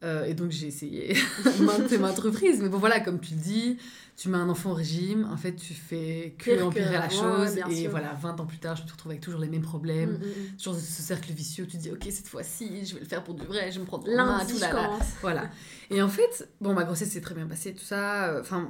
Euh, 0.04 0.26
et 0.26 0.34
donc 0.34 0.50
j'ai 0.50 0.68
essayé 0.68 1.16
maintes 1.60 1.92
et 1.92 1.98
maintes 1.98 2.20
reprises. 2.20 2.60
Mais 2.62 2.70
bon 2.70 2.78
voilà, 2.78 3.00
comme 3.00 3.20
tu 3.20 3.34
le 3.34 3.40
dis, 3.40 3.78
tu 4.18 4.30
mets 4.30 4.38
un 4.38 4.50
enfant 4.50 4.72
au 4.72 4.74
régime, 4.74 5.28
en 5.32 5.38
fait 5.38 5.56
tu 5.56 5.74
fais 5.74 6.36
que 6.38 6.62
empirer 6.62 6.94
la 6.94 7.10
chose. 7.10 7.60
et 7.70 7.88
voilà, 7.88 8.14
20 8.14 8.40
ans 8.40 8.46
plus 8.46 8.60
tard, 8.60 8.76
je 8.76 8.84
me 8.84 8.92
retrouve 8.92 9.12
avec 9.12 9.22
toujours 9.22 9.40
les 9.40 9.50
mêmes 9.50 9.62
problèmes. 9.62 10.12
Mm, 10.12 10.26
mm, 10.26 10.54
mm. 10.54 10.58
Toujours 10.58 10.76
ce 10.76 11.02
cercle 11.02 11.32
vicieux, 11.34 11.68
tu 11.68 11.78
dis 11.78 11.92
ok 11.92 12.08
cette 12.10 12.28
fois-ci 12.28 12.86
je 12.86 12.96
vais 12.96 13.02
le 13.02 13.06
faire 13.06 13.24
pour 13.24 13.34
du 13.34 13.46
vrai, 13.46 13.72
je 13.72 13.76
vais 13.76 13.82
me 13.82 13.86
prendre 13.86 14.08
en 14.08 14.16
main, 14.16 14.46
tout 14.46 14.60
là, 14.60 14.90
Voilà. 15.22 15.50
Et 15.90 16.02
en 16.02 16.10
fait, 16.10 16.50
bon 16.62 16.74
ma 16.74 16.84
grossesse 16.84 17.12
s'est 17.12 17.22
très 17.22 17.36
bien 17.36 17.48
passée, 17.48 17.74
tout 17.74 17.86
ça. 17.86 18.30
Euh, 18.30 18.42
enfin 18.42 18.70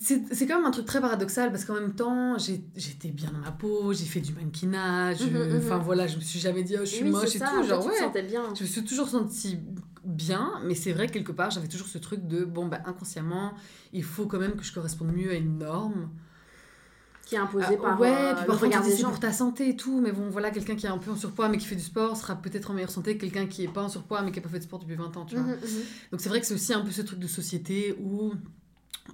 c'est 0.00 0.46
quand 0.46 0.56
même 0.56 0.64
un 0.64 0.70
truc 0.70 0.86
très 0.86 1.00
paradoxal 1.00 1.50
parce 1.50 1.64
qu'en 1.64 1.74
même 1.74 1.94
temps 1.94 2.36
j'étais 2.38 3.10
bien 3.10 3.30
dans 3.30 3.38
ma 3.38 3.52
peau 3.52 3.92
j'ai 3.92 4.04
fait 4.04 4.20
du 4.20 4.32
mannequinage 4.32 5.22
mhm, 5.22 5.38
mhm. 5.38 5.56
enfin 5.58 5.78
voilà 5.78 6.06
je 6.06 6.16
me 6.16 6.20
suis 6.20 6.38
jamais 6.38 6.62
dit 6.62 6.76
oh, 6.76 6.84
je 6.84 6.90
suis 6.96 7.04
moche 7.04 7.36
et 7.36 7.38
tout 7.38 7.62
genre 7.64 7.84
ouais. 7.86 8.22
bien. 8.22 8.54
je 8.54 8.62
me 8.62 8.68
suis 8.68 8.84
toujours 8.84 9.08
sentie 9.08 9.58
bien 10.04 10.52
mais 10.64 10.74
c'est 10.74 10.92
vrai 10.92 11.08
quelque 11.08 11.32
part 11.32 11.50
j'avais 11.50 11.68
toujours 11.68 11.86
ce 11.86 11.98
truc 11.98 12.26
de 12.26 12.44
bon 12.44 12.66
bah 12.66 12.80
inconsciemment 12.86 13.52
il 13.92 14.04
faut 14.04 14.26
quand 14.26 14.38
même 14.38 14.56
que 14.56 14.64
je 14.64 14.72
corresponde 14.72 15.12
mieux 15.12 15.30
à 15.30 15.34
une 15.34 15.58
norme. 15.58 16.10
Qui 17.24 17.34
est 17.34 17.38
imposée 17.38 17.76
ah, 17.78 17.82
par 17.82 18.00
ouais 18.00 18.10
euh, 18.10 18.34
puis 18.36 18.46
parfois 18.46 18.68
c'est 18.82 19.02
pour 19.02 19.20
ta 19.20 19.34
santé 19.34 19.68
et 19.68 19.76
tout 19.76 20.00
mais 20.00 20.12
bon 20.12 20.30
voilà 20.30 20.50
quelqu'un 20.50 20.76
qui 20.76 20.86
est 20.86 20.88
un 20.88 20.96
peu 20.96 21.10
en 21.10 21.16
surpoids 21.16 21.50
mais 21.50 21.58
qui 21.58 21.66
fait 21.66 21.76
du 21.76 21.82
sport 21.82 22.16
sera 22.16 22.36
peut-être 22.36 22.70
en 22.70 22.74
meilleure 22.74 22.90
santé 22.90 23.16
que 23.16 23.20
quelqu'un 23.20 23.46
qui 23.46 23.64
est 23.64 23.68
pas 23.68 23.82
en 23.82 23.90
surpoids 23.90 24.22
mais 24.22 24.32
qui 24.32 24.38
a 24.38 24.42
pas 24.42 24.48
fait 24.48 24.60
de 24.60 24.64
sport 24.64 24.78
depuis 24.78 24.94
20 24.94 25.14
ans 25.18 25.26
tu 25.26 25.36
vois. 25.36 25.44
Donc 26.10 26.22
c'est 26.22 26.30
vrai 26.30 26.40
que 26.40 26.46
c'est 26.46 26.54
aussi 26.54 26.72
un 26.72 26.80
peu 26.80 26.90
ce 26.90 27.02
truc 27.02 27.18
de 27.18 27.26
société 27.26 27.94
où 28.00 28.32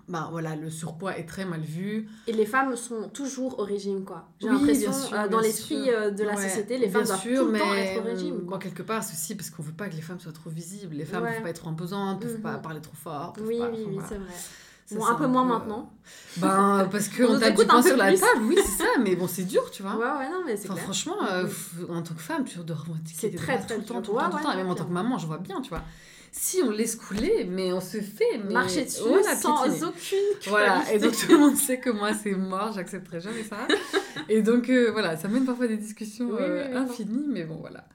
bah 0.08 0.28
voilà, 0.30 0.54
le 0.54 0.68
surpoids 0.68 1.16
est 1.16 1.24
très 1.24 1.44
mal 1.44 1.60
vu. 1.60 2.08
Et 2.26 2.32
les 2.32 2.44
femmes 2.44 2.76
sont 2.76 3.08
toujours 3.08 3.58
au 3.58 3.64
régime, 3.64 4.04
quoi. 4.04 4.28
J'ai 4.40 4.48
l'impression, 4.48 4.92
euh, 5.12 5.28
dans 5.28 5.40
l'esprit 5.40 5.90
euh, 5.90 6.10
de 6.10 6.24
la 6.24 6.36
société, 6.36 6.78
les 6.78 6.88
femmes 6.88 7.04
doivent 7.04 7.22
tout 7.22 7.28
le 7.28 7.58
temps 7.58 7.74
être 7.74 8.00
au 8.00 8.04
régime. 8.04 8.38
Bon, 8.40 8.58
quelque 8.58 8.82
part, 8.82 9.02
ceci 9.02 9.34
parce 9.34 9.50
qu'on 9.50 9.62
veut 9.62 9.72
pas 9.72 9.88
que 9.88 9.94
les 9.94 10.02
femmes 10.02 10.20
soient 10.20 10.32
trop 10.32 10.50
visibles. 10.50 10.96
Les 10.96 11.04
femmes 11.04 11.24
ne 11.24 11.30
peuvent 11.30 11.42
pas 11.42 11.50
être 11.50 11.60
trop 11.60 11.70
imposantes, 11.70 12.22
ne 12.22 12.28
peuvent 12.28 12.40
pas 12.40 12.56
mhm. 12.56 12.62
parler 12.62 12.80
trop 12.80 12.96
fort. 12.96 13.32
Oui, 13.40 13.60
oui, 13.72 13.86
oui, 13.88 13.98
c'est 14.06 14.18
vrai. 14.18 14.34
bon, 14.92 15.06
un 15.06 15.14
peu 15.14 15.26
moins 15.26 15.44
maintenant. 15.44 15.90
Ben, 16.36 16.88
parce 16.90 17.08
qu'on 17.16 17.38
t'a 17.38 17.52
du 17.52 17.64
pain 17.64 17.80
sur 17.80 17.96
la 17.96 18.12
table, 18.12 18.42
oui, 18.42 18.58
c'est 18.62 18.82
ça, 18.82 18.88
mais 19.00 19.16
bon, 19.16 19.26
c'est 19.26 19.44
dur, 19.44 19.70
tu 19.70 19.82
vois. 19.82 19.94
Ouais, 19.96 20.18
ouais, 20.18 20.28
non, 20.28 20.42
mais 20.44 20.56
c'est 20.56 20.68
clair. 20.68 20.82
Franchement, 20.82 21.16
euh, 21.30 21.46
en 21.88 22.02
tant 22.02 22.14
que 22.14 22.20
femme, 22.20 22.44
tu 22.44 22.58
dois 22.58 22.76
revendiquer 22.76 23.18
C'est 23.18 23.36
très, 23.36 23.58
très 23.58 23.76
tout 23.76 23.80
le 23.80 23.86
temps, 23.86 24.02
tout 24.02 24.12
le 24.12 24.18
temps, 24.18 24.30
tout 24.30 24.36
le 24.36 24.42
temps. 24.42 24.52
Et 24.52 24.56
même 24.56 24.68
en 24.68 24.74
tant 24.74 24.84
que 24.84 24.92
maman, 24.92 25.16
je 25.16 25.26
vois 25.26 25.38
bien, 25.38 25.62
tu 25.62 25.70
vois 25.70 25.82
si 26.36 26.60
on 26.64 26.70
laisse 26.70 26.96
couler, 26.96 27.46
mais 27.48 27.72
on 27.72 27.80
se 27.80 28.00
fait 28.00 28.38
marcher 28.38 28.84
dessus 28.84 29.02
sans 29.36 29.84
aucune 29.84 30.18
Voilà, 30.48 30.82
et 30.92 30.98
donc 30.98 31.16
tout 31.16 31.30
le 31.30 31.38
monde 31.38 31.56
sait 31.56 31.78
que 31.78 31.90
moi 31.90 32.12
c'est 32.12 32.32
mort, 32.32 32.72
j'accepterai 32.72 33.20
jamais 33.20 33.44
ça. 33.44 33.68
et 34.28 34.42
donc 34.42 34.68
euh, 34.68 34.90
voilà, 34.90 35.16
ça 35.16 35.28
mène 35.28 35.44
parfois 35.44 35.68
des 35.68 35.76
discussions 35.76 36.30
euh, 36.32 36.76
infinies, 36.76 37.28
mais 37.28 37.44
bon 37.44 37.54
voilà. 37.54 37.86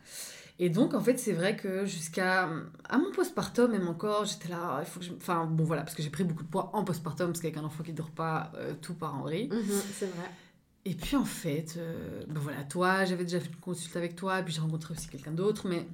Et 0.58 0.70
donc 0.70 0.94
en 0.94 1.02
fait 1.02 1.20
c'est 1.20 1.34
vrai 1.34 1.58
que 1.58 1.86
jusqu'à 1.86 2.50
à 2.88 2.98
mon 2.98 3.12
postpartum 3.12 3.72
même 3.72 3.90
encore, 3.90 4.24
j'étais 4.24 4.48
là, 4.48 4.80
il 4.80 4.86
faut 4.86 5.02
que 5.02 5.06
je... 5.06 5.12
Enfin 5.12 5.44
bon 5.46 5.66
voilà, 5.66 5.82
parce 5.82 5.96
que 5.96 6.02
j'ai 6.02 6.10
pris 6.10 6.24
beaucoup 6.24 6.44
de 6.44 6.50
poids 6.50 6.70
en 6.72 6.86
postpartum, 6.86 7.28
parce 7.28 7.42
qu'avec 7.42 7.58
un 7.58 7.66
enfant 7.66 7.84
qui 7.84 7.92
ne 7.92 7.98
dort 7.98 8.12
pas, 8.12 8.54
euh, 8.56 8.74
tout 8.82 8.94
part 8.94 9.16
en 9.16 9.24
vrille. 9.24 9.50
Mhm, 9.52 9.82
c'est 9.94 10.06
vrai. 10.06 10.32
Et 10.86 10.96
puis 10.96 11.18
en 11.18 11.26
fait, 11.26 11.78
ben 12.30 12.40
voilà, 12.40 12.64
toi, 12.64 13.04
j'avais 13.04 13.26
déjà 13.26 13.42
fait 13.42 13.50
une 13.50 13.58
consulte 13.58 13.98
avec 13.98 14.16
toi, 14.16 14.42
puis 14.42 14.54
j'ai 14.54 14.62
rencontré 14.62 14.94
aussi 14.94 15.10
quelqu'un 15.10 15.34
d'autre, 15.34 15.68
mais 15.68 15.86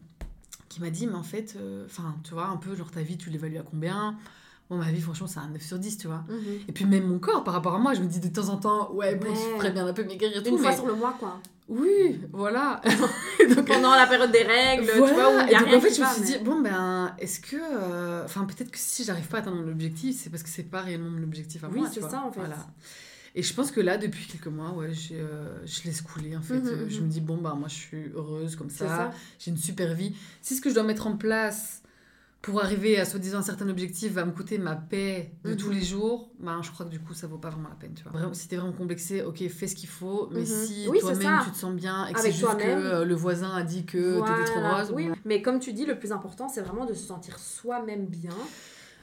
qui 0.76 0.82
m'a 0.82 0.90
dit, 0.90 1.08
mais 1.08 1.16
en 1.16 1.24
fait, 1.24 1.56
euh, 1.58 1.86
enfin, 1.86 2.18
tu 2.26 2.34
vois, 2.34 2.48
un 2.48 2.58
peu, 2.58 2.76
genre, 2.76 2.92
ta 2.92 3.02
vie, 3.02 3.18
tu 3.18 3.30
l'évalues 3.30 3.58
à 3.58 3.62
combien? 3.62 4.18
Bon, 4.70 4.76
ma 4.76 4.92
vie, 4.92 5.00
franchement, 5.00 5.28
c'est 5.28 5.40
un 5.40 5.48
9 5.48 5.62
sur 5.62 5.80
10, 5.80 5.98
tu 5.98 6.08
vois. 6.08 6.26
Mhm. 6.28 6.60
Et 6.68 6.72
puis, 6.74 6.84
même 6.84 7.08
mon 7.08 7.18
corps, 7.18 7.46
par 7.46 7.54
rapport 7.54 7.76
à 7.76 7.80
moi, 7.80 7.94
je 7.94 8.02
me 8.02 8.08
dis 8.08 8.20
de 8.20 8.28
temps 8.28 8.50
en 8.50 8.58
temps, 8.58 8.92
ouais, 8.92 9.16
bon, 9.16 9.34
je 9.34 9.58
ferais 9.58 9.72
bien 9.72 9.88
un 9.88 9.94
peu 9.94 10.04
maigrir 10.04 10.36
et 10.36 10.44
tout. 10.44 10.50
Une 10.50 10.58
fois 10.58 10.74
sur 10.74 10.86
le 10.86 10.96
mois, 10.96 11.16
quoi. 11.18 11.40
Oui, 11.70 12.20
voilà. 12.34 12.82
donc, 13.56 13.66
Pendant 13.66 13.96
la 13.96 14.06
période 14.06 14.32
des 14.32 14.44
règles, 14.44 14.86
tu 14.92 14.98
vois, 14.98 15.08
où 15.08 15.50
y 15.50 15.56
a 15.56 15.62
et 15.62 15.66
donc, 15.66 15.76
en 15.76 15.80
fait, 15.80 15.94
je 15.94 16.02
me 16.02 16.08
suis 16.08 16.24
dit, 16.24 16.44
bon, 16.44 16.62
ben, 16.62 17.16
est-ce 17.20 17.40
que. 17.40 17.56
Euh, 17.56 18.26
enfin, 18.26 18.44
peut-être 18.44 18.70
que 18.70 18.78
si 18.78 19.06
j'arrive 19.06 19.28
pas 19.28 19.38
à 19.38 19.40
atteindre 19.40 19.62
mon 19.62 19.72
objectif, 19.72 20.18
c'est 20.22 20.30
parce 20.30 20.44
que 20.44 20.50
c'est 20.50 20.70
pas 20.70 20.82
réellement 20.82 21.10
mon 21.10 21.24
objectif 21.24 21.64
à 21.64 21.68
oui, 21.68 21.80
moi. 21.80 21.88
Oui, 21.88 21.92
c'est 21.94 22.02
ça, 22.02 22.22
en 22.26 22.34
fait. 22.34 22.40
Voilà. 22.42 22.58
Et 23.38 23.44
je 23.44 23.54
pense 23.54 23.70
que 23.70 23.82
là, 23.82 23.98
depuis 23.98 24.26
quelques 24.26 24.48
mois, 24.48 24.72
ouais, 24.72 24.92
euh, 25.12 25.58
je 25.66 25.84
laisse 25.84 26.02
couler 26.02 26.38
en 26.38 26.42
fait. 26.42 26.60
Mhm, 26.60 26.90
je 26.90 27.00
mhm. 27.00 27.06
me 27.06 27.12
dis, 27.12 27.22
bon, 27.22 27.38
bah, 27.38 27.54
moi, 27.54 27.68
je 27.68 27.76
suis 27.76 28.12
heureuse 28.16 28.56
comme 28.56 28.70
ça, 28.70 29.12
j'ai 29.38 29.52
une 29.52 29.58
super 29.58 29.94
vie. 29.94 30.16
Si 30.42 30.56
ce 30.56 30.62
que 30.62 30.70
je 30.70 30.76
dois 30.76 30.84
mettre 30.84 31.06
en 31.06 31.18
place 31.18 31.82
pour 32.42 32.64
arriver 32.64 32.98
à 32.98 33.06
soi-disant 33.06 33.40
un 33.40 33.44
certain 33.44 33.68
objectif 33.68 34.14
va 34.14 34.24
me 34.24 34.32
coûter 34.32 34.58
ma 34.58 34.76
paix 34.76 35.34
de 35.44 35.54
tous 35.54 35.70
les 35.70 35.80
mhm. 35.80 35.84
jours, 35.84 36.32
bah, 36.40 36.60
je 36.62 36.72
crois 36.72 36.86
que 36.86 36.92
du 36.92 37.00
coup, 37.00 37.14
ça 37.14 37.28
vaut 37.28 37.38
pas 37.38 37.50
vraiment 37.50 37.68
la 37.68 37.76
peine. 37.76 37.94
Tu 37.94 38.04
vois. 38.04 38.14
Vraiment, 38.14 38.34
si 38.34 38.48
t'es 38.48 38.56
vraiment 38.56 38.72
complexé, 38.72 39.22
ok, 39.22 39.46
fais 39.50 39.68
ce 39.68 39.76
qu'il 39.76 39.90
faut, 39.90 40.30
mais 40.32 40.46
si 40.46 40.86
toi-même 40.86 41.42
tu 41.44 41.52
te 41.52 41.58
sens 41.58 41.74
bien 41.74 42.08
et 42.08 42.14
que 42.14 42.22
c'est 42.22 42.32
juste 42.32 42.58
que 42.58 42.64
euh, 42.64 43.04
le 43.04 43.16
voisin 43.16 43.54
a 43.54 43.64
dit 43.64 43.86
que 43.86 44.22
tu 44.22 44.32
t'étais 44.32 44.46
trop 44.46 44.62
heureuse. 44.62 44.92
Oui, 44.94 45.10
mais 45.26 45.42
comme 45.42 45.60
tu 45.60 45.74
dis, 45.74 45.86
le 45.86 46.00
plus 46.00 46.14
important, 46.14 46.48
c'est 46.48 46.62
vraiment 46.62 46.86
de 46.86 46.94
se 46.94 47.06
sentir 47.06 47.38
soi-même 47.38 48.06
bien. 48.06 48.32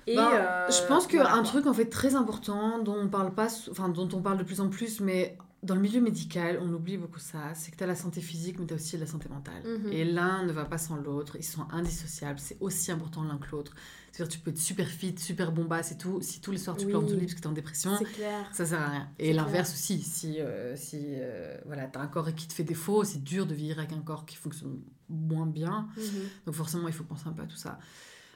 Et 0.07 0.17
ben, 0.17 0.31
euh, 0.33 0.71
je 0.71 0.87
pense 0.87 1.07
qu'un 1.07 1.43
truc 1.43 1.67
en 1.67 1.73
fait 1.73 1.87
très 1.87 2.15
important 2.15 2.83
dont 2.83 2.97
on 2.99 3.09
parle 3.09 3.33
pas, 3.35 3.49
enfin 3.71 3.89
dont 3.89 4.09
on 4.13 4.21
parle 4.21 4.39
de 4.39 4.43
plus 4.43 4.61
en 4.61 4.69
plus, 4.69 5.01
mais 5.01 5.37
dans 5.63 5.77
le 5.77 5.81
milieu 5.81 6.01
médical, 6.01 6.59
on 6.61 6.73
oublie 6.73 6.97
beaucoup 6.97 7.21
ça, 7.21 7.55
c'est 7.55 7.71
que 7.71 7.77
tu 7.77 7.85
as 7.85 7.87
la 7.87 7.95
santé 7.95 8.21
physique, 8.21 8.59
mais 8.59 8.67
tu 8.67 8.75
as 8.75 8.77
aussi 8.77 8.99
la 8.99 9.07
santé 9.07 9.29
mentale. 9.29 9.63
Mhm. 9.65 9.93
Et 9.93 10.05
l'un 10.05 10.45
ne 10.45 10.53
va 10.53 10.65
pas 10.65 10.79
sans 10.79 10.97
l'autre, 10.97 11.37
ils 11.39 11.45
sont 11.45 11.65
indissociables, 11.71 12.41
c'est 12.41 12.57
aussi 12.61 12.91
important 12.91 13.23
l'un 13.23 13.39
que 13.39 13.49
l'autre. 13.53 13.73
C'est-à-dire 14.11 14.33
tu 14.33 14.41
peux 14.41 14.51
être 14.51 14.59
super 14.59 14.89
fit, 14.89 15.15
super 15.17 15.53
bombasse 15.53 15.93
et 15.93 15.99
tout, 15.99 16.21
si 16.21 16.41
tous 16.41 16.51
les 16.51 16.59
soirs 16.59 16.77
tu 16.77 16.87
pleures 16.87 17.03
de 17.03 17.09
ton 17.09 17.15
lit 17.15 17.27
parce 17.27 17.35
que 17.35 17.41
tu 17.41 17.45
es 17.45 17.51
en 17.51 17.53
dépression, 17.53 17.93
ça 18.53 18.67
sert 18.67 18.81
à 18.81 18.89
rien. 18.89 19.09
Et 19.21 19.33
l'inverse 19.33 19.73
aussi, 19.73 20.03
si, 20.03 20.41
euh, 20.41 20.75
si 20.77 20.99
euh, 21.01 21.57
voilà, 21.65 21.87
tu 21.87 21.99
as 21.99 22.03
un 22.03 22.09
corps 22.09 22.35
qui 22.35 22.49
te 22.49 22.53
fait 22.53 22.65
défaut, 22.65 23.05
c'est 23.05 23.23
dur 23.23 23.47
de 23.47 23.55
vivre 23.55 23.79
avec 23.79 23.93
un 23.93 24.01
corps 24.01 24.27
qui 24.27 24.37
fonctionne 24.37 24.81
moins 25.09 25.47
bien. 25.47 25.89
Mhm. 25.97 26.03
Donc 26.47 26.55
forcément, 26.57 26.89
il 26.89 26.95
faut 26.95 27.05
penser 27.05 27.29
un 27.29 27.33
peu 27.33 27.43
à 27.43 27.47
tout 27.47 27.57
ça. 27.57 27.79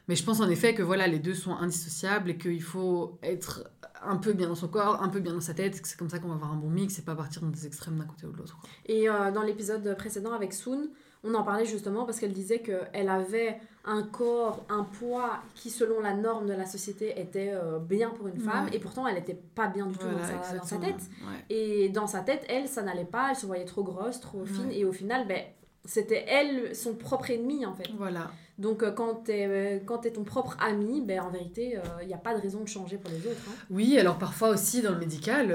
Mais 0.08 0.14
je 0.14 0.24
pense 0.24 0.40
en 0.40 0.48
effet 0.48 0.74
que 0.74 0.82
voilà, 0.82 1.06
les 1.06 1.18
deux 1.18 1.34
sont 1.34 1.54
indissociables 1.56 2.30
et 2.30 2.36
qu'il 2.36 2.62
faut 2.62 3.18
être 3.22 3.68
un 4.02 4.16
peu 4.16 4.32
bien 4.32 4.48
dans 4.48 4.54
son 4.54 4.68
corps, 4.68 5.02
un 5.02 5.08
peu 5.08 5.20
bien 5.20 5.32
dans 5.32 5.40
sa 5.40 5.54
tête. 5.54 5.80
C'est 5.82 5.98
comme 5.98 6.10
ça 6.10 6.18
qu'on 6.18 6.28
va 6.28 6.34
avoir 6.34 6.52
un 6.52 6.56
bon 6.56 6.68
mix 6.68 6.98
et 6.98 7.02
pas 7.02 7.14
partir 7.14 7.42
dans 7.42 7.48
des 7.48 7.66
extrêmes 7.66 7.96
d'un 7.96 8.04
côté 8.04 8.26
ou 8.26 8.32
de 8.32 8.36
l'autre. 8.36 8.56
Et 8.86 9.08
euh, 9.08 9.32
dans 9.32 9.42
l'épisode 9.42 9.96
précédent 9.96 10.32
avec 10.32 10.52
Soon, 10.52 10.88
on 11.24 11.34
en 11.34 11.42
parlait 11.42 11.66
justement 11.66 12.04
parce 12.04 12.20
qu'elle 12.20 12.32
disait 12.32 12.60
qu'elle 12.60 13.08
avait 13.08 13.58
un 13.84 14.02
corps, 14.02 14.64
un 14.68 14.84
poids 14.84 15.40
qui, 15.54 15.70
selon 15.70 16.00
la 16.00 16.14
norme 16.14 16.46
de 16.46 16.52
la 16.52 16.66
société, 16.66 17.20
était 17.20 17.52
euh, 17.52 17.78
bien 17.78 18.10
pour 18.10 18.28
une 18.28 18.38
femme, 18.38 18.68
et 18.72 18.78
pourtant 18.78 19.06
elle 19.06 19.14
n'était 19.14 19.40
pas 19.54 19.68
bien 19.68 19.86
du 19.86 19.96
tout 19.96 20.06
dans, 20.06 20.24
sa, 20.24 20.58
dans, 20.58 20.64
sa, 20.64 20.76
tête. 20.76 21.02
Et 21.50 21.88
dans 21.88 22.06
sa 22.06 22.20
tête, 22.20 22.44
elle, 22.48 22.68
ça 22.68 22.82
n'allait 22.82 23.04
pas, 23.04 23.30
elle 23.30 23.36
se 23.36 23.46
voyait 23.46 23.64
trop 23.64 23.82
grosse, 23.82 24.20
trop 24.20 24.44
fine, 24.44 24.70
et 24.70 24.84
au 24.84 24.92
final, 24.92 25.26
ben, 25.26 25.42
c'était 25.84 26.24
elle 26.28 26.74
son 26.74 26.94
propre 26.94 27.30
ennemi 27.30 27.64
en 27.64 27.74
fait. 27.74 27.88
Voilà. 27.96 28.30
Donc 28.58 28.82
euh, 28.82 28.90
quand 28.90 29.24
tu 29.26 29.32
es, 29.32 29.46
euh, 29.46 30.00
es 30.04 30.10
ton 30.10 30.24
propre 30.24 30.56
ami, 30.60 31.02
ben, 31.02 31.20
en 31.20 31.30
vérité, 31.30 31.72
il 31.74 31.76
euh, 31.76 32.06
n'y 32.06 32.14
a 32.14 32.18
pas 32.18 32.34
de 32.34 32.40
raison 32.40 32.62
de 32.62 32.68
changer 32.68 32.96
pour 32.96 33.10
les 33.10 33.18
autres. 33.18 33.42
Hein. 33.48 33.54
Oui, 33.68 33.98
alors 33.98 34.18
parfois 34.18 34.48
aussi 34.48 34.80
dans 34.80 34.92
le 34.92 34.98
médical, 34.98 35.48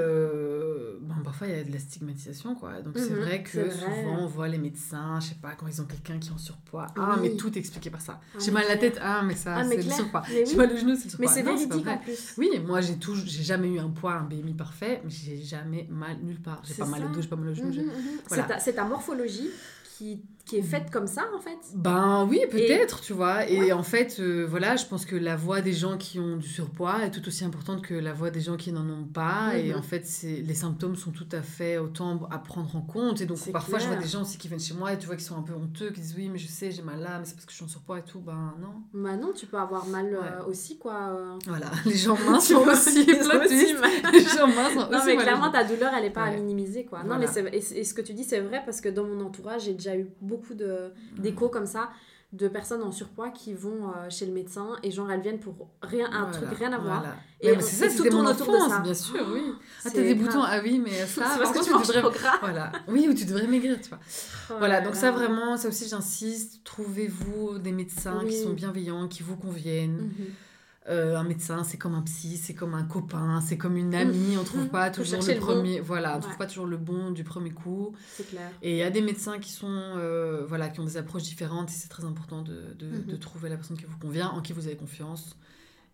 bon, 1.01 1.15
parfois 1.23 1.47
il 1.47 1.57
y 1.57 1.59
a 1.59 1.63
de 1.63 1.71
la 1.71 1.79
stigmatisation. 1.79 2.53
Quoi. 2.53 2.81
Donc 2.81 2.93
c'est 2.97 3.09
mhm, 3.09 3.21
vrai 3.21 3.43
que 3.43 3.71
souvent 3.71 4.19
on 4.19 4.27
voit 4.27 4.47
les 4.47 4.59
médecins, 4.59 5.19
je 5.19 5.29
sais 5.29 5.35
pas, 5.41 5.53
quand 5.57 5.65
ils 5.67 5.81
ont 5.81 5.85
quelqu'un 5.85 6.19
qui 6.19 6.29
est 6.29 6.33
en 6.33 6.37
surpoids, 6.37 6.87
ah 6.95 7.17
mais 7.19 7.31
tout 7.31 7.51
est 7.55 7.59
expliqué 7.59 7.89
par 7.89 8.01
ça. 8.01 8.19
Ah, 8.35 8.37
j'ai 8.39 8.51
mal 8.51 8.65
à 8.65 8.69
la 8.69 8.77
tête, 8.77 8.99
ah 9.01 9.23
mais 9.23 9.35
ça 9.35 9.55
ah, 9.57 9.63
c'est 9.67 9.77
le 9.77 9.81
surpoids. 9.83 10.23
J'ai 10.29 10.55
mal 10.55 10.71
au 10.71 10.77
genou, 10.77 10.95
c'est 10.95 11.05
le 11.05 11.09
surpoids. 11.09 11.27
Mais 11.27 11.33
c'est 11.33 11.41
véridique 11.41 11.87
en 11.87 11.97
plus. 11.97 12.35
Oui, 12.37 12.49
moi 12.65 12.81
j'ai 12.81 12.97
j'ai 13.25 13.43
jamais 13.43 13.69
eu 13.69 13.79
un 13.79 13.89
poids, 13.89 14.13
un 14.13 14.25
BMI 14.25 14.53
parfait, 14.53 15.01
mais 15.03 15.09
j'ai 15.09 15.41
jamais 15.41 15.87
mal 15.89 16.17
nulle 16.21 16.41
part. 16.41 16.61
J'ai 16.63 16.75
pas 16.75 16.85
mal 16.85 17.03
au 17.03 17.07
dos, 17.07 17.21
j'ai 17.21 17.27
pas 17.27 17.35
mal 17.35 17.49
au 17.49 17.55
genou. 17.55 17.71
Mhm, 17.71 17.85
mhm. 17.85 17.93
voilà. 18.27 18.59
C'est 18.59 18.73
ta 18.73 18.83
morphologie 18.83 19.49
qui 19.97 20.23
qui 20.43 20.57
est 20.57 20.61
faite 20.61 20.89
comme 20.91 21.07
ça 21.07 21.25
en 21.35 21.39
fait 21.39 21.57
Ben 21.75 22.25
oui, 22.29 22.41
peut-être, 22.49 23.01
tu 23.01 23.13
vois. 23.13 23.47
Et 23.49 23.71
en 23.73 23.83
fait, 23.83 24.17
euh, 24.19 24.45
voilà, 24.47 24.75
je 24.75 24.85
pense 24.85 25.05
que 25.05 25.15
la 25.15 25.35
voix 25.35 25.61
des 25.61 25.73
gens 25.73 25.97
qui 25.97 26.19
ont 26.19 26.37
du 26.37 26.47
surpoids 26.47 27.03
est 27.03 27.11
tout 27.11 27.25
aussi 27.27 27.43
importante 27.43 27.81
que 27.81 27.93
la 27.93 28.13
voix 28.13 28.29
des 28.29 28.41
gens 28.41 28.57
qui 28.57 28.71
n'en 28.71 28.87
ont 28.89 29.05
pas. 29.05 29.57
Et 29.57 29.71
mhm. 29.71 29.79
en 29.79 29.81
fait, 29.81 30.05
les 30.23 30.53
symptômes 30.53 30.95
sont 30.95 31.11
tout 31.11 31.27
à 31.31 31.41
fait 31.41 31.77
autant 31.77 32.27
à 32.31 32.37
prendre 32.39 32.75
en 32.75 32.81
compte. 32.81 33.21
Et 33.21 33.25
donc 33.25 33.39
parfois, 33.51 33.79
je 33.79 33.87
vois 33.87 33.95
des 33.95 34.07
gens 34.07 34.21
aussi 34.21 34.37
qui 34.37 34.47
viennent 34.47 34.59
chez 34.59 34.73
moi 34.73 34.93
et 34.93 34.97
tu 34.97 35.07
vois 35.07 35.15
qui 35.15 35.23
sont 35.23 35.37
un 35.37 35.41
peu 35.41 35.53
honteux, 35.53 35.91
qui 35.91 36.01
disent 36.01 36.15
oui, 36.17 36.29
mais 36.29 36.37
je 36.37 36.47
sais, 36.47 36.71
j'ai 36.71 36.81
mal 36.81 36.99
là, 36.99 37.19
mais 37.19 37.25
c'est 37.25 37.35
parce 37.35 37.45
que 37.45 37.51
je 37.51 37.57
suis 37.57 37.65
en 37.65 37.69
surpoids 37.69 37.99
et 37.99 38.03
tout. 38.03 38.19
Ben 38.19 38.53
non. 38.61 38.83
Ben 38.93 39.17
non, 39.17 39.31
tu 39.33 39.45
peux 39.45 39.57
avoir 39.57 39.85
mal 39.87 40.13
euh, 40.13 40.45
aussi, 40.47 40.77
quoi. 40.77 41.11
Euh. 41.11 41.39
Voilà, 41.47 41.67
les 41.85 41.95
gens 41.95 42.17
minces 42.17 42.47
sont 42.49 42.61
aussi. 42.67 43.05
les 43.05 43.23
gens 43.23 44.47
minces 44.47 44.73
sont 44.73 44.89
Non, 44.91 44.99
mais 45.05 45.17
clairement, 45.17 45.51
ta 45.51 45.63
douleur, 45.63 45.93
elle 45.95 46.03
n'est 46.03 46.09
pas 46.09 46.23
à 46.23 46.31
minimiser, 46.31 46.85
quoi. 46.85 47.03
Non, 47.03 47.17
mais 47.17 47.27
et, 47.53 47.79
et 47.79 47.83
ce 47.83 47.93
que 47.93 48.01
tu 48.01 48.13
dis, 48.13 48.23
c'est 48.23 48.41
vrai 48.41 48.61
parce 48.65 48.81
que 48.81 48.89
dans 48.89 49.03
mon 49.03 49.21
entourage, 49.25 49.63
j'ai 49.63 49.73
déjà 49.73 49.95
eu 49.95 50.07
beaucoup 50.31 50.55
d'échos 51.17 51.49
comme 51.49 51.65
ça 51.65 51.89
de 52.33 52.47
personnes 52.47 52.81
en 52.81 52.93
surpoids 52.93 53.29
qui 53.29 53.53
vont 53.53 53.89
euh, 53.89 54.09
chez 54.09 54.25
le 54.25 54.31
médecin 54.31 54.69
et 54.83 54.89
genre 54.89 55.11
elles 55.11 55.19
viennent 55.19 55.41
pour 55.41 55.69
rien 55.81 56.09
un 56.13 56.31
truc 56.31 56.47
rien 56.57 56.71
à 56.71 56.77
voir. 56.77 57.03
et 57.41 57.53
c'est 57.59 57.75
ça 57.75 57.89
c'était 57.89 58.09
mon 58.09 58.25
enfance 58.25 58.81
bien 58.83 58.93
sûr 58.93 59.27
oui. 59.33 59.41
Ah 59.83 59.89
t'as 59.93 60.01
des 60.01 60.15
boutons 60.15 60.41
ah 60.41 60.61
oui 60.63 60.79
mais 60.79 61.05
ça 61.07 61.35
parce 61.37 61.51
que 61.51 61.63
tu 61.65 61.71
manges 61.71 61.91
trop 61.91 62.09
gras. 62.09 62.37
voilà. 62.39 62.71
Oui 62.87 63.07
ou 63.09 63.13
tu 63.13 63.25
devrais 63.25 63.47
maigrir 63.47 63.81
tu 63.81 63.89
vois. 63.89 63.99
Oh 64.49 64.53
voilà 64.59 64.79
donc 64.79 64.95
ça 64.95 65.11
vraiment 65.11 65.57
ça 65.57 65.67
aussi 65.67 65.89
j'insiste 65.89 66.63
trouvez-vous 66.63 67.59
des 67.59 67.73
médecins 67.73 68.23
qui 68.25 68.37
sont 68.41 68.53
bienveillants 68.53 69.09
qui 69.09 69.23
vous 69.23 69.35
conviennent. 69.35 69.97
Mhm. 69.97 70.27
Euh, 70.89 71.15
un 71.15 71.23
médecin, 71.23 71.63
c'est 71.63 71.77
comme 71.77 71.93
un 71.93 72.01
psy, 72.01 72.37
c'est 72.37 72.55
comme 72.55 72.73
un 72.73 72.83
copain, 72.83 73.39
c'est 73.41 73.57
comme 73.57 73.77
une 73.77 73.93
amie. 73.93 74.35
On 74.39 74.43
trouve 74.43 74.67
pas 74.69 74.89
toujours 74.89 75.21
le 75.21 75.39
premier, 75.39 75.79
voilà, 75.79 76.17
on 76.17 76.19
trouve 76.19 76.37
pas 76.37 76.47
toujours 76.47 76.65
le 76.65 76.77
bon 76.77 77.11
du 77.11 77.23
premier 77.23 77.51
coup. 77.51 77.93
C'est 78.11 78.27
clair. 78.27 78.49
Et 78.63 78.71
il 78.71 78.77
y 78.77 78.83
a 78.83 78.89
des 78.89 79.01
médecins 79.01 79.37
qui 79.37 79.51
sont, 79.51 79.67
euh, 79.69 80.43
voilà, 80.47 80.69
qui 80.69 80.79
ont 80.79 80.85
des 80.85 80.97
approches 80.97 81.23
différentes. 81.23 81.69
Et 81.69 81.73
c'est 81.73 81.89
très 81.89 82.03
important 82.03 82.41
de, 82.41 82.73
de, 82.79 82.87
de, 82.87 83.13
mhm. 83.13 83.19
trouver 83.19 83.49
la 83.49 83.57
personne 83.57 83.77
qui 83.77 83.85
vous 83.85 83.97
convient, 83.99 84.29
en 84.29 84.41
qui 84.41 84.53
vous 84.53 84.65
avez 84.65 84.75
confiance 84.75 85.37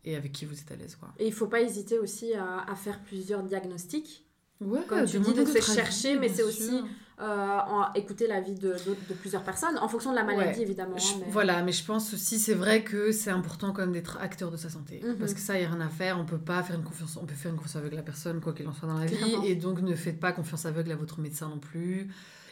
et 0.05 0.15
avec 0.15 0.31
qui 0.31 0.45
vous 0.45 0.57
êtes 0.57 0.71
à 0.71 0.77
l'aise, 0.77 0.95
quoi. 0.95 1.13
Et 1.19 1.27
il 1.27 1.33
faut 1.33 1.47
pas 1.47 1.59
hésiter 1.59 1.99
aussi 1.99 2.33
à, 2.33 2.59
à 2.61 2.75
faire 2.75 3.01
plusieurs 3.01 3.43
diagnostics. 3.43 4.26
Ouais, 4.61 4.79
comme 4.87 5.05
tu 5.05 5.19
dis, 5.19 5.33
donc 5.33 5.47
c'est 5.47 5.61
chercher, 5.61 6.17
mais 6.17 6.29
c'est 6.29 6.43
aussi 6.43 6.81
euh, 7.19 7.23
en, 7.25 7.93
écouter 7.93 8.27
l'avis 8.27 8.55
de, 8.55 8.73
de, 8.73 9.13
plusieurs 9.19 9.43
personnes, 9.43 9.77
en 9.79 9.87
fonction 9.87 10.11
de 10.11 10.15
la 10.15 10.23
maladie 10.23 10.61
évidemment. 10.61 10.95
Voilà, 11.29 11.61
mais 11.63 11.71
je 11.71 11.83
pense 11.83 12.13
aussi, 12.13 12.39
c'est 12.39 12.53
vrai 12.53 12.83
que 12.83 13.11
c'est 13.11 13.31
important 13.31 13.71
quand 13.71 13.81
même 13.81 13.91
d'être 13.91 14.17
acteur 14.19 14.51
de 14.51 14.57
sa 14.57 14.69
santé. 14.69 15.01
Mhm. 15.03 15.17
Parce 15.17 15.33
que 15.33 15.39
ça, 15.39 15.55
il 15.55 15.61
n'y 15.61 15.65
a 15.65 15.69
rien 15.69 15.81
à 15.81 15.89
faire. 15.89 16.19
On 16.19 16.25
peut 16.25 16.37
pas 16.37 16.63
faire 16.63 16.75
une 16.75 16.83
confiance, 16.83 17.17
on 17.21 17.25
peut 17.25 17.35
faire 17.35 17.51
une 17.51 17.57
confiance 17.57 17.75
avec 17.75 17.93
la 17.93 18.03
personne, 18.03 18.39
quoi 18.41 18.53
qu'il 18.53 18.67
en 18.67 18.73
soit 18.73 18.87
dans 18.87 18.97
la 18.97 19.05
vie. 19.05 19.35
Et 19.45 19.55
donc, 19.55 19.81
ne 19.81 19.95
faites 19.95 20.19
pas 20.19 20.31
confiance 20.31 20.65
aveugle 20.65 20.91
à 20.91 20.95
votre 20.95 21.19
médecin 21.19 21.49
non 21.49 21.59
plus 21.59 22.07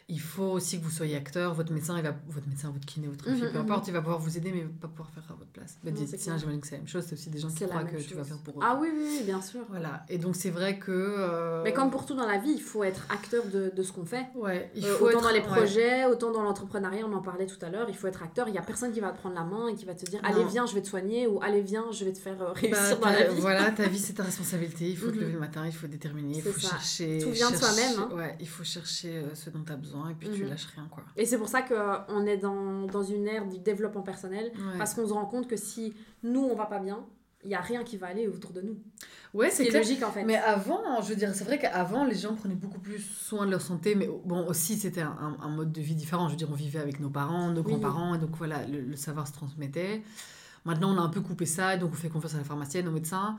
il 0.07 0.19
faut 0.19 0.43
aussi 0.43 0.79
que 0.79 0.83
vous 0.83 0.91
soyez 0.91 1.15
acteur. 1.15 1.55
Votre 1.55 1.73
médecin, 1.73 1.97
il 1.97 2.03
va, 2.03 2.13
votre 2.27 2.47
médecin, 2.47 2.69
votre 2.69 2.85
kiné, 2.85 3.07
votre 3.07 3.23
fille, 3.23 3.41
mhm, 3.41 3.51
peu 3.51 3.57
mhm. 3.57 3.65
importe, 3.65 3.87
il 3.87 3.93
va 3.93 4.01
pouvoir 4.01 4.19
vous 4.19 4.37
aider, 4.37 4.51
mais 4.51 4.61
pas 4.61 4.87
pouvoir 4.87 5.09
faire 5.09 5.23
à 5.29 5.33
votre 5.33 5.49
place. 5.49 5.79
Bah, 5.83 5.89
tiens, 5.95 6.37
j'imagine 6.37 6.61
que 6.61 6.67
c'est 6.67 6.75
la 6.75 6.79
même 6.79 6.87
chose. 6.87 7.05
C'est 7.07 7.13
aussi 7.13 7.29
des 7.31 7.39
gens 7.39 7.49
qui 7.49 7.65
croient 7.65 7.83
que 7.83 7.97
tu 7.97 8.13
vas 8.13 8.23
faire 8.23 8.37
pour 8.37 8.59
eux. 8.59 8.63
Ah 8.63 8.77
oui, 8.79 8.89
oui, 8.95 9.23
bien 9.25 9.41
sûr. 9.41 9.61
Voilà. 9.69 10.05
Et 10.09 10.19
donc, 10.19 10.35
c'est 10.35 10.51
vrai 10.51 10.77
que. 10.77 10.91
Euh, 10.91 11.63
mais 11.63 11.73
comme 11.73 11.89
pour 11.89 12.05
tout 12.05 12.13
dans 12.13 12.27
la 12.27 12.37
vie, 12.37 12.51
il 12.51 12.61
faut 12.61 12.83
être 12.83 13.07
acteur 13.09 13.45
de, 13.45 13.71
de 13.75 13.83
ce 13.83 13.91
qu'on 13.91 14.05
fait. 14.05 14.27
Ouais. 14.35 14.69
Il 14.75 14.85
euh, 14.85 14.95
faut 14.95 15.05
autant 15.05 15.21
dans 15.21 15.31
les 15.31 15.41
projets, 15.41 16.05
autant 16.05 16.31
dans 16.31 16.43
l'entrepreneuriat, 16.43 17.05
on 17.07 17.13
en 17.13 17.23
parlait 17.23 17.47
tout 17.47 17.63
à 17.65 17.69
l'heure. 17.69 17.87
Il 17.89 17.95
faut 17.95 18.07
être 18.07 18.21
acteur. 18.21 18.47
Il 18.47 18.53
y 18.53 18.59
a 18.59 18.61
personne 18.61 18.91
qui 18.91 18.99
va 18.99 19.09
te 19.09 19.17
prendre 19.17 19.35
la 19.35 19.43
main 19.43 19.69
et 19.69 19.75
qui 19.75 19.85
va 19.85 19.95
te 19.95 20.05
dire 20.05 20.19
Allez, 20.23 20.43
viens, 20.45 20.67
je 20.67 20.75
vais 20.75 20.83
te 20.83 20.87
soigner 20.87 21.25
ou 21.25 21.41
Allez, 21.41 21.61
viens, 21.61 21.85
je 21.91 22.05
vais 22.05 22.13
te 22.13 22.19
faire 22.19 22.39
euh, 22.43 22.51
réussir 22.51 22.99
bah, 23.01 23.11
dans 23.11 23.19
la 23.19 23.27
vie. 23.27 23.41
Voilà, 23.41 23.71
ta 23.75 23.87
vie, 23.87 23.99
c'est 23.99 24.13
ta 24.13 24.23
responsabilité. 24.23 24.87
Il 24.87 24.97
faut 24.97 25.09
te 25.09 25.17
lever 25.17 25.33
le 25.33 25.39
matin, 25.39 25.65
il 25.65 25.73
faut 25.73 25.87
déterminer, 25.87 26.37
il 26.37 26.43
faut 26.43 26.59
chercher. 26.59 27.17
Tout 27.17 27.31
vient 27.31 27.49
de 27.49 27.55
soi-même. 27.55 27.99
Hein. 27.99 28.09
Ouais, 28.13 28.37
il 28.39 28.47
faut 28.47 28.63
chercher 28.63 29.23
ce 29.33 29.49
dont 29.49 29.63
tu 29.65 29.71
as 29.71 29.77
besoin 29.77 29.94
et 30.09 30.13
puis 30.13 30.29
tu 30.29 30.43
mhm. 30.43 30.49
lâches 30.49 30.67
et 31.15 31.25
c'est 31.25 31.37
pour 31.37 31.47
ça 31.47 31.61
qu'on 31.61 32.25
est 32.25 32.37
dans, 32.37 32.85
dans, 32.85 33.03
une 33.03 33.27
ère 33.27 33.45
du 33.47 33.59
développement 33.59 34.01
personnel, 34.01 34.51
parce 34.77 34.93
qu'on 34.93 35.07
se 35.07 35.13
rend 35.13 35.25
compte 35.25 35.47
que 35.47 35.55
si 35.55 35.93
nous, 36.23 36.41
on 36.41 36.55
va 36.55 36.65
pas 36.65 36.79
bien, 36.79 37.05
il 37.43 37.49
n'y 37.49 37.55
a 37.55 37.61
rien 37.61 37.83
qui 37.83 37.97
va 37.97 38.07
aller 38.07 38.27
autour 38.27 38.51
de 38.51 38.61
nous. 38.61 38.77
Ouais, 39.33 39.51
c'est 39.51 39.69
logique 39.69 40.03
en 40.03 40.11
fait. 40.11 40.23
Mais 40.23 40.37
avant, 40.37 41.01
je 41.01 41.09
veux 41.09 41.15
dire, 41.15 41.33
c'est 41.33 41.43
vrai 41.43 41.59
qu'avant, 41.59 42.03
les 42.03 42.15
gens 42.15 42.33
prenaient 42.33 42.55
beaucoup 42.55 42.79
plus 42.79 42.99
soin 42.99 43.45
de 43.45 43.51
leur 43.51 43.61
santé, 43.61 43.95
mais 43.95 44.09
bon, 44.25 44.47
aussi, 44.47 44.77
c'était 44.77 45.01
un, 45.01 45.37
un, 45.41 45.49
mode 45.49 45.71
de 45.71 45.81
vie 45.81 45.95
différent. 45.95 46.27
Je 46.27 46.31
veux 46.31 46.37
dire, 46.37 46.49
on 46.51 46.55
vivait 46.55 46.79
avec 46.79 46.99
nos 46.99 47.09
parents, 47.09 47.51
nos 47.51 47.61
grands-parents, 47.61 48.15
et 48.15 48.17
donc 48.17 48.35
voilà, 48.37 48.65
le, 48.65 48.81
le, 48.81 48.95
savoir 48.95 49.27
se 49.27 49.33
transmettait. 49.33 50.01
Maintenant, 50.65 50.95
on 50.95 50.97
a 50.97 51.01
un 51.01 51.09
peu 51.09 51.21
coupé 51.21 51.45
ça, 51.45 51.75
et 51.75 51.77
donc 51.77 51.91
on 51.91 51.95
fait 51.95 52.09
confiance 52.09 52.33
à 52.33 52.39
la 52.39 52.43
pharmacienne, 52.43 52.87
aux 52.87 52.91
médecins. 52.91 53.37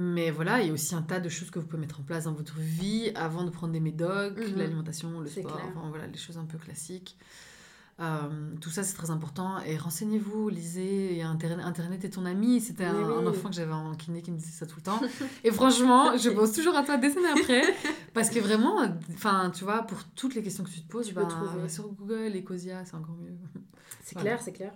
Mais 0.00 0.30
voilà, 0.30 0.60
il 0.60 0.68
y 0.68 0.70
a 0.70 0.72
aussi 0.72 0.94
un 0.94 1.02
tas 1.02 1.18
de 1.18 1.28
choses 1.28 1.50
que 1.50 1.58
vous 1.58 1.66
pouvez 1.66 1.80
mettre 1.80 1.98
en 1.98 2.04
place 2.04 2.24
dans 2.24 2.32
votre 2.32 2.56
vie 2.56 3.10
avant 3.16 3.42
de 3.42 3.50
prendre 3.50 3.72
des 3.72 3.80
médocs, 3.80 4.38
mhm. 4.38 4.56
l'alimentation, 4.56 5.18
le 5.18 5.26
sport, 5.26 5.60
enfin, 5.70 5.88
voilà, 5.88 6.06
les 6.06 6.16
choses 6.16 6.38
un 6.38 6.44
peu 6.44 6.56
classiques. 6.56 7.16
Euh, 7.98 8.54
tout 8.60 8.70
ça, 8.70 8.84
c'est 8.84 8.94
très 8.94 9.10
important. 9.10 9.58
Et 9.66 9.76
renseignez-vous, 9.76 10.50
lisez. 10.50 11.20
Internet, 11.22 11.66
Internet 11.66 12.04
est 12.04 12.10
ton 12.10 12.26
ami. 12.26 12.60
C'était 12.60 12.84
un, 12.84 13.26
enfant 13.26 13.48
que 13.48 13.56
j'avais 13.56 13.72
en 13.72 13.92
kiné 13.96 14.22
qui 14.22 14.30
me 14.30 14.36
disait 14.36 14.52
ça 14.52 14.66
tout 14.66 14.76
le 14.76 14.82
temps. 14.82 15.00
Et 15.42 15.50
franchement, 15.50 16.16
je 16.16 16.30
pense 16.30 16.52
toujours 16.52 16.76
à 16.76 16.84
toi 16.84 16.96
des 16.96 17.16
années 17.16 17.40
après. 17.40 17.62
Parce 18.14 18.30
que 18.30 18.38
vraiment, 18.38 18.76
enfin, 19.14 19.50
tu 19.52 19.64
vois, 19.64 19.82
pour 19.82 20.04
toutes 20.14 20.36
les 20.36 20.44
questions 20.44 20.62
que 20.62 20.70
tu 20.70 20.80
te 20.80 20.88
poses, 20.88 21.08
tu 21.08 21.14
peux 21.14 21.22
ben, 21.22 21.26
trouver. 21.26 21.68
sur 21.68 21.88
Google, 21.88 22.36
Ecosia, 22.36 22.84
c'est 22.84 22.94
encore 22.94 23.16
mieux. 23.16 23.34
C'est 24.04 24.14
clair, 24.16 24.40
c'est 24.40 24.52
clair. 24.52 24.74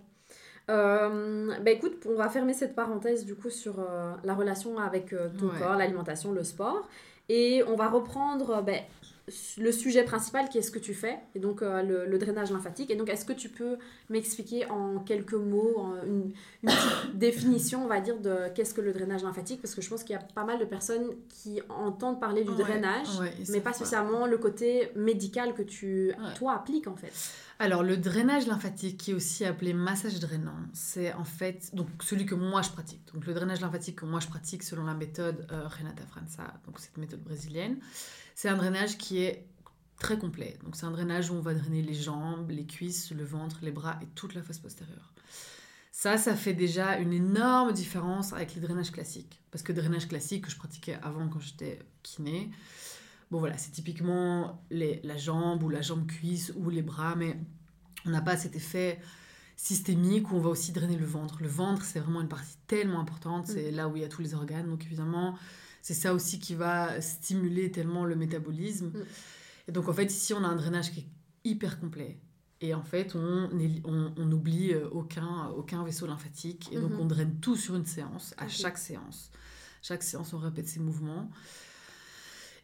Euh, 0.71 1.53
bah 1.61 1.71
écoute, 1.71 2.07
on 2.09 2.15
va 2.15 2.29
fermer 2.29 2.53
cette 2.53 2.75
parenthèse 2.75 3.25
du 3.25 3.35
coup 3.35 3.51
sur 3.51 3.81
euh, 3.81 4.13
la 4.25 4.35
relation 4.35 4.79
avec 4.79 5.13
euh, 5.13 5.29
ton 5.39 5.49
corps, 5.49 5.77
l'alimentation, 5.77 6.33
le 6.33 6.45
sport. 6.45 6.89
Et 7.29 7.63
on 7.67 7.77
va 7.77 7.89
reprendre 7.89 8.63
bah, 8.63 8.73
le 9.59 9.73
sujet 9.73 10.03
principal 10.03 10.49
qui 10.49 10.59
est 10.59 10.63
ce 10.63 10.71
que 10.71 10.81
tu 10.81 10.93
fais, 10.93 11.19
et 11.35 11.39
donc 11.39 11.61
le, 11.63 12.05
le, 12.05 12.19
drainage 12.19 12.51
lymphatique. 12.51 12.91
Et 12.91 12.97
donc, 12.97 13.09
est-ce 13.09 13.25
que 13.25 13.33
tu 13.33 13.49
peux 13.49 13.79
m'expliquer 14.11 14.67
en 14.67 14.99
quelques 14.99 15.33
mots, 15.33 15.73
en 15.79 16.05
une, 16.05 16.33
une 16.63 16.69
petite 16.69 17.17
définition, 17.17 17.85
on 17.85 17.87
va 17.87 18.01
dire, 18.01 18.19
de 18.19 18.49
qu'est-ce 18.55 18.75
que 18.75 18.81
le 18.81 18.93
drainage 18.93 19.23
lymphatique? 19.23 19.63
Parce 19.63 19.75
que 19.75 19.81
je 19.81 19.89
pense 19.89 20.03
qu'il 20.03 20.15
y 20.15 20.19
a 20.19 20.23
pas 20.35 20.45
mal 20.45 20.59
de 20.59 20.65
personnes 20.65 21.07
qui 21.29 21.63
entendent 21.69 22.21
parler 22.21 22.43
du 22.43 22.55
drainage, 22.55 23.07
mais 23.49 23.61
pas 23.61 23.73
spécialement 23.73 24.27
le 24.27 24.37
côté 24.37 24.91
médical 24.97 25.55
que 25.55 25.63
tu, 25.63 26.13
toi, 26.37 26.55
appliques 26.55 26.89
en 26.89 26.97
fait. 26.97 27.13
Alors, 27.63 27.85
le 27.85 27.97
drainage 27.97 28.49
lymphatique, 28.49 28.99
qui 28.99 29.13
est 29.13 29.15
aussi 29.15 29.45
appelé 29.45 29.73
massage 29.73 30.19
drainant, 30.19 30.59
c'est 30.73 31.13
en 31.13 31.23
fait 31.23 31.73
donc 31.73 31.87
celui 32.01 32.27
que 32.27 32.35
moi 32.35 32.61
je 32.61 32.71
pratique. 32.71 33.07
Donc, 33.15 33.25
le 33.25 33.35
drainage 33.35 33.61
lymphatique 33.61 34.01
que 34.01 34.05
moi 34.05 34.19
je 34.19 34.27
pratique 34.27 34.65
selon 34.65 34.83
la 34.83 34.95
méthode 34.95 35.47
euh, 35.53 35.69
Renata 35.69 36.05
França, 36.05 36.43
donc 36.67 36.81
cette 36.81 36.97
méthode 36.97 37.23
brésilienne, 37.23 37.79
c'est 38.35 38.49
un 38.49 38.57
drainage 38.57 38.99
qui 38.99 39.23
est 39.23 39.47
très 39.97 40.19
complet. 40.19 40.59
Donc, 40.65 40.75
c'est 40.75 40.87
un 40.87 40.91
drainage 40.91 41.31
où 41.31 41.35
on 41.35 41.41
va 41.41 41.55
drainer 41.55 41.83
les 41.83 41.95
jambes, 41.95 42.51
les 42.51 42.67
cuisses, 42.67 43.13
le 43.13 43.23
ventre, 43.23 43.59
les 43.63 43.71
bras 43.71 43.97
et 44.03 44.07
toute 44.17 44.35
la 44.35 44.43
face 44.43 44.59
postérieure. 44.59 45.13
Ça, 45.93 46.19
ça 46.19 46.35
fait 46.35 46.55
déjà 46.55 46.99
une 46.99 47.13
énorme 47.13 47.73
différence 47.73 48.33
avec 48.33 48.57
les 48.57 48.61
drainages 48.61 48.91
classiques. 48.91 49.41
Parce 49.53 49.63
que 49.63 49.73
drainage 49.73 50.09
classique 50.09 50.47
que 50.47 50.51
je 50.51 50.57
pratiquais 50.57 50.99
avant 51.01 51.29
quand 51.29 51.39
j'étais 51.39 51.79
kiné, 52.03 52.51
Bon 53.33 53.39
voilà, 53.39 53.57
c'est 53.57 53.71
typiquement 53.71 54.63
les, 54.71 55.01
la 55.05 55.17
jambe 55.17 55.63
ou 55.63 55.71
la 55.71 55.81
jambe 55.81 56.07
cuisse 56.07 56.53
ou 56.55 56.69
les 56.69 56.83
bras, 56.83 57.17
mais 57.17 57.41
on 58.05 58.11
n'a 58.11 58.21
pas 58.21 58.37
cet 58.37 58.57
effet 58.57 59.01
systémique 59.57 60.31
où 60.31 60.37
on 60.37 60.41
va 60.41 60.51
aussi 60.51 60.71
drainer 60.71 60.99
le 60.99 61.07
ventre. 61.07 61.39
Le 61.41 61.49
ventre, 61.49 61.83
c'est 61.83 61.99
vraiment 61.99 62.21
une 62.21 62.29
partie 62.29 62.59
tellement 62.67 63.01
importante, 63.01 63.47
c'est 63.47 63.73
mm. 63.73 63.75
là 63.75 63.89
où 63.89 63.97
il 63.97 64.03
y 64.03 64.05
a 64.05 64.09
tous 64.09 64.21
les 64.21 64.35
organes, 64.35 64.69
donc 64.69 64.85
évidemment, 64.85 65.39
c'est 65.81 65.95
ça 65.95 66.13
aussi 66.13 66.41
qui 66.41 66.55
va 66.55 67.01
stimuler 67.01 67.71
tellement 67.71 68.05
le 68.05 68.17
métabolisme. 68.17 68.89
Mm. 68.89 69.05
Et 69.69 69.73
donc 69.73 69.89
en 69.89 69.95
fait, 69.95 70.13
ici, 70.13 70.35
on 70.35 70.45
a 70.45 70.49
un 70.49 70.57
drainage 70.57 70.93
qui 70.93 71.01
est 71.01 71.07
hyper 71.45 71.81
complet. 71.81 72.19
Et 72.61 72.75
en 72.75 72.83
fait, 72.83 73.15
on, 73.15 73.49
on, 73.85 74.31
oublie 74.31 74.75
euh, 74.75 74.91
aucun, 74.91 75.49
aucun 75.57 75.83
vaisseau 75.85 76.07
lymphatique. 76.07 76.69
Et 76.71 76.79
donc, 76.79 76.93
mm-hmm. 76.93 77.01
on 77.01 77.07
draine 77.07 77.41
tout 77.41 77.57
sur 77.57 77.77
une 77.77 77.87
séance, 77.87 78.35
à 78.37 78.47
chaque 78.47 78.77
séance. 78.77 79.31
Chaque 79.81 80.03
séance, 80.03 80.35
on 80.35 80.39
répète 80.39 80.69
ces 80.69 80.81
mouvements. 80.81 81.31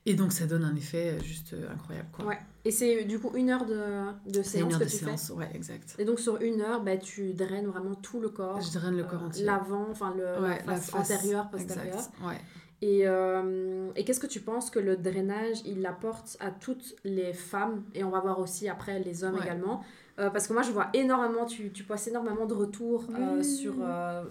Et 0.06 0.14
donc, 0.14 0.32
ça 0.32 0.46
donne 0.46 0.64
un 0.64 0.74
effet 0.74 1.18
juste 1.22 1.54
incroyable. 1.70 2.08
Quoi. 2.12 2.24
Ouais. 2.26 2.38
Et 2.64 2.70
c'est 2.70 3.04
du 3.04 3.18
coup 3.18 3.30
une 3.34 3.50
heure 3.50 3.66
de, 3.66 4.30
de 4.30 4.42
séance 4.42 4.66
une 4.66 4.72
heure 4.72 4.78
que 4.78 4.84
de 4.84 4.90
tu 4.90 4.96
séance, 4.96 5.30
ouais, 5.30 5.50
exact. 5.54 5.94
Et 5.98 6.04
donc, 6.04 6.18
sur 6.18 6.40
une 6.40 6.60
heure, 6.60 6.82
bah, 6.82 6.96
tu 6.96 7.32
draines 7.34 7.66
vraiment 7.66 7.94
tout 7.94 8.20
le 8.20 8.28
corps. 8.28 8.60
Je 8.60 8.72
draine 8.78 8.96
le 8.96 9.04
corps 9.04 9.22
entier. 9.22 9.44
L'avant, 9.44 9.86
enfin, 9.90 10.14
le, 10.16 10.42
ouais, 10.42 10.62
la 10.66 10.76
face, 10.76 10.94
antérieure, 10.94 11.50
postérieure. 11.50 12.08
Ouais. 12.22 12.40
Et, 12.80 13.02
euh, 13.06 13.90
et 13.96 14.04
qu'est-ce 14.04 14.20
que 14.20 14.26
tu 14.26 14.40
penses 14.40 14.70
que 14.70 14.78
le 14.78 14.96
drainage, 14.96 15.58
il 15.64 15.84
apporte 15.84 16.36
à 16.38 16.50
toutes 16.50 16.94
les 17.04 17.32
femmes, 17.32 17.82
et 17.94 18.04
on 18.04 18.10
va 18.10 18.20
voir 18.20 18.38
aussi 18.38 18.68
après 18.68 19.00
les 19.00 19.24
hommes 19.24 19.38
également, 19.42 19.82
euh, 20.20 20.30
parce 20.30 20.48
que 20.48 20.52
moi, 20.52 20.62
je 20.62 20.72
vois 20.72 20.88
énormément, 20.94 21.46
tu, 21.46 21.70
tu 21.70 21.84
postes 21.84 22.08
énormément 22.08 22.44
de 22.44 22.54
retours 22.54 23.04
euh, 23.16 23.40
sur, 23.40 23.74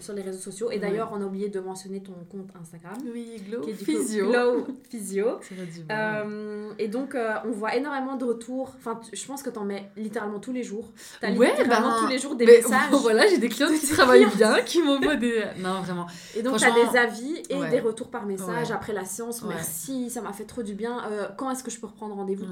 sur 0.00 0.12
les 0.12 0.20
réseaux 0.20 0.38
sociaux. 0.38 0.70
Et 0.70 0.78
d'ailleurs, 0.78 1.10
on 1.14 1.20
a 1.22 1.24
oublié 1.24 1.48
de 1.48 1.60
mentionner 1.60 2.02
ton 2.02 2.12
compte 2.30 2.50
Instagram. 2.60 2.96
Oui, 3.10 3.42
Glow 3.48 3.62
Physio. 3.62 4.28
Glow 4.28 4.66
Physio. 4.90 5.40
et 6.78 6.88
donc, 6.88 7.16
on 7.44 7.50
voit 7.50 7.74
énormément 7.74 8.16
de 8.16 8.24
retours. 8.24 8.74
Enfin, 8.76 9.00
je 9.10 9.26
pense 9.26 9.42
que 9.42 9.48
tu 9.48 9.58
en 9.58 9.64
mets 9.64 9.90
littéralement 9.96 10.40
tous 10.40 10.52
les 10.52 10.62
jours. 10.62 10.92
Tu 11.20 11.26
as 11.26 11.30
littéralement 11.30 11.90
ben, 11.90 12.00
tous 12.00 12.08
les 12.08 12.18
jours 12.18 12.34
des 12.34 12.44
messages. 12.44 12.90
voilà, 12.90 13.26
j'ai 13.26 13.38
des 13.38 13.48
clients 13.48 13.68
qui 13.68 13.86
travaillent 13.86 14.28
bien, 14.36 14.60
qui 14.62 14.82
m'envoient 14.82 15.16
des. 15.16 15.42
Non, 15.58 15.80
vraiment. 15.80 16.06
Et 16.36 16.42
donc, 16.42 16.58
tu 16.58 16.64
as 16.64 16.70
des 16.70 16.98
avis 16.98 17.42
et 17.48 17.70
des 17.70 17.80
retours 17.80 18.08
par 18.08 18.26
message 18.26 18.37
après 18.72 18.92
la 18.92 19.04
séance. 19.04 19.42
Merci, 19.42 20.10
ça 20.10 20.20
m'a 20.20 20.32
fait 20.32 20.44
trop 20.44 20.62
du 20.62 20.74
bien. 20.74 21.02
quand 21.36 21.50
est-ce 21.50 21.64
que 21.64 21.70
je 21.70 21.80
peux 21.80 21.86
reprendre 21.86 22.14
rendez-vous 22.14 22.46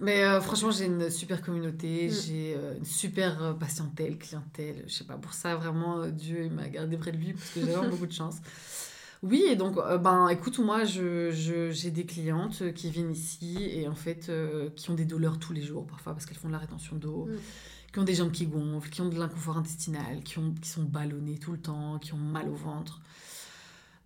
Mais 0.00 0.40
franchement, 0.40 0.70
j'ai 0.70 0.86
une 0.86 1.10
super 1.10 1.42
communauté. 1.42 2.10
Mm. 2.12 2.14
J'ai 2.26 2.54
euh, 2.56 2.76
une 2.78 2.84
super 2.84 3.42
euh, 3.42 3.52
patientèle, 3.54 4.18
clientèle. 4.18 4.84
Je 4.86 4.92
sais 4.92 5.04
pas, 5.04 5.16
pour 5.16 5.32
ça, 5.32 5.56
vraiment, 5.56 6.00
euh, 6.00 6.10
Dieu 6.10 6.48
m'a 6.50 6.68
gardé 6.68 6.96
près 6.96 7.12
de 7.12 7.16
lui 7.16 7.32
parce 7.32 7.50
que 7.50 7.60
j'ai 7.60 7.66
vraiment 7.66 7.90
beaucoup 7.90 8.06
de 8.06 8.12
chance. 8.12 8.36
Oui, 9.24 9.44
et 9.48 9.54
donc, 9.54 9.76
ben, 9.76 10.26
écoute, 10.30 10.58
moi, 10.58 10.82
j'ai 10.82 11.30
je, 11.30 11.88
des 11.90 12.04
clientes 12.04 12.74
qui 12.74 12.90
viennent 12.90 13.12
ici 13.12 13.56
et 13.72 13.86
en 13.86 13.94
fait, 13.94 14.32
qui 14.74 14.90
ont 14.90 14.94
des 14.94 15.04
douleurs 15.04 15.38
tous 15.38 15.52
les 15.52 15.62
jours, 15.62 15.86
parfois 15.86 16.12
parce 16.12 16.26
qu'elles 16.26 16.38
font 16.38 16.48
de 16.48 16.52
la 16.52 16.58
rétention 16.58 16.96
d'eau, 16.96 17.26
mm. 17.26 17.36
qui 17.92 17.98
ont 18.00 18.02
des 18.02 18.16
jambes 18.16 18.32
qui 18.32 18.46
gonflent, 18.46 18.90
qui 18.90 19.00
ont 19.00 19.08
de 19.08 19.16
l'inconfort 19.16 19.58
intestinal, 19.58 20.24
qui, 20.24 20.40
ont, 20.40 20.52
qui 20.60 20.68
sont 20.68 20.82
ballonnées 20.82 21.38
tout 21.38 21.52
le 21.52 21.58
temps, 21.58 22.00
qui 22.00 22.14
ont 22.14 22.18
mal 22.18 22.48
au 22.48 22.54
ventre. 22.54 23.00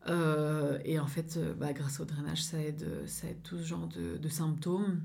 Et 0.06 0.98
en 0.98 1.06
fait, 1.06 1.38
bah, 1.58 1.72
grâce 1.72 2.00
au 2.00 2.04
drainage, 2.04 2.42
ça 2.44 2.60
aide, 2.60 2.86
ça 3.06 3.28
aide 3.28 3.42
tout 3.42 3.58
ce 3.58 3.64
genre 3.64 3.88
de, 3.88 4.16
de 4.16 4.28
symptômes. 4.28 5.00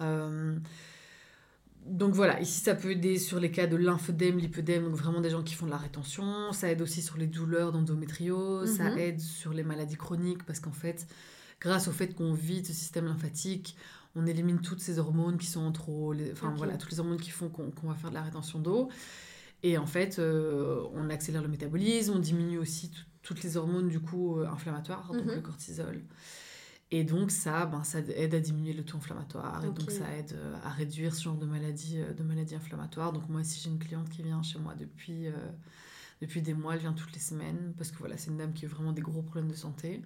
Euh, 0.00 0.56
donc 1.86 2.12
voilà, 2.12 2.40
ici 2.40 2.60
ça 2.60 2.74
peut 2.74 2.90
aider 2.90 3.18
sur 3.18 3.40
les 3.40 3.50
cas 3.50 3.66
de 3.66 3.76
lymphœdème, 3.76 4.38
lipœdème, 4.38 4.84
donc 4.84 4.94
vraiment 4.94 5.20
des 5.20 5.30
gens 5.30 5.42
qui 5.42 5.54
font 5.54 5.66
de 5.66 5.70
la 5.70 5.78
rétention. 5.78 6.52
Ça 6.52 6.70
aide 6.70 6.82
aussi 6.82 7.00
sur 7.00 7.16
les 7.16 7.26
douleurs 7.26 7.72
d'endométriose, 7.72 8.76
ça 8.76 8.90
mhm. 8.90 8.98
aide 8.98 9.20
sur 9.20 9.52
les 9.52 9.62
maladies 9.62 9.96
chroniques 9.96 10.44
parce 10.44 10.60
qu'en 10.60 10.72
fait, 10.72 11.06
grâce 11.60 11.88
au 11.88 11.92
fait 11.92 12.14
qu'on 12.14 12.34
vide 12.34 12.66
ce 12.66 12.74
système 12.74 13.06
lymphatique, 13.06 13.76
on 14.14 14.26
élimine 14.26 14.60
toutes 14.60 14.80
ces 14.80 14.98
hormones 14.98 15.38
qui 15.38 15.46
sont 15.46 15.60
en 15.60 15.72
trop, 15.72 16.14
enfin 16.32 16.52
voilà, 16.56 16.76
toutes 16.76 16.90
les 16.90 17.00
hormones 17.00 17.20
qui 17.20 17.30
font 17.30 17.48
qu'on 17.48 17.88
va 17.88 17.94
faire 17.94 18.10
de 18.10 18.14
la 18.14 18.22
rétention 18.22 18.58
d'eau. 18.58 18.88
Et 19.62 19.76
en 19.76 19.86
fait, 19.86 20.18
euh, 20.18 20.84
on 20.94 21.10
accélère 21.10 21.42
le 21.42 21.48
métabolisme, 21.48 22.12
on 22.14 22.18
diminue 22.18 22.58
aussi 22.58 22.92
toutes 23.22 23.42
les 23.42 23.56
hormones 23.56 23.88
du 23.88 24.00
coup 24.00 24.38
euh, 24.38 24.46
inflammatoires, 24.46 25.12
donc 25.12 25.24
mhm. 25.24 25.34
le 25.34 25.40
cortisol. 25.40 26.02
Et 26.90 27.04
donc 27.04 27.30
ça, 27.30 27.66
ben, 27.66 27.84
ça 27.84 27.98
aide 27.98 28.34
à 28.34 28.40
diminuer 28.40 28.72
le 28.72 28.82
taux 28.82 28.96
inflammatoire 28.96 29.62
et 29.62 29.70
donc 29.70 29.90
ça 29.90 30.10
aide 30.16 30.32
euh, 30.32 30.56
à 30.64 30.70
réduire 30.70 31.14
ce 31.14 31.22
genre 31.22 31.36
de 31.36 31.44
maladie, 31.44 32.00
euh, 32.00 32.14
de 32.14 32.22
maladie 32.22 32.54
inflammatoire. 32.54 33.12
Donc 33.12 33.28
moi, 33.28 33.44
si 33.44 33.60
j'ai 33.60 33.68
une 33.68 33.78
cliente 33.78 34.08
qui 34.08 34.22
vient 34.22 34.42
chez 34.42 34.58
moi 34.58 34.74
depuis, 34.74 35.26
euh, 35.26 35.32
depuis 36.22 36.40
des 36.40 36.54
mois, 36.54 36.74
elle 36.74 36.80
vient 36.80 36.94
toutes 36.94 37.12
les 37.12 37.20
semaines 37.20 37.74
parce 37.76 37.90
que 37.90 37.98
voilà, 37.98 38.16
c'est 38.16 38.30
une 38.30 38.38
dame 38.38 38.54
qui 38.54 38.64
a 38.64 38.68
vraiment 38.68 38.92
des 38.92 39.02
gros 39.02 39.20
problèmes 39.20 39.50
de 39.50 39.54
santé. 39.54 40.00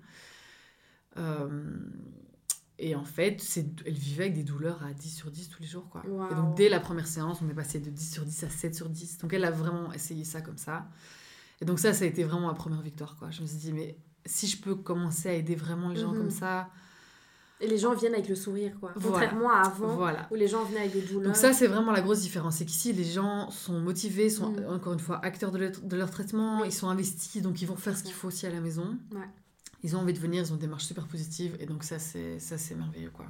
et 2.79 2.97
en 2.97 3.05
fait, 3.05 3.41
elle 3.87 3.93
vivait 3.93 4.25
avec 4.25 4.35
des 4.35 4.43
douleurs 4.43 4.83
à 4.83 4.93
10 4.93 5.09
sur 5.09 5.31
10 5.31 5.51
tous 5.51 5.63
les 5.63 5.69
jours. 5.69 5.89
Quoi. 5.89 6.03
Et 6.33 6.35
donc 6.35 6.57
dès 6.57 6.69
la 6.69 6.81
première 6.81 7.07
séance, 7.07 7.41
on 7.43 7.49
est 7.49 7.55
passé 7.55 7.79
de 7.79 7.91
10 7.91 8.13
sur 8.13 8.25
10 8.25 8.43
à 8.43 8.49
7 8.49 8.75
sur 8.75 8.89
10. 8.89 9.19
Donc 9.19 9.33
elle 9.33 9.45
a 9.45 9.53
vraiment 9.53 9.93
essayé 9.93 10.25
ça 10.25 10.41
comme 10.41 10.59
ça. 10.59 10.89
Et 11.63 11.65
donc 11.65 11.79
ça, 11.79 11.93
ça 11.93 12.05
a 12.05 12.09
été 12.09 12.25
vraiment 12.25 12.49
ma 12.49 12.55
première 12.55 12.83
victoire. 12.83 13.15
Quoi. 13.17 13.31
Je 13.31 13.41
me 13.41 13.47
suis 13.47 13.57
dit, 13.57 13.73
mais 13.73 13.97
si 14.27 14.49
je 14.49 14.61
peux 14.61 14.75
commencer 14.75 15.29
à 15.29 15.35
aider 15.35 15.55
vraiment 15.55 15.91
les 15.91 16.01
gens 16.01 16.11
comme 16.11 16.25
mhm. 16.25 16.31
ça. 16.31 16.69
Et 17.61 17.69
les 17.69 17.79
gens 17.79 17.95
viennent 17.95 18.15
avec 18.15 18.29
le 18.29 18.35
sourire, 18.35 18.73
quoi. 18.81 18.93
Contrairement 19.01 19.49
à 19.49 19.67
avant, 19.67 19.95
voilà. 19.95 20.27
où 20.33 20.35
les 20.35 20.49
gens 20.49 20.65
venaient 20.65 20.81
avec 20.81 20.93
des 20.93 21.03
douleurs. 21.03 21.29
Donc 21.29 21.37
ça, 21.37 21.53
c'est 21.53 21.69
vraiment 21.69 21.93
la 21.93 22.01
grosse 22.01 22.21
différence. 22.21 22.57
C'est 22.57 22.65
qu'ici, 22.65 22.93
les 22.93 23.05
gens 23.05 23.49
sont 23.53 23.79
motivés, 23.79 24.29
sont 24.29 24.51
mhm. 24.51 24.67
encore 24.71 24.93
une 24.95 24.99
fois 24.99 25.25
acteurs 25.25 25.53
de 25.53 25.59
leur, 25.59 25.71
de 25.71 25.97
leur 25.97 26.11
traitement, 26.11 26.65
ils 26.65 26.73
sont 26.73 26.89
investis, 26.89 27.41
donc 27.41 27.63
ils 27.63 27.69
vont 27.69 27.77
faire 27.77 27.97
ce 27.97 28.03
qu'il 28.03 28.13
faut 28.13 28.27
aussi 28.27 28.45
à 28.45 28.51
la 28.51 28.61
maison. 28.61 28.99
Ouais. 29.13 29.29
Ils 29.85 29.95
ont 29.95 30.01
envie 30.01 30.15
de 30.15 30.19
venir, 30.19 30.43
ils 30.43 30.53
ont 30.53 30.57
des 30.57 30.63
démarche 30.63 30.87
super 30.87 31.07
positive, 31.07 31.57
et 31.61 31.67
donc 31.67 31.85
ça, 31.85 32.01
c'est 32.01 32.75
merveilleux, 32.75 33.11
quoi. 33.11 33.27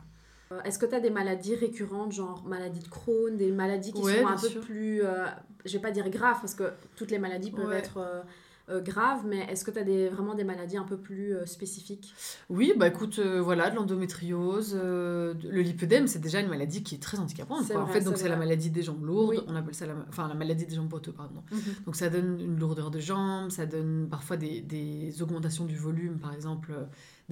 Euh, 0.53 0.63
est-ce 0.65 0.79
que 0.79 0.87
tu 0.87 0.95
as 0.95 1.01
des 1.01 1.11
maladies 1.11 1.55
récurrentes, 1.55 2.13
genre 2.13 2.43
maladie 2.47 2.81
de 2.81 2.89
Crohn, 2.89 3.37
des 3.37 3.51
maladies 3.51 3.93
qui 3.93 4.03
sont 4.03 4.27
un 4.27 4.37
peu 4.37 4.61
plus, 4.61 5.03
euh, 5.03 5.27
je 5.65 5.73
vais 5.73 5.79
pas 5.79 5.91
dire 5.91 6.09
graves, 6.11 6.41
parce 6.41 6.55
que 6.55 6.73
toutes 6.97 7.11
les 7.11 7.19
maladies 7.19 7.51
peuvent 7.51 7.73
être 7.73 7.99
euh, 7.99 8.23
euh, 8.69 8.81
grave, 8.81 9.23
mais 9.25 9.41
est-ce 9.51 9.65
que 9.65 9.71
tu 9.71 9.79
as 9.79 9.85
des, 9.85 10.09
vraiment 10.09 10.35
des 10.35 10.45
maladies 10.45 10.77
un 10.77 10.85
peu 10.85 10.97
plus 10.97 11.35
spécifiques? 11.47 12.15
Oui, 12.51 12.75
bah 12.77 12.89
écoute, 12.89 13.19
voilà, 13.19 13.71
de 13.71 13.77
l'endométriose, 13.77 14.75
le 14.75 15.61
lipœdème, 15.63 16.07
c'est 16.07 16.21
déjà 16.21 16.41
une 16.41 16.49
maladie 16.49 16.83
qui 16.83 16.97
est 16.97 17.03
très 17.03 17.19
handicapante. 17.19 17.71
en 17.71 17.87
fait, 17.87 18.01
donc 18.01 18.17
c'est 18.17 18.29
la 18.29 18.37
maladie 18.37 18.71
des 18.71 18.83
jambes 18.83 19.05
lourdes, 19.05 19.45
on 19.47 19.55
appelle 19.55 19.75
ça 19.75 19.87
la, 19.87 19.95
enfin, 20.09 20.29
la 20.29 20.35
maladie 20.35 20.67
des 20.67 20.75
jambes 20.75 20.89
boiteux, 20.89 21.13
pardon. 21.13 21.43
Mhm. 21.51 21.61
Donc 21.87 21.97
ça 21.97 22.11
donne 22.11 22.41
une 22.41 22.59
lourdeur 22.59 22.91
de 22.91 22.99
jambes, 22.99 23.51
ça 23.51 23.67
donne 23.67 24.09
parfois 24.11 24.37
des, 24.37 24.61
des 24.61 25.23
augmentations 25.23 25.65
du 25.65 25.77
volume, 25.77 26.19
par 26.19 26.35
exemple 26.35 26.73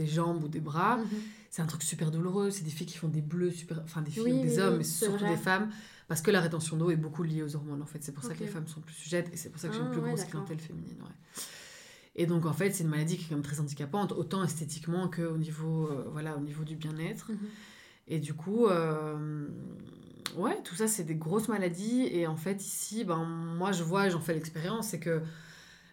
des 0.01 0.07
jambes 0.07 0.45
ou 0.45 0.49
des 0.49 0.61
bras. 0.61 0.99
Mhm. 0.99 1.07
C'est 1.51 1.63
un 1.63 1.67
truc 1.67 1.83
super 1.83 2.11
douloureux, 2.11 2.51
c'est 2.51 2.65
des 2.65 2.71
filles 2.71 2.87
qui 2.87 2.97
font 2.97 3.09
des 3.09 3.23
bleus, 3.23 3.51
super, 3.51 3.81
enfin 3.83 4.03
des 4.03 4.11
filles 4.11 4.33
ou 4.33 4.43
des 4.43 4.59
hommes, 4.59 4.79
mais 4.79 4.85
surtout 4.85 5.27
des 5.27 5.37
femmes 5.37 5.71
parce 6.11 6.23
que 6.23 6.33
la 6.33 6.41
rétention 6.41 6.77
d'eau 6.77 6.91
est 6.91 6.97
beaucoup 6.97 7.23
liée 7.23 7.45
aux 7.45 7.55
hormones, 7.55 7.83
en 7.83 7.87
fait. 7.87 8.03
C'est 8.03 8.11
pour 8.11 8.25
ça 8.25 8.35
que 8.35 8.41
les 8.41 8.49
femmes 8.49 8.67
sont 8.67 8.81
plus 8.81 8.97
sujettes 8.97 9.31
et 9.33 9.37
c'est 9.37 9.49
pour 9.49 9.61
ça 9.61 9.69
que 9.69 9.75
j'ai 9.75 9.81
une 9.81 9.87
ah, 9.87 9.93
plus 9.93 10.01
grosse 10.01 10.25
clientèle 10.25 10.59
féminine. 10.59 10.99
Et 12.17 12.27
donc, 12.27 12.47
en 12.47 12.53
fait, 12.53 12.73
c'est 12.73 12.83
une 12.83 12.91
maladie 12.91 13.17
qui 13.17 13.27
est 13.27 13.29
quand 13.29 13.37
même 13.37 13.45
très 13.45 13.61
handicapante, 13.61 14.11
autant 14.11 14.43
esthétiquement 14.43 15.09
qu'au 15.09 15.37
niveau, 15.37 15.87
euh, 15.87 16.09
voilà, 16.11 16.37
au 16.37 16.41
niveau 16.41 16.65
du 16.65 16.75
bien-être. 16.75 17.31
Mhm. 17.31 17.39
Et 18.09 18.19
du 18.19 18.35
coup, 18.35 18.67
euh, 18.67 19.47
ouais, 20.35 20.61
tout 20.65 20.75
ça, 20.75 20.89
c'est 20.89 21.05
des 21.05 21.15
grosses 21.15 21.47
maladies. 21.47 22.09
Et 22.11 22.27
en 22.27 22.35
fait, 22.35 22.61
ici, 22.61 23.05
ben, 23.05 23.25
moi, 23.25 23.71
je 23.71 23.85
vois, 23.85 24.09
j'en 24.09 24.21
fais 24.21 24.35
l'expérience, 24.35 24.89
c'est 24.89 24.99
que 24.99 25.23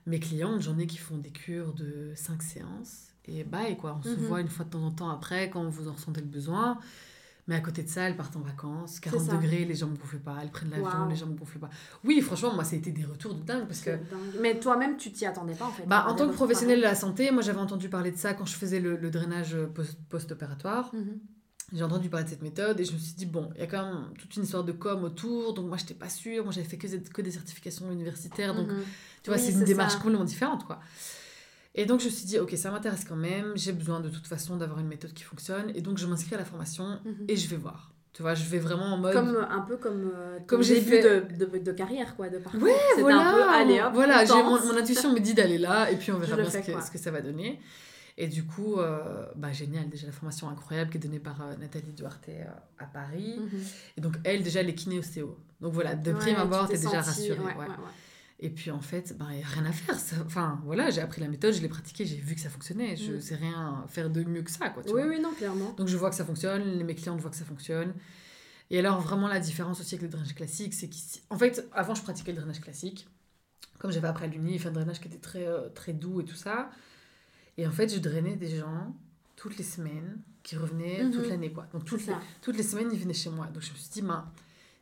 mes 0.08 0.20
clientes, 0.20 0.62
j'en 0.62 0.80
ai 0.80 0.88
qui 0.88 0.98
font 0.98 1.20
des 1.20 1.30
cures 1.30 1.74
de 1.74 2.12
5 2.16 2.42
séances. 2.42 3.07
Et 3.28 3.44
bye, 3.44 3.78
quoi. 3.78 3.98
On 4.00 4.04
se 4.04 4.10
mhm. 4.10 4.26
voit 4.28 4.42
une 4.42 4.48
fois 4.48 4.66
de 4.66 4.70
temps 4.72 4.84
en 4.84 4.92
temps 4.92 5.10
après, 5.10 5.50
quand 5.50 5.68
vous 5.70 5.88
en 5.88 5.94
ressentez 5.94 6.22
le 6.22 6.28
besoin. 6.28 6.78
Mais 7.48 7.56
à 7.56 7.62
côté 7.62 7.82
de 7.82 7.88
ça, 7.88 8.04
elles 8.04 8.18
partent 8.18 8.36
en 8.36 8.42
vacances, 8.42 9.00
40 9.00 9.28
degrés, 9.28 9.64
les 9.64 9.76
gens 9.76 9.88
ne 9.88 9.96
gonflent 9.96 10.20
pas, 10.20 10.36
elles 10.42 10.52
prennent 10.52 10.70
l'avion, 10.70 11.08
les 11.10 11.16
gens 11.16 11.28
ne 11.28 11.36
gonflent 11.36 11.60
pas. 11.60 11.70
Oui, 12.04 12.20
franchement, 12.20 12.54
moi, 12.54 12.66
ça 12.66 12.76
a 12.76 12.80
été 12.80 12.92
des 12.92 13.06
retours 13.06 13.34
de 13.36 13.42
dingue. 13.42 13.66
Parce 13.66 13.80
que... 13.80 13.92
Mais 14.42 14.60
toi-même, 14.60 14.98
tu 14.98 15.14
t'y 15.14 15.26
attendais 15.26 15.54
pas 15.54 15.66
en 15.66 15.72
fait 15.72 15.86
bah, 15.86 16.08
En 16.10 16.16
tant 16.16 16.28
que 16.28 16.34
professionnel 16.34 16.80
de 16.80 16.84
la 16.84 16.96
santé, 16.96 17.32
moi 17.32 17.42
j'avais 17.42 17.60
entendu 17.60 17.88
parler 17.88 18.12
de 18.12 18.18
ça 18.18 18.34
quand 18.34 18.46
je 18.46 18.56
faisais 18.56 18.82
le, 18.82 19.10
drainage 19.10 19.56
post-opératoire. 20.10 20.94
Mhm. 20.94 21.20
J'ai 21.74 21.84
entendu 21.84 22.10
parler 22.10 22.26
de 22.26 22.30
cette 22.30 22.42
méthode 22.42 22.80
et 22.80 22.86
je 22.86 22.94
me 22.94 22.98
suis 22.98 23.14
dit, 23.14 23.26
bon, 23.26 23.50
il 23.56 23.60
y 23.60 23.64
a 23.64 23.68
quand 23.68 23.84
même 23.84 24.06
toute 24.18 24.34
une 24.38 24.44
histoire 24.44 24.64
de 24.64 24.72
com 24.72 25.04
autour, 25.04 25.54
donc 25.54 25.68
moi 25.68 25.76
je 25.76 25.84
n'étais 25.84 25.96
pas 25.96 26.08
sûre, 26.08 26.44
moi 26.44 26.54
j'avais 26.54 26.68
fait 26.68 26.78
que, 26.78 26.88
que 26.88 27.22
des 27.22 27.32
certifications 27.32 27.92
universitaires, 27.92 28.56
donc 28.56 28.70
mhm. 28.70 28.84
tu 29.22 29.30
vois, 29.30 29.38
c'est 29.38 29.52
une 29.52 29.66
démarche 29.66 29.96
complètement 29.98 30.24
différente 30.24 30.66
quoi. 30.66 30.80
Et 31.78 31.86
donc, 31.86 32.00
je 32.00 32.06
me 32.06 32.10
suis 32.10 32.26
dit, 32.26 32.40
ok, 32.40 32.54
ça 32.58 32.72
m'intéresse 32.72 33.06
quand 33.08 33.16
même. 33.16 33.54
J'ai 33.56 33.72
besoin 33.72 34.00
de 34.00 34.10
toute 34.10 34.26
façon 34.26 34.58
d'avoir 34.58 34.80
une 34.80 34.88
méthode 34.88 35.14
qui 35.14 35.24
fonctionne. 35.24 35.72
Et 35.76 35.82
donc, 35.82 36.00
je 36.00 36.08
m'inscris 36.08 36.34
à 36.34 36.40
la 36.40 36.46
formation 36.46 37.00
mhm. 37.06 37.26
et 37.28 37.38
je 37.38 37.48
vais 37.48 37.56
voir. 37.56 37.94
Tu 38.14 38.24
vois, 38.24 38.34
je 38.34 38.44
vais 38.46 38.58
vraiment 38.58 38.86
en 38.86 38.98
mode. 38.98 39.14
Comme, 39.14 39.38
un 39.48 39.62
peu 39.62 39.78
comme, 39.78 40.12
euh, 40.16 40.40
comme 40.48 40.64
j'ai 40.64 40.82
début 40.82 40.90
fait... 40.90 41.38
de, 41.38 41.46
de, 41.46 41.58
de, 41.60 41.72
carrière, 41.72 42.16
quoi, 42.16 42.30
de 42.30 42.40
parcours. 42.40 42.64
Ouais, 42.64 42.74
voilà. 42.98 43.30
Un 43.30 43.34
peu, 43.34 43.44
allez, 43.44 43.80
hop, 43.80 43.92
voilà, 43.94 44.26
mon, 44.26 44.60
mon, 44.60 44.76
intuition 44.76 45.14
me 45.14 45.20
dit 45.20 45.36
d'aller 45.36 45.60
là 45.60 45.92
et 45.92 45.98
puis 45.98 46.12
on 46.12 46.18
verra 46.18 46.36
bien 46.36 46.50
ce 46.50 46.58
que, 46.58 46.82
ce 46.82 46.90
que, 46.90 46.98
ça 46.98 47.12
va 47.12 47.22
donner. 47.22 47.60
Et 48.18 48.26
du 48.26 48.44
coup, 48.44 48.80
euh, 48.80 49.28
bah, 49.36 49.52
génial, 49.52 49.88
déjà 49.88 50.08
la 50.08 50.14
formation 50.14 50.50
incroyable 50.50 50.90
qui 50.90 50.98
est 50.98 51.02
donnée 51.02 51.20
par 51.20 51.40
euh, 51.44 51.56
Nathalie 51.58 51.94
Duarte 51.94 52.30
à 52.80 52.86
Paris. 52.86 53.36
Mhm. 53.38 53.62
Et 53.98 54.02
donc, 54.02 54.16
elle, 54.24 54.42
déjà, 54.42 54.62
elle 54.62 54.70
est 54.70 54.74
kiné-ostéo. 54.74 55.38
Donc 55.62 55.74
voilà, 55.74 55.94
de 55.94 56.12
prime 56.14 56.38
abord, 56.38 56.68
t'es 56.68 56.78
déjà 56.78 57.02
rassurée. 57.02 57.38
Ouais, 57.38 57.68
et 58.40 58.50
puis 58.50 58.70
en 58.70 58.82
fait, 58.82 59.16
il 59.20 59.36
n'y 59.36 59.44
a 59.44 59.48
rien 59.48 59.66
à 59.66 59.72
faire. 59.72 59.96
Enfin, 60.26 60.62
voilà, 60.64 60.92
j'ai 60.92 61.02
appris 61.02 61.22
la 61.22 61.28
méthode, 61.28 61.54
je 61.54 61.62
l'ai 61.62 61.70
pratiquée, 61.70 62.06
j'ai 62.06 62.18
vu 62.18 62.36
que 62.36 62.42
ça 62.42 62.50
fonctionnait. 62.50 62.96
Je 62.96 63.14
ne 63.14 63.18
mm. 63.18 63.22
sais 63.22 63.36
rien 63.36 63.84
faire 63.88 64.10
de 64.10 64.24
mieux 64.24 64.44
que 64.44 64.52
ça. 64.52 64.70
Quoi, 64.70 64.84
oui, 64.94 65.02
oui, 65.08 65.20
non, 65.20 65.34
clairement. 65.34 65.74
Donc 65.74 65.88
je 65.88 65.98
vois 65.98 66.10
que 66.10 66.16
ça 66.16 66.26
fonctionne, 66.26 66.84
mes 66.84 66.96
clientes 66.96 67.20
voient 67.20 67.32
que 67.32 67.36
ça 67.38 67.46
fonctionne. 67.46 67.94
Et 68.70 68.80
alors, 68.80 69.02
vraiment, 69.02 69.28
la 69.28 69.40
différence 69.40 69.80
aussi 69.80 69.96
avec 69.96 70.04
le 70.04 70.10
drainage 70.10 70.36
classique, 70.36 70.74
c'est 70.74 70.88
qu'ici. 70.88 71.22
En 71.30 71.38
fait, 71.38 71.68
avant, 71.72 71.96
je 71.96 72.04
pratiquais 72.04 72.32
le 72.32 72.38
drainage 72.38 72.60
classique. 72.60 73.08
Comme 73.80 73.92
j'avais 73.92 74.08
appris 74.08 74.26
à 74.26 74.28
l'Uni, 74.28 74.60
fait 74.60 74.70
un 74.70 74.72
drainage 74.72 75.00
qui 75.00 75.08
était 75.08 75.20
très, 75.20 75.48
euh, 75.48 75.70
très 75.70 75.94
doux 75.94 76.22
et 76.22 76.26
tout 76.26 76.36
ça. 76.36 76.70
Et 77.58 77.66
en 77.66 77.72
fait, 77.72 77.94
je 77.94 78.00
drainais 78.00 78.36
des 78.36 78.58
gens 78.58 78.96
toutes 79.36 79.58
les 79.58 79.64
semaines 79.64 80.20
qui 80.44 80.58
revenaient 80.58 81.10
toute 81.12 81.24
mhm. 81.24 81.30
l'année, 81.30 81.52
quoi. 81.52 81.68
Donc, 81.72 81.86
toutes 81.86 82.06
les, 82.06 82.14
toutes 82.42 82.58
les 82.58 82.64
semaines, 82.64 82.90
ils 82.92 83.00
venaient 83.00 83.14
chez 83.14 83.30
moi. 83.30 83.48
Donc, 83.48 83.64
je 83.64 83.72
me 83.72 83.78
suis 83.78 83.90
dit, 83.90 84.02
ben 84.02 84.30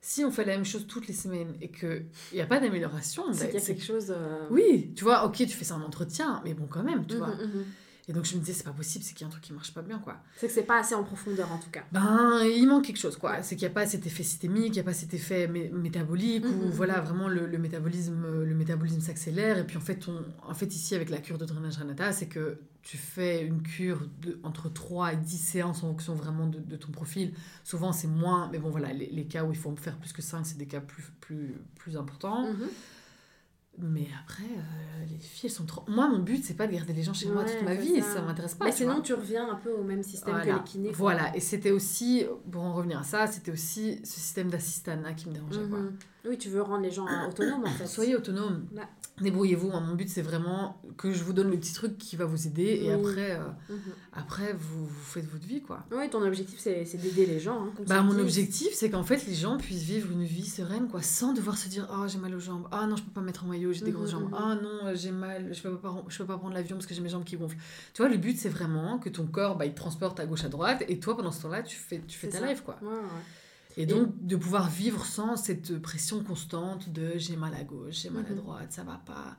si 0.06 0.24
on 0.24 0.30
fait 0.30 0.46
la 0.46 0.54
même 0.54 0.66
chose 0.66 0.86
toutes 0.88 1.08
les 1.08 1.16
semaines 1.16 1.56
et 1.62 1.70
qu'il 1.70 2.06
n'y 2.32 2.40
a 2.40 2.46
pas 2.46 2.60
d'amélioration, 2.60 3.24
c'est 3.34 3.46
ben, 3.46 3.50
qu'il 3.50 3.60
y 3.60 3.64
a 3.64 3.66
quelque 3.66 3.84
chose. 3.84 4.14
Euh, 4.16 4.46
oui, 4.52 4.94
tu 4.96 5.04
vois, 5.04 5.26
ok, 5.26 5.38
tu 5.38 5.48
fais 5.48 5.66
ça 5.66 5.76
en 5.76 5.82
entretien, 5.82 6.44
mais 6.46 6.54
bon, 6.54 6.68
quand 6.70 6.84
même, 6.84 7.08
tu 7.08 7.16
mhm, 7.16 7.20
vois. 7.20 7.36
Mhm. 7.36 7.66
Et 8.08 8.14
donc 8.14 8.26
je 8.26 8.36
me 8.36 8.40
disais, 8.40 8.54
c'est 8.54 8.64
pas 8.66 8.70
possible, 8.70 9.04
c'est 9.04 9.16
qu'il 9.16 9.22
y 9.22 9.24
a 9.24 9.28
un 9.28 9.32
truc 9.32 9.44
qui 9.44 9.52
marche 9.52 9.74
pas 9.74 9.82
bien, 9.82 9.98
quoi. 9.98 10.18
C'est 10.38 10.46
que 10.46 10.54
c'est 10.54 10.62
pas 10.62 10.78
assez 10.78 10.94
en 10.94 11.04
profondeur, 11.04 11.52
en 11.52 11.58
tout 11.58 11.72
cas. 11.72 11.86
Ben, 11.92 12.40
il 12.46 12.68
manque 12.68 12.86
quelque 12.86 13.00
chose, 13.00 13.18
quoi. 13.18 13.42
C'est 13.42 13.56
qu'il 13.56 13.68
n'y 13.68 13.72
a 13.72 13.74
pas 13.74 13.88
cet 13.88 14.06
effet 14.06 14.22
systémique, 14.22 14.68
il 14.68 14.74
n'y 14.74 14.80
a 14.80 14.84
pas 14.84 14.94
cet 14.94 15.16
effet 15.16 15.48
métabolique, 15.48 16.46
où 16.46 16.66
mhm, 16.66 16.70
voilà, 16.70 17.02
vraiment 17.02 17.28
le, 17.28 17.58
métabolisme, 17.58 18.44
le 18.44 18.54
métabolisme 18.54 19.02
s'accélère. 19.02 19.58
Et 19.58 19.66
puis 19.66 19.78
en 19.78 19.82
fait, 19.82 20.08
on, 20.08 20.24
en 20.48 20.54
fait, 20.54 20.76
ici, 20.76 20.94
avec 20.94 21.10
la 21.10 21.18
cure 21.18 21.40
de 21.40 21.46
drainage 21.46 21.78
Renata, 21.78 22.12
c'est 22.12 22.28
que 22.28 22.60
tu 22.86 22.98
fais 22.98 23.44
une 23.44 23.64
cure 23.64 24.08
de, 24.22 24.40
entre 24.44 24.70
3 24.70 25.14
et 25.14 25.18
10 25.18 25.38
séances 25.38 25.84
en 25.84 25.88
fonction 25.88 26.14
vraiment 26.14 26.46
de, 26.46 26.60
de 26.60 26.76
ton 26.76 26.92
profil. 26.92 27.34
Souvent, 27.64 27.92
c'est 27.92 28.08
moins, 28.08 28.48
mais 28.52 28.60
bon, 28.60 28.70
voilà, 28.70 28.94
les, 28.94 29.08
les, 29.08 29.26
cas 29.26 29.44
où 29.44 29.52
il 29.52 29.58
faut 29.58 29.76
faire 29.76 29.98
plus 29.98 30.14
que 30.14 30.22
5, 30.22 30.46
c'est 30.46 30.58
des 30.58 30.68
cas 30.68 30.82
plus, 30.82 31.04
plus, 31.20 31.56
plus 31.74 31.98
importants. 31.98 32.48
Mhm. 32.48 32.70
Mais 33.80 34.08
après, 34.24 34.44
euh, 34.44 35.06
les 35.10 35.18
filles, 35.18 35.50
elles 35.50 35.56
sont 35.56 35.66
trop. 35.66 35.84
Moi, 35.88 36.08
mon 36.08 36.20
but, 36.20 36.46
c'est 36.46 36.54
pas 36.54 36.68
de 36.68 36.74
garder 36.74 36.94
les 36.94 37.02
gens 37.02 37.14
chez 37.14 37.28
moi 37.28 37.44
toute 37.44 37.64
ma 37.64 37.74
vie, 37.74 38.02
ça, 38.02 38.14
ça 38.14 38.22
m'intéresse 38.22 38.54
pas. 38.54 38.66
Mais 38.66 38.72
sinon, 38.72 39.02
tu 39.02 39.16
reviens 39.16 39.50
un 39.50 39.56
peu 39.56 39.72
au 39.72 39.84
même 39.84 40.04
système 40.04 40.40
que 40.42 40.46
les 40.46 40.64
kinés. 40.64 40.92
Voilà, 40.92 41.36
et 41.36 41.40
c'était 41.40 41.72
aussi, 41.72 42.24
pour 42.52 42.62
en 42.62 42.74
revenir 42.74 43.00
à 43.00 43.04
ça, 43.04 43.26
c'était 43.26 43.52
aussi 43.52 44.00
ce 44.06 44.20
système 44.20 44.52
d'assistanat 44.52 45.14
qui 45.14 45.28
me 45.28 45.34
dérangeait. 45.34 45.68
quoi. 45.68 45.80
Oui, 46.28 46.38
tu 46.38 46.50
veux 46.50 46.62
rendre 46.62 46.84
les 46.84 46.92
gens 46.92 47.06
autonomes 47.30 47.66
en 47.66 47.72
fait. 47.72 47.88
Soyez 47.88 48.16
autonomes. 48.16 48.68
Bah. 48.72 48.84
Débrouillez-vous. 49.22 49.72
Hein. 49.72 49.80
Mon 49.80 49.96
but, 49.96 50.10
c'est 50.10 50.22
vraiment 50.22 50.82
que 50.98 51.14
je 51.14 51.24
vous 51.24 51.32
donne 51.32 51.50
le 51.50 51.58
petit 51.58 51.74
truc 51.74 51.98
qui 51.98 52.18
va 52.18 52.26
vous 52.26 52.48
aider 52.48 52.82
et 52.84 52.92
après, 52.92 53.32
euh, 53.32 53.48
mhm. 53.70 53.80
après 54.12 54.54
vous, 54.54 54.86
vous, 54.86 55.04
faites 55.04 55.26
votre 55.26 55.46
vie. 55.46 55.62
quoi. 55.62 55.86
Oui, 55.92 56.10
ton 56.10 56.22
objectif, 56.22 56.60
c'est 56.60 56.98
d'aider 56.98 57.26
les 57.26 57.40
gens. 57.40 57.64
Hein, 57.64 57.74
bah, 57.88 58.02
mon 58.02 58.20
objectif, 58.20 58.74
c'est 58.74 58.90
qu'en 58.90 59.04
fait, 59.04 59.26
les 59.26 59.34
gens 59.34 59.58
puissent 59.58 59.84
vivre 59.84 60.12
une 60.12 60.26
vie 60.26 60.46
sereine 60.46 60.90
quoi, 60.90 61.02
sans 61.02 61.34
devoir 61.34 61.58
se 61.58 61.70
dire 61.70 61.88
Oh, 61.94 62.08
j'ai 62.08 62.18
mal 62.18 62.36
aux 62.36 62.40
jambes. 62.40 62.68
Ah 62.72 62.86
non, 62.88 62.98
je 62.98 63.04
peux 63.04 63.12
pas 63.12 63.22
mettre 63.22 63.46
en 63.46 63.48
maillot, 63.48 63.72
j'ai 63.72 63.86
des 63.86 63.92
grosses 63.92 64.14
mhm, 64.14 64.20
jambes. 64.20 64.32
Mhm. 64.32 64.38
Ah 64.38 64.56
non, 64.62 64.88
euh, 64.88 64.96
j'ai 64.96 65.12
mal, 65.12 65.54
je 65.54 65.62
peux 65.62 65.78
pas, 65.78 66.04
je 66.10 66.18
peux 66.18 66.26
pas 66.26 66.38
prendre 66.38 66.54
l'avion 66.54 66.76
parce 66.76 66.86
que 66.86 66.94
j'ai 66.94 67.02
mes 67.02 67.10
jambes 67.10 67.24
qui 67.24 67.38
gonflent. 67.38 67.58
Tu 67.94 68.02
vois, 68.02 68.12
le 68.12 68.18
but, 68.18 68.38
c'est 68.38 68.50
vraiment 68.50 69.00
que 69.00 69.08
ton 69.08 69.26
corps, 69.26 69.56
bah, 69.56 69.66
il 69.66 69.72
te 69.72 69.78
transporte 69.78 70.20
à 70.20 70.26
gauche, 70.26 70.44
à 70.44 70.50
droite 70.50 70.84
et 70.90 71.00
toi, 71.00 71.16
pendant 71.16 71.32
ce 71.32 71.42
temps-là, 71.44 71.64
tu 71.64 71.78
fais, 71.78 72.02
tu 72.06 72.18
fais 72.18 72.28
ta 72.28 72.46
life. 72.46 72.62
quoi. 72.62 72.78
Ouais, 72.82 72.90
ouais. 72.90 73.22
Et 73.78 73.86
donc, 73.86 74.10
de 74.26 74.36
pouvoir 74.36 74.70
vivre 74.70 75.06
sans 75.06 75.36
cette 75.36 75.80
pression 75.80 76.24
constante 76.24 76.90
de 76.90 77.14
j'ai 77.18 77.36
mal 77.36 77.54
à 77.54 77.64
gauche, 77.64 78.02
j'ai 78.02 78.10
mal 78.10 78.26
à 78.26 78.30
mhm. 78.30 78.38
droite, 78.38 78.72
ça 78.72 78.84
va 78.84 79.02
pas, 79.06 79.38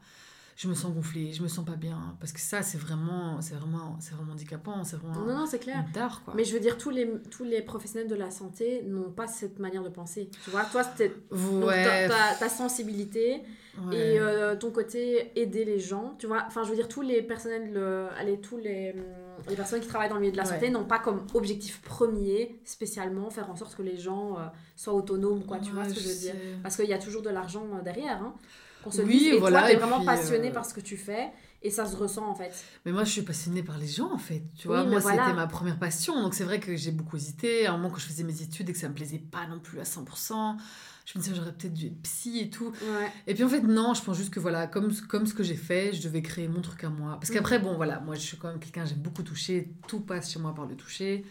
je 0.56 0.68
me 0.68 0.74
sens 0.74 0.92
gonflée, 0.92 1.32
je 1.32 1.42
me 1.42 1.48
sens 1.48 1.64
pas 1.64 1.76
bien. 1.76 2.16
Parce 2.20 2.32
que 2.32 2.40
ça, 2.40 2.62
c'est 2.62 2.78
vraiment, 2.78 3.40
c'est 3.40 3.54
vraiment, 3.54 3.96
c'est 4.00 4.14
vraiment 4.14 4.32
handicapant, 4.32 4.84
c'est 4.84 4.96
vraiment. 4.96 5.26
Non, 5.26 5.38
non, 5.38 5.46
c'est 5.46 5.58
clair. 5.58 5.84
Tard, 5.92 6.22
quoi. 6.24 6.34
Mais 6.34 6.44
je 6.44 6.52
veux 6.54 6.60
dire, 6.60 6.78
tous 6.78 6.90
les, 6.90 7.10
tous 7.30 7.44
les 7.44 7.62
professionnels 7.62 8.08
de 8.08 8.14
la 8.14 8.30
santé 8.30 8.82
n'ont 8.86 9.10
pas 9.10 9.26
cette 9.26 9.58
manière 9.58 9.82
de 9.82 9.90
penser. 9.90 10.30
Tu 10.44 10.50
vois, 10.50 10.64
toi, 10.64 10.82
c'est 10.96 11.12
ouais. 11.30 12.08
ta, 12.08 12.34
ta, 12.34 12.48
sensibilité 12.48 13.42
et 13.92 14.18
euh, 14.18 14.56
ton 14.56 14.70
côté 14.70 15.32
aider 15.36 15.64
les 15.64 15.78
gens. 15.78 16.14
Tu 16.18 16.26
vois, 16.26 16.44
enfin, 16.46 16.64
je 16.64 16.70
veux 16.70 16.76
dire, 16.76 16.88
tous 16.88 17.02
les 17.02 17.22
personnels, 17.22 17.78
allez, 18.18 18.40
tous 18.40 18.56
les 18.56 18.94
les 19.48 19.56
personnes 19.56 19.80
qui 19.80 19.88
travaillent 19.88 20.08
dans 20.08 20.16
le 20.16 20.22
milieu 20.22 20.32
de 20.32 20.36
la 20.36 20.44
santé 20.44 20.70
n'ont 20.70 20.84
pas 20.84 20.98
comme 20.98 21.26
objectif 21.34 21.80
premier 21.82 22.58
spécialement 22.64 23.30
faire 23.30 23.50
en 23.50 23.56
sorte 23.56 23.76
que 23.76 23.82
les 23.82 23.96
gens 23.96 24.38
euh, 24.38 24.46
soient 24.76 24.94
autonomes 24.94 25.44
quoi. 25.44 25.58
Tu 25.58 25.70
vois 25.72 25.88
ce 25.88 25.94
que 25.94 26.00
je 26.00 26.08
veux 26.08 26.14
dire? 26.14 26.34
parce 26.62 26.76
qu'il 26.76 26.86
y 26.86 26.92
a 26.92 26.98
toujours 26.98 27.22
de 27.22 27.30
l'argent 27.30 27.66
euh, 27.74 27.82
derrière 27.82 28.22
hein, 28.22 28.34
qu'on 28.82 28.90
se 28.90 29.02
oui, 29.02 29.30
et 29.34 29.38
voilà, 29.38 29.60
toi 29.60 29.68
t'es 29.68 29.76
vraiment 29.76 30.04
passionné 30.04 30.48
euh, 30.48 30.52
par 30.52 30.64
ce 30.64 30.74
que 30.74 30.80
tu 30.80 30.96
fais 30.96 31.30
et 31.62 31.70
ça 31.70 31.86
se 31.86 31.96
ressent 31.96 32.26
en 32.28 32.34
fait. 32.34 32.52
Mais 32.84 32.92
moi 32.92 33.04
je 33.04 33.10
suis 33.10 33.22
passionnée 33.22 33.62
par 33.62 33.78
les 33.78 33.86
gens 33.86 34.12
en 34.12 34.18
fait 34.18 34.42
tu 34.56 34.68
vois. 34.68 34.84
Moi 34.84 35.00
c'était 35.00 35.32
ma 35.32 35.46
première 35.46 35.78
passion 35.78 36.20
donc 36.22 36.34
c'est 36.34 36.44
vrai 36.44 36.60
que 36.60 36.76
j'ai 36.76 36.90
beaucoup 36.90 37.16
hésité. 37.16 37.66
À 37.66 37.72
un 37.72 37.76
moment 37.76 37.90
quand 37.90 37.98
je 37.98 38.06
faisais 38.06 38.24
mes 38.24 38.42
études 38.42 38.68
et 38.68 38.72
que 38.72 38.78
ça 38.78 38.88
me 38.88 38.94
plaisait 38.94 39.18
pas 39.18 39.46
non 39.46 39.58
plus 39.58 39.80
à 39.80 39.84
100% 39.84 40.56
je 41.06 41.16
me 41.16 41.22
disais 41.22 41.36
j'aurais 41.36 41.52
peut-être 41.52 41.72
dû 41.72 41.86
être 41.86 42.02
psy 42.02 42.40
et 42.40 42.50
tout. 42.50 42.72
Et 43.26 43.34
puis 43.34 43.44
en 43.44 43.48
fait 43.48 43.62
non 43.62 43.94
je 43.94 44.02
pense 44.02 44.16
juste 44.16 44.30
que 44.34 44.40
voilà 44.40 44.66
comme 44.66 44.92
comme 45.08 45.26
ce 45.26 45.34
que 45.34 45.44
j'ai 45.44 45.54
fait 45.54 45.92
je 45.92 46.02
devais 46.02 46.20
créer 46.20 46.48
mon 46.48 46.60
truc 46.60 46.82
à 46.84 46.90
moi. 46.90 47.16
Parce 47.20 47.30
qu'après 47.30 47.58
mhm. 47.58 47.64
bon 47.64 47.74
voilà 47.76 48.00
moi 48.00 48.16
je 48.16 48.20
suis 48.20 48.36
quand 48.36 48.48
même 48.48 48.58
quelqu'un 48.58 48.84
j'aime 48.84 48.98
beaucoup 48.98 49.22
toucher. 49.22 49.70
Tout 49.86 50.00
passe 50.00 50.32
chez 50.32 50.40
moi 50.40 50.54
par 50.54 50.66
le 50.66 50.74
toucher. 50.74 51.24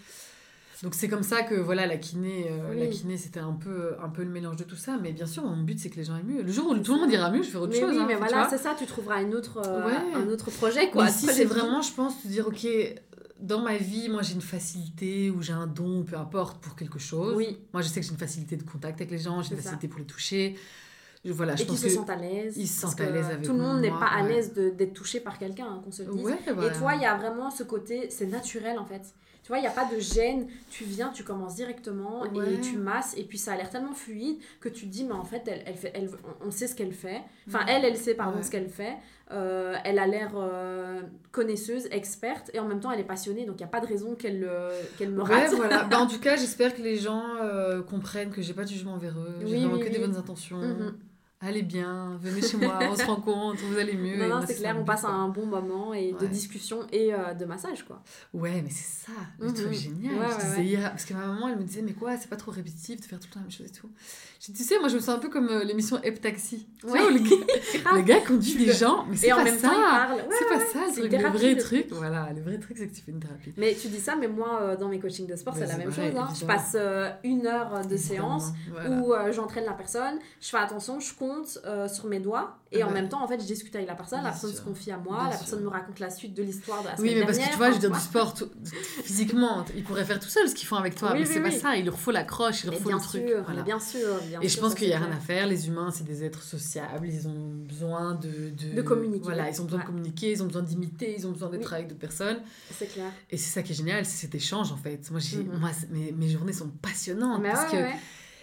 Donc 0.83 0.93
c'est 0.93 1.07
comme 1.07 1.23
ça 1.23 1.41
que 1.43 1.55
voilà 1.55 1.87
la 1.87 1.97
kiné 1.97 2.47
euh, 2.49 2.73
la 2.73 2.87
kiné 2.87 3.17
c'était 3.17 3.39
un 3.39 3.53
peu 3.53 3.95
un 4.01 4.09
peu 4.09 4.23
le 4.23 4.29
mélange 4.29 4.55
de 4.55 4.63
tout 4.63 4.75
ça. 4.77 4.97
Mais 5.01 5.11
bien 5.11 5.25
sûr 5.25 5.43
mon 5.43 5.61
but 5.61 5.77
c'est 5.77 5.89
que 5.89 5.97
les 5.97 6.05
gens 6.05 6.15
aient 6.15 6.23
mieux. 6.23 6.41
Le 6.41 6.51
jour 6.51 6.69
où 6.69 6.77
tout 6.77 6.93
le 6.93 7.01
monde 7.01 7.11
ira 7.11 7.29
mieux 7.29 7.43
je 7.43 7.49
faire 7.49 7.61
autre 7.61 7.75
chose 7.75 7.91
oui 7.91 7.99
hein, 7.99 8.05
mais 8.07 8.15
voilà 8.15 8.47
c'est 8.49 8.57
ça 8.57 8.75
tu 8.77 8.85
trouveras 8.85 9.21
une 9.21 9.35
autre 9.35 9.59
euh, 9.65 9.89
un 10.15 10.27
autre 10.29 10.51
projet 10.51 10.89
quoi. 10.89 11.09
Si 11.09 11.27
c'est 11.27 11.45
vraiment 11.45 11.81
je 11.81 11.91
pense 11.91 12.21
te 12.21 12.27
dire 12.29 12.47
ok 12.47 12.65
dans 13.39 13.61
ma 13.61 13.77
vie, 13.77 14.09
moi 14.09 14.21
j'ai 14.21 14.33
une 14.33 14.41
facilité 14.41 15.29
ou 15.29 15.41
j'ai 15.41 15.53
un 15.53 15.67
don, 15.67 16.03
peu 16.03 16.17
importe, 16.17 16.61
pour 16.61 16.75
quelque 16.75 16.99
chose. 16.99 17.35
Oui. 17.35 17.57
Moi 17.73 17.81
je 17.81 17.87
sais 17.87 17.99
que 17.99 18.05
j'ai 18.05 18.11
une 18.11 18.17
facilité 18.17 18.55
de 18.55 18.63
contact 18.63 19.01
avec 19.01 19.11
les 19.11 19.19
gens, 19.19 19.41
j'ai 19.41 19.51
une 19.51 19.61
facilité 19.61 19.87
pour 19.87 19.99
les 19.99 20.05
toucher. 20.05 20.55
Voilà, 21.27 21.53
et 21.53 21.65
qu'ils 21.65 21.77
se 21.77 21.89
sentent 21.89 22.09
à 22.11 22.17
l'aise. 22.17 22.55
Ils 22.55 22.67
se 22.67 22.81
sentent 22.81 23.01
à 23.01 23.09
l'aise 23.09 23.25
avec 23.25 23.41
Tout 23.41 23.53
le 23.53 23.59
monde 23.59 23.81
n'est 23.81 23.89
pas 23.89 24.05
à 24.05 24.21
l'aise 24.21 24.53
d'être 24.53 24.93
touché 24.93 25.19
par 25.19 25.39
quelqu'un, 25.39 25.65
hein, 25.65 25.81
qu'on 25.83 25.91
se 25.91 26.03
le 26.03 26.13
dise. 26.13 26.27
Et 26.27 26.77
toi, 26.77 26.93
il 26.95 27.01
y 27.01 27.05
a 27.05 27.15
vraiment 27.17 27.49
ce 27.49 27.63
côté, 27.63 28.09
c'est 28.09 28.27
naturel 28.27 28.77
en 28.77 28.85
fait. 28.85 29.13
Tu 29.45 29.49
vois, 29.49 29.59
il 29.59 29.61
n'y 29.61 29.67
a 29.67 29.71
pas 29.71 29.85
de 29.85 29.99
gêne. 29.99 30.47
Tu 30.71 30.85
viens, 30.85 31.09
tu 31.09 31.23
commences 31.23 31.53
directement 31.53 32.25
et 32.25 32.59
tu 32.61 32.77
masses. 32.77 33.15
Et 33.15 33.23
puis 33.23 33.37
ça 33.37 33.53
a 33.53 33.55
l'air 33.55 33.69
tellement 33.69 33.93
fluide 33.93 34.37
que 34.59 34.69
tu 34.69 34.87
te 34.87 34.91
dis, 34.91 35.03
mais 35.03 35.13
en 35.13 35.23
fait, 35.23 35.43
elle, 35.45 35.61
elle 35.67 35.75
fait, 35.75 35.91
elle, 35.93 36.09
on 36.43 36.49
sait 36.49 36.65
ce 36.65 36.73
qu'elle 36.73 36.93
fait. 36.93 37.21
Enfin, 37.47 37.59
elle, 37.67 37.85
elle 37.85 37.95
sait, 37.95 38.15
pardon, 38.15 38.41
ce 38.41 38.49
qu'elle 38.49 38.69
fait. 38.69 38.95
Euh, 39.29 39.75
elle 39.83 39.99
a 39.99 40.07
l'air 40.07 40.31
euh, 40.33 41.03
connaisseuse, 41.31 41.87
experte. 41.91 42.49
Et 42.55 42.59
en 42.59 42.67
même 42.67 42.79
temps, 42.79 42.89
elle 42.89 42.99
est 42.99 43.03
passionnée. 43.03 43.45
Donc, 43.45 43.57
il 43.57 43.63
n'y 43.63 43.65
a 43.65 43.67
pas 43.67 43.81
de 43.81 43.85
raison 43.85 44.15
qu'elle 44.15 44.43
euh, 44.49 44.81
qu'elle 44.97 45.11
me 45.11 45.21
rate. 45.21 45.53
voilà. 45.53 45.83
bah, 45.91 45.99
en 45.99 46.07
tout 46.07 46.19
cas, 46.19 46.37
j'espère 46.37 46.75
que 46.75 46.81
les 46.81 46.97
gens 46.97 47.23
comprennent 47.87 48.31
que 48.31 48.41
j'ai 48.41 48.55
pas 48.55 48.63
de 48.63 48.69
jugement 48.69 48.93
envers 48.93 49.15
eux. 49.15 49.45
J'ai 49.45 49.59
vraiment 49.59 49.77
que 49.77 49.89
des 49.89 49.99
bonnes 49.99 50.17
intentions. 50.17 50.59
Mm-hmm 50.59 50.93
allez 51.45 51.61
bien, 51.61 52.17
venez 52.21 52.41
chez 52.41 52.57
moi, 52.57 52.79
on 52.81 52.95
se 52.95 53.05
rencontre, 53.05 53.59
vous 53.63 53.77
allez 53.77 53.95
mieux. 53.95 54.17
Non, 54.17 54.39
non, 54.39 54.45
c'est 54.45 54.55
clair, 54.55 54.75
on 54.79 54.83
passe 54.83 55.03
un 55.03 55.29
bon 55.29 55.45
moment 55.45 55.93
et 55.93 56.13
de 56.13 56.25
discussion 56.25 56.79
et 56.91 57.13
euh, 57.13 57.33
de 57.33 57.45
massage, 57.45 57.83
quoi. 57.83 58.01
Ouais, 58.33 58.61
mais 58.63 58.69
c'est 58.69 59.05
ça, 59.05 59.11
le 59.39 59.53
truc 59.53 59.67
mhm. 59.67 59.73
génial. 59.73 60.15
je 60.31 60.61
disais 60.61 60.77
parce 60.81 61.05
que 61.05 61.13
ma 61.13 61.27
maman, 61.27 61.49
elle 61.49 61.57
me 61.57 61.63
disait, 61.63 61.81
mais 61.81 61.93
quoi, 61.93 62.17
c'est 62.17 62.29
pas 62.29 62.35
trop 62.35 62.51
répétitif 62.51 62.99
de 63.01 63.05
faire 63.05 63.19
tout 63.19 63.27
le 63.29 63.33
temps 63.33 63.39
la 63.39 63.43
même 63.43 63.51
chose 63.51 63.67
et 63.67 63.71
tout. 63.71 63.89
Je 64.39 64.47
dis, 64.47 64.53
tu 64.53 64.63
sais, 64.63 64.79
moi, 64.79 64.89
je 64.89 64.95
me 64.95 64.99
sens 64.99 65.09
un 65.09 65.19
peu 65.19 65.29
comme 65.29 65.49
euh, 65.49 65.63
l'émission 65.63 66.01
Ep 66.03 66.21
Taxi. 66.21 66.67
Tu 66.79 66.87
vois, 66.87 67.09
le 67.09 67.19
gars, 67.19 67.91
le 67.95 68.01
gars 68.01 68.21
conduit 68.21 68.55
des 68.55 68.73
gens, 68.73 69.05
mais 69.09 69.15
c'est 69.15 69.29
pas, 69.29 69.45
ça. 69.45 70.15
C'est 70.31 70.47
pas 70.47 70.59
ça, 70.59 70.79
le, 70.87 71.09
truc, 71.09 71.21
le 71.21 71.29
vrai 71.29 71.55
truc. 71.55 71.87
Voilà, 71.91 72.29
le 72.35 72.41
vrai 72.41 72.57
truc, 72.59 72.77
c'est 72.77 72.87
que 72.87 72.95
tu 72.95 73.01
fais 73.01 73.11
une 73.11 73.19
thérapie. 73.19 73.53
Mais 73.57 73.75
tu 73.79 73.87
dis 73.87 73.99
ça, 73.99 74.15
mais 74.15 74.27
moi, 74.27 74.59
euh, 74.61 74.77
dans 74.77 74.89
mes 74.89 74.99
coachings 74.99 75.27
de 75.27 75.35
sport, 75.35 75.55
c'est 75.55 75.67
la 75.67 75.77
même 75.77 75.91
chose. 75.91 76.15
Hein. 76.15 76.27
Je 76.39 76.45
passe 76.45 76.75
une 77.23 77.47
heure 77.47 77.85
de 77.87 77.97
séance 77.97 78.51
où 78.87 79.13
j'entraîne 79.31 79.65
la 79.65 79.73
personne, 79.73 80.19
je 80.41 80.49
fais 80.49 80.57
attention, 80.57 80.99
je 80.99 81.13
compte 81.13 81.34
sur 81.43 82.05
mes 82.05 82.19
doigts. 82.19 82.57
Et 82.71 82.83
en 82.83 82.91
même 82.91 83.09
temps 83.09 83.23
en 83.23 83.27
fait 83.27 83.39
je 83.39 83.45
discute 83.45 83.73
avec 83.75 83.87
la 83.87 83.95
personne 83.95 84.21
la 84.23 84.31
personne 84.31 84.53
se 84.53 84.61
confie 84.61 84.91
à 84.91 84.97
moi 84.97 85.29
la 85.29 85.37
personne 85.37 85.63
me 85.63 85.69
raconte 85.69 85.99
la 85.99 86.09
suite 86.09 86.33
de 86.33 86.43
l'histoire 86.43 86.81
de 86.81 86.87
la 86.87 86.97
semaine 86.97 87.13
oui 87.13 87.19
mais 87.19 87.25
parce 87.25 87.37
que 87.37 87.49
tu 87.49 87.57
vois 87.57 87.69
je 87.69 87.75
veux 87.75 87.79
dire 87.79 87.91
du 87.91 87.99
sport 87.99 88.35
physiquement. 89.03 89.63
Ils 89.75 89.83
pourraient 89.83 90.03
faire 90.03 90.19
tout 90.19 90.27
seul 90.27 90.49
ce 90.49 90.55
qu'ils 90.55 90.67
font 90.67 90.75
avec 90.75 90.95
toi. 90.95 91.13
Mais 91.13 91.25
c'est 91.25 91.41
pas 91.41 91.51
ça. 91.51 91.75
Il 91.77 91.85
leur 91.85 91.97
faut 91.97 92.11
l'accroche 92.11 92.63
il 92.63 92.71
leur 92.71 92.79
faut 92.79 92.91
le 92.91 92.99
truc. 92.99 93.23
voilà. 93.45 93.63
bien 93.63 93.79
sûr 93.79 94.07
et 94.41 94.49
je 94.49 94.59
pense 94.59 94.75
qu'il 94.75 94.89
y 94.89 94.93
a 94.93 94.99
rien 94.99 95.11
à 95.11 95.19
faire. 95.19 95.47
Les 95.47 95.67
humains 95.67 95.91
c'est 95.91 96.03
des 96.03 96.23
êtres 96.23 96.43
sociables. 96.43 97.07
Ils 97.07 97.27
ont 97.27 97.63
besoin 97.67 98.15
de 98.15 98.51
de, 98.75 98.81
communiquer. 98.81 99.23
Voilà 99.23 99.49
ils 99.49 99.61
ont 99.61 99.65
besoin 99.65 99.79
de 99.79 99.85
communiquer 99.85 100.31
ils 100.31 100.43
ont 100.43 100.47
besoin 100.47 100.63
d'imiter 100.63 101.15
ils 101.17 101.27
ont 101.27 101.31
besoin 101.31 101.49
d'être 101.49 101.71
avec 101.73 101.87
d'autres 101.87 101.99
personnes. 101.99 102.39
C'est 102.71 102.87
clair. 102.87 103.11
Et 103.29 103.37
c'est 103.37 103.51
ça 103.51 103.63
qui 103.63 103.71
est 103.71 103.75
génial 103.75 104.05
c'est 104.05 104.25
cet 104.25 104.35
échange 104.35 104.71
en 104.71 104.77
fait. 104.77 105.09
Moi, 105.11 105.19
mm-hmm. 105.19 105.59
moi 105.59 105.69
mes, 105.91 106.11
mes 106.11 106.29
journées 106.29 106.53
sont 106.53 106.69
passionnantes 106.69 107.43
parce 107.43 107.71
que 107.71 107.77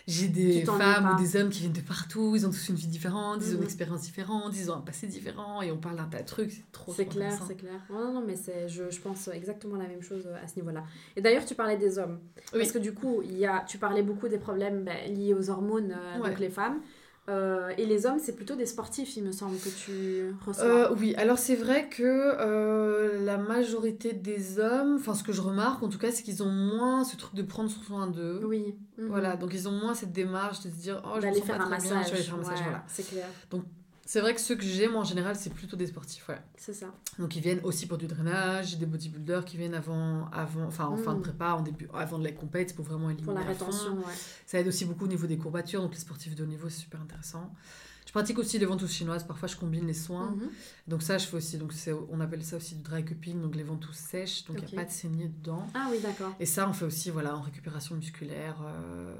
j'ai 0.06 0.28
des 0.28 0.64
femmes 0.64 1.14
ou 1.14 1.20
des 1.20 1.36
hommes 1.36 1.50
qui 1.50 1.60
viennent 1.60 1.72
de 1.72 1.80
partout, 1.80 2.34
ils 2.34 2.46
ont 2.46 2.50
tous 2.50 2.68
une 2.68 2.74
vie 2.74 2.86
différente, 2.86 3.40
ils 3.42 3.50
ont 3.50 3.52
une 3.52 3.58
mhm. 3.58 3.64
expérience 3.64 4.02
différente, 4.02 4.52
ils 4.56 4.70
ont 4.70 4.74
un 4.74 4.80
passé 4.80 5.06
différent 5.06 5.62
et 5.62 5.70
on 5.70 5.78
parle 5.78 5.96
d'un 5.96 6.06
tas 6.06 6.22
de 6.22 6.26
trucs, 6.26 6.52
c'est 6.52 6.72
trop 6.72 6.92
C'est 6.92 7.06
clair, 7.06 7.38
c'est 7.46 7.56
clair. 7.56 7.80
Non, 7.90 8.12
non, 8.12 8.24
mais 8.26 8.34
je, 8.66 8.90
je 8.90 9.00
pense 9.00 9.28
exactement 9.28 9.76
la 9.76 9.86
même 9.86 10.02
chose 10.02 10.26
à 10.42 10.46
ce 10.48 10.56
niveau-là. 10.56 10.84
Et 11.16 11.20
d'ailleurs, 11.20 11.44
tu 11.44 11.54
parlais 11.54 11.76
des 11.76 11.98
hommes. 11.98 12.20
Parce 12.52 12.72
que 12.72 12.78
du 12.78 12.92
coup, 12.92 13.22
il 13.22 13.38
y 13.38 13.46
a, 13.46 13.64
tu 13.66 13.78
parlais 13.78 14.02
beaucoup 14.02 14.28
des 14.28 14.38
problèmes 14.38 14.84
ben, 14.84 15.12
liés 15.12 15.34
aux 15.34 15.50
hormones, 15.50 15.96
euh, 15.96 16.18
donc 16.18 16.38
les 16.38 16.50
femmes. 16.50 16.80
Euh, 17.28 17.72
et 17.78 17.86
les 17.86 18.04
hommes, 18.06 18.18
c'est 18.20 18.34
plutôt 18.34 18.56
des 18.56 18.66
sportifs, 18.66 19.16
il 19.16 19.22
me 19.22 19.30
semble, 19.30 19.56
que 19.56 19.68
tu 19.68 20.34
reçois. 20.44 20.64
Euh, 20.64 20.94
oui, 20.98 21.14
alors 21.16 21.38
c'est 21.38 21.54
vrai 21.54 21.88
que 21.88 22.02
euh, 22.02 23.24
la 23.24 23.38
majorité 23.38 24.12
des 24.12 24.58
hommes, 24.58 24.96
enfin 24.98 25.14
ce 25.14 25.22
que 25.22 25.32
je 25.32 25.40
remarque 25.40 25.84
en 25.84 25.88
tout 25.88 25.98
cas, 25.98 26.10
c'est 26.10 26.24
qu'ils 26.24 26.42
ont 26.42 26.50
moins 26.50 27.04
ce 27.04 27.16
truc 27.16 27.34
de 27.34 27.42
prendre 27.42 27.70
soin 27.70 28.08
d'eux. 28.08 28.40
Oui. 28.44 28.74
Mhm. 28.98 29.06
Voilà, 29.06 29.36
donc 29.36 29.54
ils 29.54 29.68
ont 29.68 29.72
moins 29.72 29.94
cette 29.94 30.12
démarche 30.12 30.62
de 30.64 30.70
se 30.70 30.74
dire, 30.74 31.00
oh, 31.04 31.20
je 31.20 31.28
vais 31.28 31.40
faire 31.40 31.60
un 31.60 31.68
massage. 31.68 32.08
je 32.08 32.14
vais 32.16 32.22
faire 32.22 32.34
un 32.34 32.38
massage, 32.38 32.62
voilà. 32.62 32.84
C'est 32.88 33.08
clair. 33.08 33.26
Donc 33.50 33.62
c'est 34.12 34.20
vrai 34.20 34.34
que 34.34 34.42
ceux 34.42 34.56
que 34.56 34.62
j'aime 34.62 34.94
en 34.94 35.04
général, 35.04 35.36
c'est 35.36 35.48
plutôt 35.54 35.74
des 35.74 35.86
sportifs, 35.86 36.28
ouais. 36.28 36.38
C'est 36.58 36.74
ça. 36.74 36.92
Donc 37.18 37.34
ils 37.34 37.40
viennent 37.40 37.62
aussi 37.62 37.86
pour 37.86 37.96
du 37.96 38.06
drainage, 38.06 38.76
des 38.76 38.84
bodybuilders 38.84 39.42
qui 39.46 39.56
viennent 39.56 39.72
avant, 39.72 40.28
avant 40.32 40.64
enfin 40.64 40.84
en 40.84 40.98
fin 40.98 41.14
de 41.14 41.20
mm. 41.20 41.22
prépa, 41.22 41.52
en 41.52 41.62
début, 41.62 41.88
avant 41.94 42.18
de 42.18 42.24
la 42.24 42.32
compète 42.32 42.76
pour 42.76 42.84
vraiment 42.84 43.08
éliminer. 43.08 43.24
Pour 43.24 43.40
la 43.40 43.46
rétention, 43.46 43.96
ouais. 43.96 44.12
Ça 44.44 44.58
aide 44.58 44.68
aussi 44.68 44.84
beaucoup 44.84 45.06
au 45.06 45.08
niveau 45.08 45.26
des 45.26 45.38
courbatures, 45.38 45.80
donc 45.80 45.94
les 45.94 45.98
sportifs 45.98 46.34
de 46.34 46.42
haut 46.42 46.46
niveau, 46.46 46.68
c'est 46.68 46.80
super 46.80 47.00
intéressant. 47.00 47.54
Je 48.04 48.12
pratique 48.12 48.38
aussi 48.38 48.58
les 48.58 48.66
ventouses 48.66 48.92
chinoises, 48.92 49.24
parfois 49.26 49.48
je 49.48 49.56
combine 49.56 49.86
les 49.86 49.94
soins. 49.94 50.32
Mhm. 50.32 50.50
Donc 50.88 51.02
ça, 51.02 51.16
je 51.16 51.26
fais 51.26 51.38
aussi, 51.38 51.56
donc 51.56 51.72
on 52.10 52.20
appelle 52.20 52.44
ça 52.44 52.58
aussi 52.58 52.74
du 52.74 52.82
dry 52.82 53.02
cupping, 53.06 53.40
donc 53.40 53.56
les 53.56 53.62
ventouses 53.62 53.96
sèches, 53.96 54.44
donc 54.44 54.58
il 54.60 54.66
n'y 54.66 54.74
a 54.74 54.76
pas 54.76 54.84
de 54.84 54.92
saignée 54.92 55.28
dedans. 55.28 55.66
Ah 55.72 55.88
oui, 55.90 56.00
d'accord. 56.02 56.34
Et 56.38 56.44
ça, 56.44 56.68
on 56.68 56.74
fait 56.74 56.84
aussi 56.84 57.08
voilà, 57.08 57.34
en 57.34 57.40
récupération 57.40 57.94
musculaire. 57.94 58.56
Euh, 58.62 59.14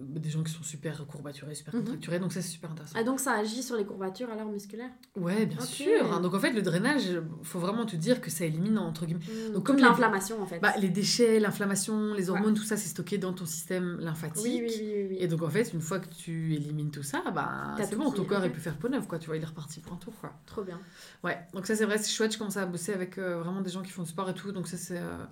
des 0.00 0.30
gens 0.30 0.42
qui 0.42 0.52
sont 0.52 0.62
super 0.62 1.06
courbaturés, 1.06 1.54
super 1.54 1.74
mhm. 1.74 1.80
contracturés, 1.80 2.18
donc 2.18 2.32
ça 2.32 2.42
c'est 2.42 2.48
super 2.48 2.70
intéressant. 2.70 2.96
Ah 2.98 3.04
donc 3.04 3.20
ça 3.20 3.32
agit 3.32 3.62
sur 3.62 3.76
les 3.76 3.84
courbatures 3.84 4.30
alors 4.30 4.46
musculaires? 4.46 4.90
Ouais, 5.16 5.46
bien 5.46 5.60
sûr. 5.60 6.12
Hein. 6.12 6.20
donc 6.20 6.34
en 6.34 6.40
fait 6.40 6.52
le 6.52 6.62
drainage, 6.62 7.20
faut 7.42 7.58
vraiment 7.58 7.86
te 7.86 7.96
dire 7.96 8.20
que 8.20 8.30
ça 8.30 8.44
élimine 8.44 8.78
entre 8.78 9.06
guillemets. 9.06 9.24
Mhm. 9.48 9.54
donc 9.54 9.66
comme 9.66 9.78
l'inflammation 9.78 10.42
en 10.42 10.46
fait. 10.46 10.58
Bah, 10.60 10.74
les 10.78 10.88
déchets, 10.88 11.40
l'inflammation, 11.40 12.14
les 12.14 12.30
hormones, 12.30 12.54
tout 12.54 12.64
ça 12.64 12.76
c'est 12.76 12.88
stocké 12.88 13.18
dans 13.18 13.32
ton 13.32 13.46
système 13.46 13.98
lymphatique. 14.00 14.44
Oui, 14.44 14.62
oui, 14.62 14.74
oui, 14.80 15.06
oui, 15.10 15.16
Et 15.20 15.28
donc 15.28 15.42
en 15.42 15.50
fait 15.50 15.72
une 15.72 15.80
fois 15.80 15.98
que 15.98 16.08
tu 16.08 16.54
élimines 16.54 16.90
tout 16.90 17.02
ça, 17.02 17.22
bah 17.34 17.74
c'est 17.78 17.96
bon, 17.96 18.10
ton 18.10 18.24
corps 18.24 18.44
il 18.44 18.52
peut 18.52 18.60
faire 18.60 18.76
peau 18.76 18.88
neuve 18.88 19.06
quoi, 19.06 19.18
tu 19.18 19.26
vois, 19.26 19.36
il 19.36 19.42
est 19.42 19.46
reparti 19.46 19.80
pour 19.80 19.92
un 19.92 19.96
tour 19.96 20.14
quoi. 20.20 20.32
Trop 20.46 20.62
bien. 20.62 20.80
Ouais, 21.24 21.38
donc 21.54 21.66
ça 21.66 21.76
c'est 21.76 21.84
vrai, 21.84 21.98
c'est 21.98 22.10
chouette, 22.10 22.32
je 22.32 22.38
commence 22.38 22.56
à 22.56 22.66
bosser 22.66 22.92
avec 22.92 23.18
euh, 23.18 23.40
vraiment 23.40 23.60
des 23.60 23.70
gens 23.70 23.82
qui 23.82 23.90
font 23.90 24.02
du 24.02 24.08
sport 24.08 24.28
et 24.30 24.34
tout, 24.34 24.52
donc 24.52 24.68
ça 24.68 24.76
c'est 24.76 24.98
euh, 24.98 25.24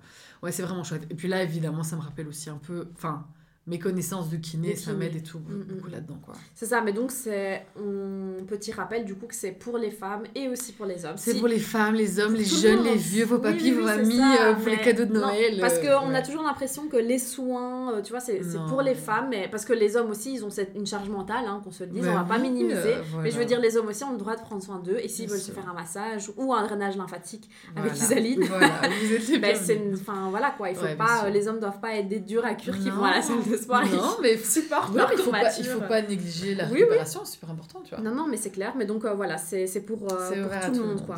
ouais, 0.43 0.51
c'est 0.51 0.63
vraiment 0.63 0.83
chouette. 0.83 1.05
Et 1.09 1.15
puis 1.15 1.27
là 1.27 1.43
évidemment 1.43 1.83
ça 1.83 1.95
me 1.95 2.01
rappelle 2.01 2.27
aussi 2.27 2.49
un 2.49 2.57
peu, 2.57 2.87
enfin 2.93 3.25
mes 3.67 3.79
connaissances 3.79 4.29
de 4.29 4.37
kiné, 4.37 4.75
ça 4.75 4.93
m'aide 4.93 5.15
et 5.15 5.23
tout, 5.23 5.39
mm, 5.39 5.53
mm, 5.53 5.87
mm. 5.87 5.91
là-dedans. 5.91 6.19
quoi. 6.23 6.35
C'est 6.53 6.67
ça, 6.67 6.81
mais 6.81 6.93
donc 6.93 7.09
c'est 7.09 7.65
un 7.75 8.43
petit 8.45 8.71
rappel 8.71 9.05
du 9.05 9.15
coup 9.15 9.25
que 9.25 9.33
c'est 9.33 9.53
pour 9.53 9.79
les 9.79 9.89
femmes 9.89 10.23
et 10.35 10.47
aussi 10.49 10.71
pour 10.71 10.85
les 10.85 11.03
hommes. 11.03 11.17
C'est 11.17 11.39
pour 11.39 11.47
les 11.47 11.59
femmes, 11.59 11.95
les 11.95 12.19
hommes, 12.19 12.35
les 12.35 12.45
jeunes, 12.45 12.83
les 12.83 12.95
vieux, 12.95 13.25
vos 13.25 13.39
papis, 13.39 13.71
vos 13.71 13.83
mamies, 13.83 14.19
euh, 14.39 14.53
pour 14.53 14.67
les 14.67 14.77
cadeaux 14.77 15.05
de 15.05 15.13
Noël. 15.13 15.57
parce 15.59 15.79
qu'on 15.79 16.13
a 16.13 16.21
toujours 16.21 16.43
l'impression 16.43 16.87
que 16.87 16.97
les 16.97 17.17
soins, 17.17 17.93
euh, 17.93 18.01
tu 18.03 18.11
vois, 18.11 18.19
c'est 18.19 18.41
pour 18.67 18.83
les 18.83 18.93
femmes, 18.95 19.29
mais 19.31 19.47
parce 19.49 19.65
que 19.65 19.73
les 19.73 19.97
hommes 19.97 20.11
aussi, 20.11 20.35
ils 20.35 20.45
ont 20.45 20.51
cette, 20.51 20.75
une 20.75 20.85
charge 20.85 21.09
mentale, 21.09 21.45
hein, 21.47 21.59
qu'on 21.63 21.71
se 21.71 21.85
le 21.85 21.89
dise, 21.89 22.07
on 22.07 22.13
va 22.13 22.23
pas 22.23 22.37
minimiser. 22.37 22.95
Euh, 22.95 23.21
mais 23.23 23.31
je 23.31 23.37
veux 23.39 23.45
dire, 23.45 23.59
les 23.59 23.77
hommes 23.77 23.87
aussi 23.87 24.03
ont 24.03 24.11
le 24.11 24.19
droit 24.19 24.35
de 24.35 24.41
prendre 24.41 24.61
soin 24.61 24.77
d'eux 24.79 24.99
et 25.01 25.07
s'ils 25.07 25.27
veulent 25.27 25.39
se 25.39 25.51
faire 25.51 25.67
un 25.67 25.73
massage 25.73 26.31
ou 26.37 26.53
un 26.53 26.63
drainage 26.63 26.97
lymphatique 26.97 27.49
avec 27.75 27.93
Isaline, 27.95 28.43
voilà, 28.43 28.81
ben, 29.41 29.55
Enfin 29.93 30.29
voilà 30.29 30.53
quoi, 30.55 30.69
il 30.69 30.75
faut 30.75 30.85
pas, 30.95 31.27
les 31.29 31.47
hommes 31.47 31.59
doivent 31.59 31.79
pas 31.79 31.95
être 31.95 32.07
des 32.07 32.19
durs 32.19 32.45
à 32.45 32.53
cuire 32.53 32.77
qui 32.77 32.91
vont 32.91 33.03
à 33.03 33.15
la 33.15 33.21
salle 33.23 33.43
de 33.49 33.54
sport. 33.57 33.85
Non, 33.85 34.17
mais 34.21 34.37
support 34.37 34.91
non, 34.91 35.05
il 35.11 35.17
faut 35.17 35.31
pas, 35.31 35.57
il 35.57 35.65
faut 35.65 35.81
pas 35.81 36.01
négliger 36.01 36.55
la 36.55 36.65
récupération, 36.65 37.21
c'est 37.23 37.33
super 37.33 37.51
important, 37.51 37.81
tu 37.83 37.95
vois. 37.95 38.03
Non, 38.03 38.13
non, 38.13 38.27
mais 38.27 38.37
c'est 38.37 38.49
clair. 38.49 38.73
Mais 38.77 38.85
donc, 38.85 39.05
euh, 39.05 39.13
voilà, 39.13 39.37
c'est 39.37 39.85
pour, 39.85 40.03
euh, 40.11 40.43
pour 40.43 40.71
tout, 40.71 40.79
le 40.79 40.85
monde, 40.85 41.05
quoi. 41.05 41.15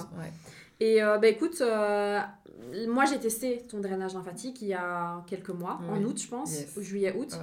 Et 0.79 1.01
euh, 1.01 1.17
bah, 1.17 1.27
écoute, 1.27 1.61
moi 2.87 3.05
j'ai 3.05 3.17
testé 3.17 3.63
ton 3.69 3.79
drainage 3.79 4.13
lymphatique 4.13 4.61
il 4.61 4.69
y 4.69 4.73
a 4.73 5.23
quelques 5.27 5.49
mois, 5.49 5.79
en 5.89 6.03
août, 6.03 6.19
je 6.21 6.27
pense, 6.27 6.51
juillet-août. 6.77 7.37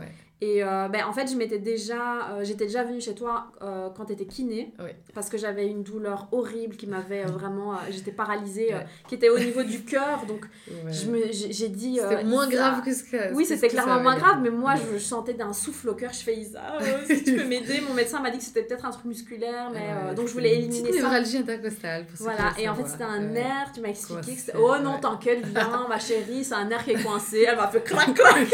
Et 0.45 0.63
euh, 0.63 0.89
ben, 0.89 1.05
en 1.07 1.13
fait, 1.15 1.31
je 1.31 1.37
m'étais 1.37 1.59
déjà, 1.59 2.29
euh, 2.29 2.45
j'étais 2.45 2.67
déjà 2.67 2.85
venue 2.85 3.01
chez 3.01 3.15
toi 3.15 3.47
euh, 3.63 3.89
quand 3.97 4.05
tu 4.05 4.13
étais 4.13 4.27
kiné. 4.27 4.75
Parce 5.15 5.31
que 5.31 5.39
j'avais 5.39 5.67
une 5.67 5.83
douleur 5.83 6.29
horrible 6.33 6.77
qui 6.77 6.87
m'avait 6.87 7.23
vraiment. 7.23 7.75
j'étais 7.91 8.13
paralysée, 8.13 8.75
qui 9.09 9.15
était 9.15 9.31
au 9.31 9.39
niveau 9.39 9.63
du 9.63 9.85
cœur. 9.85 10.27
Donc, 10.27 10.45
j'ai 10.91 11.69
dit. 11.69 11.99
C'était 12.01 12.25
moins 12.25 12.49
grave 12.49 12.83
que 12.85 12.93
ce 12.93 13.05
que. 13.05 13.33
Oui, 13.35 13.47
c'était 13.47 13.69
clairement 13.69 14.01
moins 14.01 14.17
grave, 14.17 14.41
mais 14.43 14.51
moi, 14.51 14.75
je, 14.93 14.99
sentais 14.99 15.35
d'un 15.35 15.53
souffle 15.53 15.89
au 15.91 15.95
cœur. 15.95 16.13
Je 16.13 16.23
fais 16.23 16.37
Isa, 16.37 16.79
si 17.07 17.25
tu 17.25 17.37
peux 17.37 17.45
m'aider. 17.45 17.81
Mon 17.89 17.95
médecin 17.95 18.21
m'a 18.21 18.31
dit 18.31 18.39
que 18.39 18.45
c'était 18.45 18.63
peut-être 18.63 18.85
un 18.85 18.91
truc 18.91 19.07
musculaire, 19.07 19.71
mais 19.73 20.15
donc 20.15 20.29
je 20.29 20.33
voulais 20.35 20.57
éliminer 20.57 20.91
ça. 20.91 20.97
névralgie 20.97 21.39
intercostale. 21.39 22.07
Voilà, 22.19 22.53
et 22.59 22.69
en 22.69 22.75
fait, 22.75 22.87
c'était 22.87 23.05
un 23.05 23.21
nerf. 23.21 23.73
Tu 23.73 23.81
m'as 23.81 23.89
expliqué 23.89 24.35
que 24.35 24.41
c'était. 24.41 24.59
Oh 24.59 24.77
non, 24.83 24.99
t'inquiète, 24.99 25.47
viens, 25.47 25.87
ma 25.89 25.99
chérie, 25.99 26.45
c'est 26.45 26.55
un 26.55 26.67
nerf 26.67 26.85
qui 26.85 26.91
est 26.91 27.03
coincé. 27.03 27.47
Elle 27.49 27.57
m'a 27.57 27.69
fait 27.69 27.81
clac, 27.85 28.15
clac. 28.15 28.49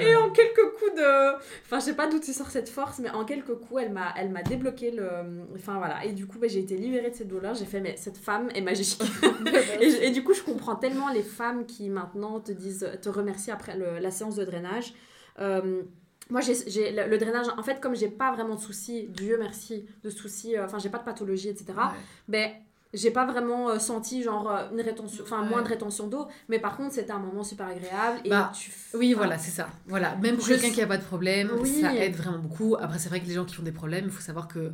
et 0.00 0.16
en 0.16 0.30
quelques 0.52 0.72
coups 0.78 0.94
de. 0.94 1.34
Enfin, 1.64 1.80
je 1.80 1.84
sais 1.84 1.94
pas 1.94 2.08
d'où 2.08 2.18
tu 2.18 2.32
sors 2.32 2.50
cette 2.50 2.68
force, 2.68 2.98
mais 2.98 3.10
en 3.10 3.24
quelques 3.24 3.54
coups, 3.54 3.82
elle 3.82 3.92
m'a, 3.92 4.14
elle 4.16 4.30
m'a 4.30 4.42
débloqué 4.42 4.90
le. 4.90 5.08
Enfin, 5.54 5.78
voilà. 5.78 6.04
Et 6.04 6.12
du 6.12 6.26
coup, 6.26 6.38
bah, 6.38 6.48
j'ai 6.48 6.60
été 6.60 6.76
libérée 6.76 7.10
de 7.10 7.16
cette 7.16 7.28
douleur. 7.28 7.54
J'ai 7.54 7.64
fait, 7.64 7.80
mais 7.80 7.96
cette 7.96 8.16
femme 8.16 8.48
est 8.54 8.60
magique. 8.60 9.00
et, 9.80 10.06
et, 10.06 10.10
du 10.10 10.22
coup, 10.22 10.34
je 10.34 10.42
comprends 10.42 10.76
tellement 10.76 11.10
les 11.10 11.22
femmes 11.22 11.66
qui 11.66 11.88
maintenant 11.88 12.40
te 12.40 12.52
disent, 12.52 12.88
te 13.00 13.08
remercient 13.08 13.52
après 13.52 13.76
le, 13.76 13.98
la 13.98 14.10
séance 14.10 14.36
de 14.36 14.44
drainage. 14.44 14.94
Euh, 15.38 15.82
moi, 16.30 16.40
j'ai 16.40 16.92
le, 16.92 17.18
drainage, 17.18 17.46
en 17.56 17.62
fait, 17.62 17.80
comme 17.80 17.94
j'ai 17.94 18.08
pas 18.08 18.32
vraiment 18.32 18.54
de 18.54 18.60
soucis, 18.60 19.08
Dieu 19.08 19.36
merci, 19.38 19.86
de 20.02 20.10
soucis, 20.10 20.56
euh, 20.56 20.64
enfin, 20.64 20.78
j'ai 20.78 20.88
pas 20.88 20.98
de 20.98 21.04
pathologie, 21.04 21.48
etc., 21.48 21.74
ben, 22.28 22.52
j'ai 22.92 23.10
pas 23.10 23.24
vraiment 23.24 23.70
euh, 23.70 23.78
senti 23.78 24.22
genre 24.22 24.50
euh, 24.50 24.70
une 24.72 24.80
rétention 24.80 25.24
enfin 25.24 25.42
moins 25.42 25.62
de 25.62 25.68
rétention 25.68 26.08
d'eau 26.08 26.28
mais 26.48 26.58
par 26.58 26.76
contre 26.76 26.94
c'était 26.94 27.12
un 27.12 27.18
moment 27.18 27.42
super 27.42 27.68
agréable 27.68 28.20
et 28.24 28.28
bah, 28.28 28.52
oui 28.94 29.14
voilà 29.14 29.38
c'est 29.38 29.50
ça. 29.50 29.68
Voilà 29.86 30.16
même 30.16 30.36
pour 30.36 30.46
quelqu'un 30.46 30.70
qui 30.70 30.82
a 30.82 30.86
pas 30.86 30.98
de 30.98 31.04
problème 31.04 31.50
ça 31.64 31.94
aide 31.94 32.14
vraiment 32.14 32.38
beaucoup. 32.38 32.76
Après 32.78 32.98
c'est 32.98 33.08
vrai 33.08 33.20
que 33.20 33.26
les 33.26 33.34
gens 33.34 33.44
qui 33.44 33.58
ont 33.58 33.64
des 33.64 33.72
problèmes 33.72 34.04
il 34.06 34.10
faut 34.10 34.20
savoir 34.20 34.46
que 34.46 34.72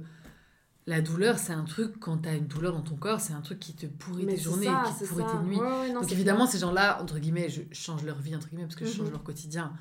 la 0.87 1.01
douleur 1.01 1.39
c'est 1.39 1.53
un 1.53 1.65
truc 1.65 2.01
quand 2.01 2.19
tu 2.19 2.29
as 2.29 2.35
une 2.35 2.47
douleur 2.47 2.73
dans 2.73 2.83
ton 2.83 2.97
corps 2.97 3.21
c'est 3.21 3.35
un 3.35 3.41
truc 3.41 3.61
qui 3.61 3.75
te 3.75 3.87
pourrit 3.87 4.27
tes 4.27 4.37
journées 4.37 4.67
qui 4.87 5.05
te 5.05 5.09
pourrit 5.09 5.25
tes 5.25 5.47
nuits. 5.47 5.93
Donc 5.93 6.11
évidemment 6.11 6.47
ces 6.47 6.59
gens 6.59 6.73
là 6.73 7.01
entre 7.01 7.19
guillemets 7.19 7.49
je 7.49 7.63
change 7.73 8.03
leur 8.05 8.19
vie 8.19 8.35
entre 8.35 8.49
guillemets 8.49 8.65
parce 8.65 8.77
que 8.77 8.85
je 8.85 8.93
change 8.93 9.07
mhm. 9.07 9.13
leur 9.13 9.23
quotidien 9.23 9.73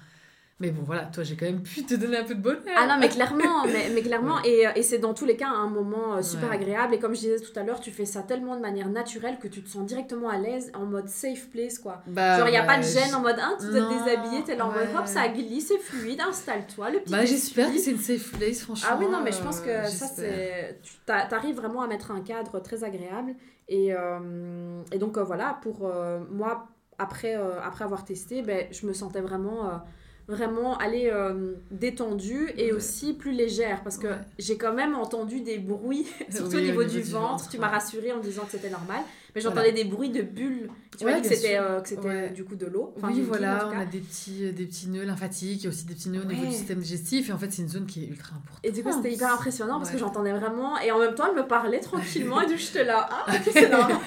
mais 0.60 0.72
bon, 0.72 0.82
voilà, 0.84 1.04
toi, 1.04 1.24
j'ai 1.24 1.36
quand 1.36 1.46
même 1.46 1.62
pu 1.62 1.84
te 1.84 1.94
donner 1.94 2.18
un 2.18 2.24
peu 2.24 2.34
de 2.34 2.42
bonheur. 2.42 2.62
Ah 2.76 2.88
non, 2.88 2.98
mais 3.00 3.10
clairement, 3.10 3.66
mais, 3.68 3.92
mais 3.94 4.02
clairement, 4.02 4.38
et, 4.44 4.66
et 4.76 4.82
c'est 4.82 4.98
dans 4.98 5.14
tous 5.14 5.26
les 5.26 5.38
cas 5.38 5.50
un 5.50 5.70
moment 5.70 6.16
euh, 6.16 6.24
super 6.24 6.52
agréable. 6.52 6.96
Et 6.96 7.00
comme 7.00 7.14
je 7.14 7.20
disais 7.20 7.40
tout 7.40 7.58
à 7.60 7.62
l'heure, 7.62 7.80
tu 7.80 7.92
fais 7.92 8.06
ça 8.06 8.24
tellement 8.24 8.56
de 8.56 8.62
manière 8.62 8.90
naturelle 8.90 9.38
que 9.38 9.48
tu 9.48 9.62
te 9.62 9.70
sens 9.70 9.86
directement 9.86 10.30
à 10.30 10.38
l'aise, 10.40 10.72
en 10.74 10.86
mode 10.86 11.10
safe 11.10 11.50
place, 11.52 11.78
quoi. 11.78 12.02
Bah, 12.08 12.40
Genre, 12.40 12.48
il 12.48 12.52
n'y 12.52 12.58
a 12.58 12.64
pas 12.64 12.78
de 12.78 12.84
gêne 12.84 13.14
en 13.14 13.20
mode, 13.22 13.38
hein, 13.40 13.56
tu 13.60 13.68
dois 13.68 13.82
te 13.82 14.04
déshabiller, 14.04 14.44
t'es 14.46 14.56
là 14.56 14.66
en 14.66 14.72
mode, 14.72 14.88
hop, 14.98 15.06
ça 15.06 15.28
glisse, 15.28 15.68
c'est 15.68 15.78
fluide, 15.78 16.22
installe-toi, 16.22 16.90
le 16.90 17.00
petit. 17.02 17.12
Bah, 17.12 17.24
j'espère 17.24 17.72
que 17.72 17.78
c'est 17.78 17.92
une 17.92 18.00
safe 18.00 18.32
place, 18.32 18.62
franchement. 18.62 18.90
Ah 18.92 18.98
oui, 19.00 19.06
non, 19.12 19.22
mais 19.24 19.34
je 19.34 19.44
pense 19.44 19.60
que 19.60 19.70
euh, 19.70 19.86
ça, 19.86 20.08
c'est. 20.08 20.80
Tu 20.84 21.12
arrives 21.36 21.56
vraiment 21.56 21.84
à 21.84 21.88
mettre 21.88 22.10
un 22.10 22.22
cadre 22.22 22.60
très 22.62 22.84
agréable. 22.84 23.36
Et, 23.70 23.94
euh, 23.94 24.82
et 24.92 24.98
donc, 24.98 25.20
voilà, 25.20 25.60
pour 25.62 25.88
moi, 26.32 26.68
après, 26.98 27.36
après 27.64 27.84
avoir 27.84 28.06
testé, 28.06 28.42
ben, 28.42 28.66
je 28.72 28.88
me 28.88 28.94
sentais 28.94 29.22
vraiment 29.22 29.84
vraiment 30.28 30.78
aller 30.78 31.10
euh, 31.12 31.54
détendue 31.72 32.52
et 32.58 32.74
aussi 32.74 33.14
plus 33.14 33.32
légère 33.32 33.82
parce 33.84 33.98
que 33.98 34.08
j'ai 34.38 34.58
quand 34.58 34.74
même 34.74 34.96
entendu 34.96 35.40
des 35.42 35.58
bruits, 35.58 36.08
surtout 36.30 36.58
au 36.58 36.62
niveau, 36.62 36.84
du, 36.84 37.02
ventre. 37.02 37.48
Tu 37.50 37.58
m'as 37.58 37.70
rassuré 37.70 38.12
en 38.12 38.20
disant 38.20 38.44
que 38.44 38.52
c'était 38.52 38.70
normal. 38.70 39.00
Mais 39.38 39.42
j'entendais 39.42 39.72
des 39.72 39.84
bruits 39.84 40.10
de 40.10 40.24
bulles. 40.24 40.68
Tu 40.98 41.06
m'as 41.06 41.14
dit 41.14 41.22
que 41.22 41.36
c'était 41.36 41.60
euh, 41.60 42.30
du 42.30 42.44
coup 42.44 42.56
de 42.56 42.66
l'eau. 42.66 42.96
oui, 43.04 43.22
voilà, 43.22 43.70
on 43.72 43.80
a 43.80 43.86
des 43.86 44.00
petits, 44.00 44.46
euh, 44.46 44.52
des 44.52 44.66
petits 44.66 44.90
nœuds 44.90 45.06
lymphatiques, 45.06 45.62
il 45.62 45.64
y 45.66 45.68
a 45.68 45.70
aussi 45.70 45.86
des 45.86 45.94
petits 45.94 46.10
nœuds 46.10 46.24
au 46.24 46.26
niveau 46.26 46.48
du 46.48 46.52
système 46.52 46.80
digestif. 46.80 47.30
Et 47.30 47.34
en 47.34 47.38
fait, 47.38 47.52
c'est 47.52 47.62
une 47.62 47.68
zone 47.68 47.86
qui 47.86 48.06
est 48.06 48.08
ultra 48.08 48.36
importante. 48.36 48.66
Et 48.66 48.72
du 48.72 48.82
coup, 48.82 48.92
c'était 48.92 49.14
hyper 49.14 49.32
impressionnant 49.32 49.78
parce 49.78 49.92
que 49.92 50.00
j'entendais 50.00 50.32
vraiment. 50.32 50.80
Et 50.80 50.92
en 50.92 50.98
même 50.98 51.14
temps, 51.14 51.26
elle 51.30 51.36
me 51.36 51.48
parlait 51.48 51.82
tranquillement. 51.82 52.42
et 52.42 52.48
du 52.48 52.54
coup, 52.54 52.60
j'étais 52.60 52.84
là. 52.84 53.08
Ah, 53.12 53.32
c'est 53.44 53.70
normal. 53.70 54.00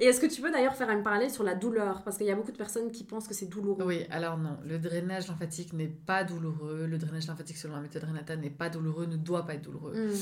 et 0.00 0.06
est-ce 0.06 0.18
que 0.18 0.26
tu 0.26 0.40
peux 0.40 0.50
d'ailleurs 0.50 0.76
faire 0.76 0.88
un 0.88 1.02
parallèle 1.02 1.30
sur 1.30 1.44
la 1.44 1.54
douleur? 1.54 2.00
Parce 2.02 2.16
qu'il 2.16 2.26
y 2.26 2.30
a 2.30 2.36
beaucoup 2.36 2.52
de 2.52 2.56
personnes 2.56 2.90
qui 2.90 3.04
pensent 3.04 3.28
que 3.28 3.34
c'est 3.34 3.50
douloureux. 3.50 3.84
Oui, 3.84 4.06
alors 4.10 4.38
non. 4.38 4.56
Le 4.66 4.78
drainage 4.78 5.28
lymphatique 5.28 5.74
n'est 5.74 5.92
pas 6.06 6.24
douloureux. 6.24 6.86
Le 6.86 6.96
drainage 6.96 7.26
lymphatique 7.26 7.58
selon 7.58 7.74
la 7.74 7.82
méthode 7.82 8.04
Renata 8.04 8.34
n'est 8.34 8.48
pas 8.48 8.70
douloureux, 8.70 9.04
ne 9.04 9.16
doit 9.16 9.44
pas 9.44 9.54
être 9.54 9.62
douloureux. 9.62 9.92
Hmm. 9.92 10.14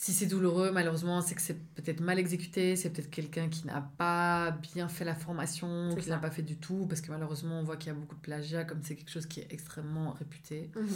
Si 0.00 0.12
c'est 0.12 0.26
douloureux, 0.26 0.70
malheureusement, 0.70 1.20
c'est 1.22 1.34
que 1.34 1.42
c'est 1.42 1.58
peut-être 1.74 1.98
mal 1.98 2.20
exécuté, 2.20 2.76
c'est 2.76 2.90
peut-être 2.90 3.10
quelqu'un 3.10 3.48
qui 3.48 3.66
n'a 3.66 3.80
pas 3.98 4.52
bien 4.52 4.86
fait 4.86 5.04
la 5.04 5.16
formation, 5.16 5.92
qui 5.98 6.08
n'a 6.08 6.18
pas 6.18 6.30
fait 6.30 6.42
du 6.42 6.56
tout, 6.56 6.86
parce 6.86 7.00
que 7.00 7.10
malheureusement, 7.10 7.58
on 7.58 7.64
voit 7.64 7.76
qu'il 7.76 7.88
y 7.88 7.90
a 7.90 7.98
beaucoup 7.98 8.14
de 8.14 8.20
plagiat, 8.20 8.62
comme 8.62 8.78
c'est 8.80 8.94
quelque 8.94 9.10
chose 9.10 9.26
qui 9.26 9.40
est 9.40 9.48
extrêmement 9.50 10.12
réputé. 10.12 10.70
Mhm. 10.76 10.88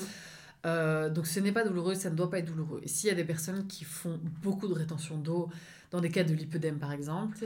Euh, 0.67 1.11
donc 1.11 1.27
ce 1.27 1.41
n'est 1.41 1.51
pas 1.51 1.65
douloureux, 1.65 1.97
ça 1.97 2.11
ne 2.11 2.15
doit 2.15 2.31
pas 2.31 2.39
être 2.39 2.47
douloureux. 2.47 2.81
Et 2.85 2.87
s'il 2.87 3.09
y 3.09 3.13
a 3.13 3.17
des 3.17 3.25
personnes 3.25 3.67
qui 3.67 3.83
font 3.83 4.21
beaucoup 4.41 4.69
de 4.69 4.75
rétention 4.75 5.19
d'eau, 5.19 5.51
dans 5.91 6.01
des 6.01 6.09
cas 6.09 6.23
de 6.23 6.33
lipœdème 6.33 6.79
par 6.79 6.93
exemple, 6.93 7.37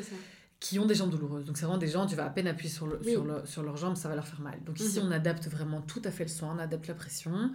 qui 0.60 0.78
ont 0.78 0.84
des 0.84 0.94
jambes 0.94 1.08
douloureuses. 1.08 1.46
Donc 1.46 1.56
c'est 1.56 1.64
vraiment 1.64 1.78
des 1.78 1.88
gens, 1.88 2.04
tu 2.04 2.16
vas 2.16 2.26
à 2.26 2.30
peine 2.30 2.48
appuyer 2.48 2.70
sur, 2.70 2.86
le, 2.86 3.02
sur, 3.02 3.24
le, 3.24 3.46
sur 3.46 3.62
leurs 3.62 3.78
jambes, 3.78 3.96
ça 3.96 4.10
va 4.10 4.14
leur 4.14 4.26
faire 4.26 4.42
mal. 4.42 4.62
Donc 4.66 4.78
ici, 4.78 5.00
mhm. 5.00 5.06
on 5.06 5.10
adapte 5.10 5.48
vraiment 5.48 5.80
tout 5.80 6.02
à 6.04 6.10
fait 6.10 6.24
le 6.24 6.28
soin, 6.28 6.54
on 6.54 6.58
adapte 6.58 6.86
la 6.86 6.94
pression. 6.94 7.50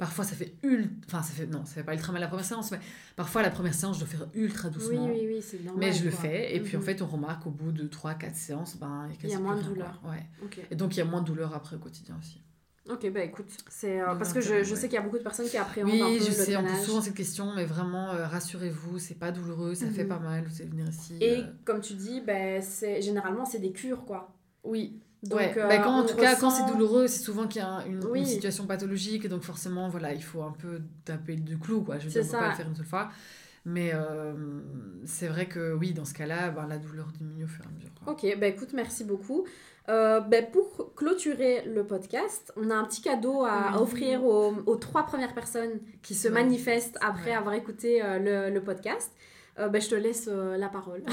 Parfois, 0.00 0.24
ça 0.24 0.34
fait 0.34 0.54
ultra. 0.62 1.18
Enfin, 1.18 1.22
ça 1.22 1.34
fait. 1.34 1.46
Non, 1.46 1.66
ça 1.66 1.74
fait 1.74 1.82
pas 1.84 1.92
ultra 1.92 2.10
mal 2.10 2.22
la 2.22 2.28
première 2.28 2.46
séance, 2.46 2.70
mais 2.70 2.80
parfois, 3.16 3.42
la 3.42 3.50
première 3.50 3.74
séance, 3.74 3.96
je 3.96 4.00
dois 4.00 4.08
faire 4.08 4.26
ultra 4.32 4.70
doucement. 4.70 5.04
Oui, 5.04 5.12
oui, 5.12 5.26
oui, 5.34 5.42
c'est 5.42 5.62
normal. 5.62 5.78
Mais 5.78 5.92
je 5.92 6.06
le 6.06 6.10
fais. 6.10 6.56
Et 6.56 6.60
puis, 6.60 6.78
en 6.78 6.80
mhm. 6.80 6.86
fait, 6.86 7.02
on 7.02 7.06
remarque 7.06 7.46
au 7.46 7.50
bout 7.50 7.70
de 7.70 7.86
3-4 7.86 8.34
séances, 8.34 8.78
ben, 8.78 9.10
il 9.22 9.28
y 9.28 9.34
a, 9.34 9.38
moins 9.38 9.56
de 9.56 9.62
douleur. 9.62 10.00
Ouais. 10.02 10.24
Et 10.70 10.74
donc, 10.74 10.96
il 10.96 11.00
y 11.00 11.02
a 11.02 11.04
moins 11.04 11.20
de 11.20 11.26
douleur 11.26 11.54
après 11.54 11.76
au 11.76 11.78
quotidien 11.78 12.16
aussi. 12.18 12.40
Ok, 12.88 13.12
bah 13.12 13.22
écoute, 13.22 13.46
c'est 13.68 14.00
euh, 14.00 14.14
parce 14.14 14.32
que 14.32 14.40
je, 14.40 14.64
je 14.64 14.74
sais 14.74 14.88
qu'il 14.88 14.96
y 14.96 14.98
a 14.98 15.02
beaucoup 15.02 15.18
de 15.18 15.22
personnes 15.22 15.46
qui 15.46 15.58
appréhendent 15.58 15.92
oui, 15.92 16.00
un 16.00 16.18
peu 16.18 16.24
je 16.24 16.32
sais, 16.32 16.56
on 16.56 16.64
pose 16.64 16.82
souvent 16.82 17.02
cette 17.02 17.14
question, 17.14 17.54
mais 17.54 17.66
vraiment, 17.66 18.10
euh, 18.10 18.26
rassurez-vous, 18.26 18.98
c'est 18.98 19.16
pas 19.16 19.30
douloureux, 19.32 19.74
ça 19.74 19.86
fait 19.90 20.04
mhm. 20.04 20.08
pas 20.08 20.18
mal, 20.18 20.44
vous 20.46 20.62
allez 20.62 20.70
venir 20.70 20.88
ici. 20.88 21.14
Et 21.20 21.40
euh. 21.40 21.42
comme 21.66 21.82
tu 21.82 21.92
dis, 21.92 22.22
bah, 22.22 22.60
généralement, 23.00 23.44
c'est 23.44 23.58
des 23.58 23.72
cures, 23.72 24.06
quoi. 24.06 24.34
Oui, 24.64 24.98
ouais. 25.30 25.54
Euh, 25.56 25.68
bah, 25.68 25.78
quand, 25.78 26.00
en 26.00 26.06
tout 26.06 26.16
cas, 26.16 26.36
quand 26.36 26.50
c'est 26.50 26.66
douloureux, 26.70 27.06
c'est 27.06 27.22
souvent 27.22 27.46
qu'il 27.46 27.62
y 27.62 27.64
a 27.64 27.84
une, 27.86 28.24
situation 28.24 28.66
pathologique, 28.66 29.28
donc 29.28 29.42
forcément, 29.42 29.88
voilà, 29.88 30.12
il 30.12 30.22
faut 30.22 30.42
un 30.42 30.52
peu 30.52 30.80
taper 31.04 31.36
du 31.36 31.58
clou, 31.58 31.82
quoi. 31.82 31.98
Je 31.98 32.06
veux 32.06 32.10
dire, 32.10 32.22
on 32.24 32.32
peut 32.32 32.38
pas 32.38 32.48
le 32.48 32.54
faire 32.54 32.68
une 32.68 32.76
seule 32.76 32.86
fois. 32.86 33.10
Mais 33.66 33.90
euh, 33.92 34.32
c'est 35.04 35.28
vrai 35.28 35.46
que 35.46 35.74
oui, 35.74 35.92
dans 35.92 36.06
ce 36.06 36.14
cas-là, 36.14 36.50
ben, 36.50 36.66
la 36.66 36.78
douleur 36.78 37.08
diminue 37.08 37.44
au 37.44 37.48
fur 37.48 37.64
et 37.64 37.68
à 37.68 37.70
mesure. 37.72 37.90
Ok, 38.06 38.38
bah 38.40 38.46
écoute, 38.46 38.70
merci 38.72 39.04
beaucoup. 39.04 39.46
Euh, 39.90 40.20
ben, 40.20 40.46
pour 40.50 40.94
clôturer 40.94 41.64
le 41.66 41.84
podcast, 41.84 42.52
on 42.56 42.70
a 42.70 42.74
un 42.74 42.84
petit 42.84 43.02
cadeau 43.02 43.44
à, 43.44 43.78
offrir 43.82 44.24
aux, 44.24 44.54
aux, 44.64 44.76
trois 44.76 45.04
premières 45.04 45.34
personnes 45.34 45.80
qui 46.00 46.14
se 46.14 46.28
manifestent 46.28 46.96
après 47.02 47.32
avoir 47.32 47.54
écouté 47.54 48.00
le, 48.02 48.48
le, 48.48 48.62
podcast. 48.62 49.12
Ben, 49.68 49.80
je 49.80 49.88
te 49.88 49.94
laisse 49.94 50.28
la 50.28 50.68
parole. 50.68 51.02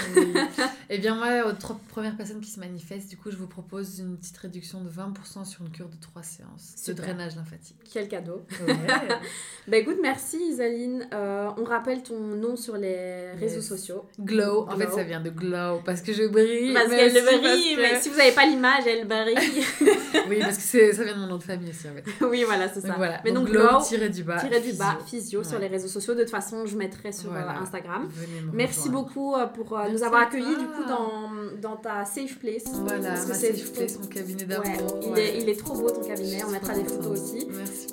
Eh 0.90 1.00
bien, 1.00 1.16
moi, 1.16 1.46
aux 1.46 1.52
trois 1.52 1.78
premières 1.90 2.16
personnes 2.16 2.40
qui 2.40 2.50
se 2.50 2.62
manifestent, 2.62 3.10
du 3.10 3.18
coup, 3.18 3.30
je 3.30 3.36
vous 3.36 3.48
propose 3.48 4.00
une 4.00 4.16
petite 4.16 4.38
réduction 4.38 4.80
de 4.80 4.90
20% 4.90 5.44
sur 5.44 5.66
une 5.66 5.70
cure 5.70 5.90
de 5.90 5.98
3 6.00 6.24
séances 6.24 6.76
de 6.88 6.94
drainage 6.94 7.36
lymphatique. 7.36 7.76
Quel 7.92 8.08
cadeau. 8.08 8.46
bah 9.68 9.78
écoute, 9.78 9.98
merci 10.02 10.38
Isaline. 10.38 11.08
on 11.12 11.64
rappelle 11.66 12.04
ton 12.04 12.18
nom 12.18 12.56
sur 12.56 12.78
les 12.78 13.32
réseaux 13.34 13.62
sociaux. 13.62 14.06
Glow. 14.20 14.66
En 14.70 14.78
fait, 14.78 14.90
ça 14.92 15.04
vient 15.04 15.20
de 15.20 15.30
glow 15.30 15.82
parce 15.86 16.02
que 16.02 16.14
je 16.14 16.24
brille. 16.24 16.74
Parce 16.74 16.90
qu'elle 16.90 17.14
brille, 17.14 17.76
mais 17.78 18.00
si 18.00 18.10
vous 18.10 18.18
n'avez 18.18 18.32
pas 18.32 18.46
l'image, 18.46 18.86
elle 18.88 19.08
brille. 19.08 19.36
oui, 20.30 20.40
parce 20.40 20.58
que 20.58 20.94
ça 20.94 21.04
vient 21.04 21.16
de 21.16 21.20
mon 21.20 21.28
nom 21.28 21.38
de 21.38 21.44
famille 21.44 21.70
aussi, 21.70 21.88
en 21.88 21.94
fait. 21.94 22.26
oui, 22.26 22.44
voilà, 22.46 22.68
c'est 22.70 22.82
ça. 22.82 22.94
Voilà. 22.98 23.22
Mais 23.24 23.32
donc, 23.32 23.50
glow, 23.50 23.82
tiré 23.86 24.10
du 24.10 24.24
bas. 24.24 24.40
Tiré 24.40 24.60
du 24.60 24.74
bas, 24.74 24.98
physio, 25.06 25.44
sur 25.44 25.60
les 25.60 25.68
réseaux 25.68 25.88
sociaux. 25.88 26.14
De 26.14 26.22
toute 26.22 26.30
façon, 26.30 26.66
je 26.66 26.76
mettrai 26.78 27.12
sur 27.12 27.34
euh, 27.34 27.40
Instagram. 27.62 28.10
Merci 28.54 28.90
beaucoup 28.90 29.34
euh, 29.34 29.48
pour 29.48 29.78
euh, 29.78 29.90
nous 29.90 30.04
avoir 30.04 30.22
accueillis, 30.24 30.58
du 30.58 30.66
coup, 30.66 30.84
dans, 30.88 31.30
dans 31.62 31.76
ta 31.76 32.06
safe 32.06 32.38
place. 32.40 32.64
Voilà, 32.74 33.12
ma 33.12 33.34
safe 33.34 33.72
place, 33.74 34.00
mon 34.00 34.08
cabinet 34.08 34.44
d'amour. 34.44 34.66
il, 35.02 35.20
est, 35.20 35.42
il 35.42 35.50
est 35.50 35.60
trop 35.60 35.76
beau, 35.76 35.90
ton 35.90 36.02
cabinet. 36.02 36.44
On 36.48 36.52
mettra 36.52 36.74
des 36.74 36.84
photos 36.84 37.20
aussi. 37.20 37.48
Merci. 37.50 37.88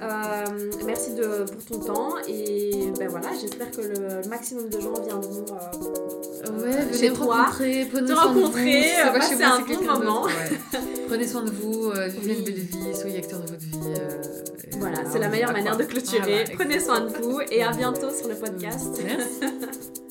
merci 0.87 1.15
de, 1.15 1.45
pour 1.51 1.65
ton 1.65 1.79
temps. 1.81 2.15
Et 2.29 2.93
ben 2.99 3.09
voilà, 3.09 3.29
j'espère 3.41 3.71
que 3.71 3.81
le 3.81 4.29
maximum 4.29 4.69
de 4.69 4.81
gens 4.81 4.95
viendront 5.03 5.45
ouais, 6.59 6.99
chez 6.99 7.13
toi. 7.13 7.49
Te 7.59 8.13
rencontrer, 8.13 8.93
passer 9.13 9.43
un 9.43 9.61
bon 9.61 9.83
moment. 9.83 10.27
Prenez 11.09 11.27
soin 11.27 11.43
de 11.43 11.51
vous, 11.51 11.91
vivez 11.91 12.39
une 12.39 12.45
belle 12.45 12.55
vie, 12.55 12.95
soyez 12.95 13.19
acteur 13.19 13.41
de 13.41 13.47
votre 13.49 13.61
vie. 13.61 13.79
voilà, 14.79 14.99
c'est 15.11 15.19
la 15.19 15.29
meilleure 15.29 15.53
manière 15.53 15.77
de 15.77 15.85
clôturer. 15.85 16.45
Prenez 16.55 16.81
soin 16.81 17.01
de 17.01 17.09
vous 17.23 17.41
et 17.51 17.63
à 17.63 17.73
bientôt 17.73 18.11
sur 18.11 18.29
le 18.29 18.35
podcast. 18.35 19.01
Merci. 19.03 19.41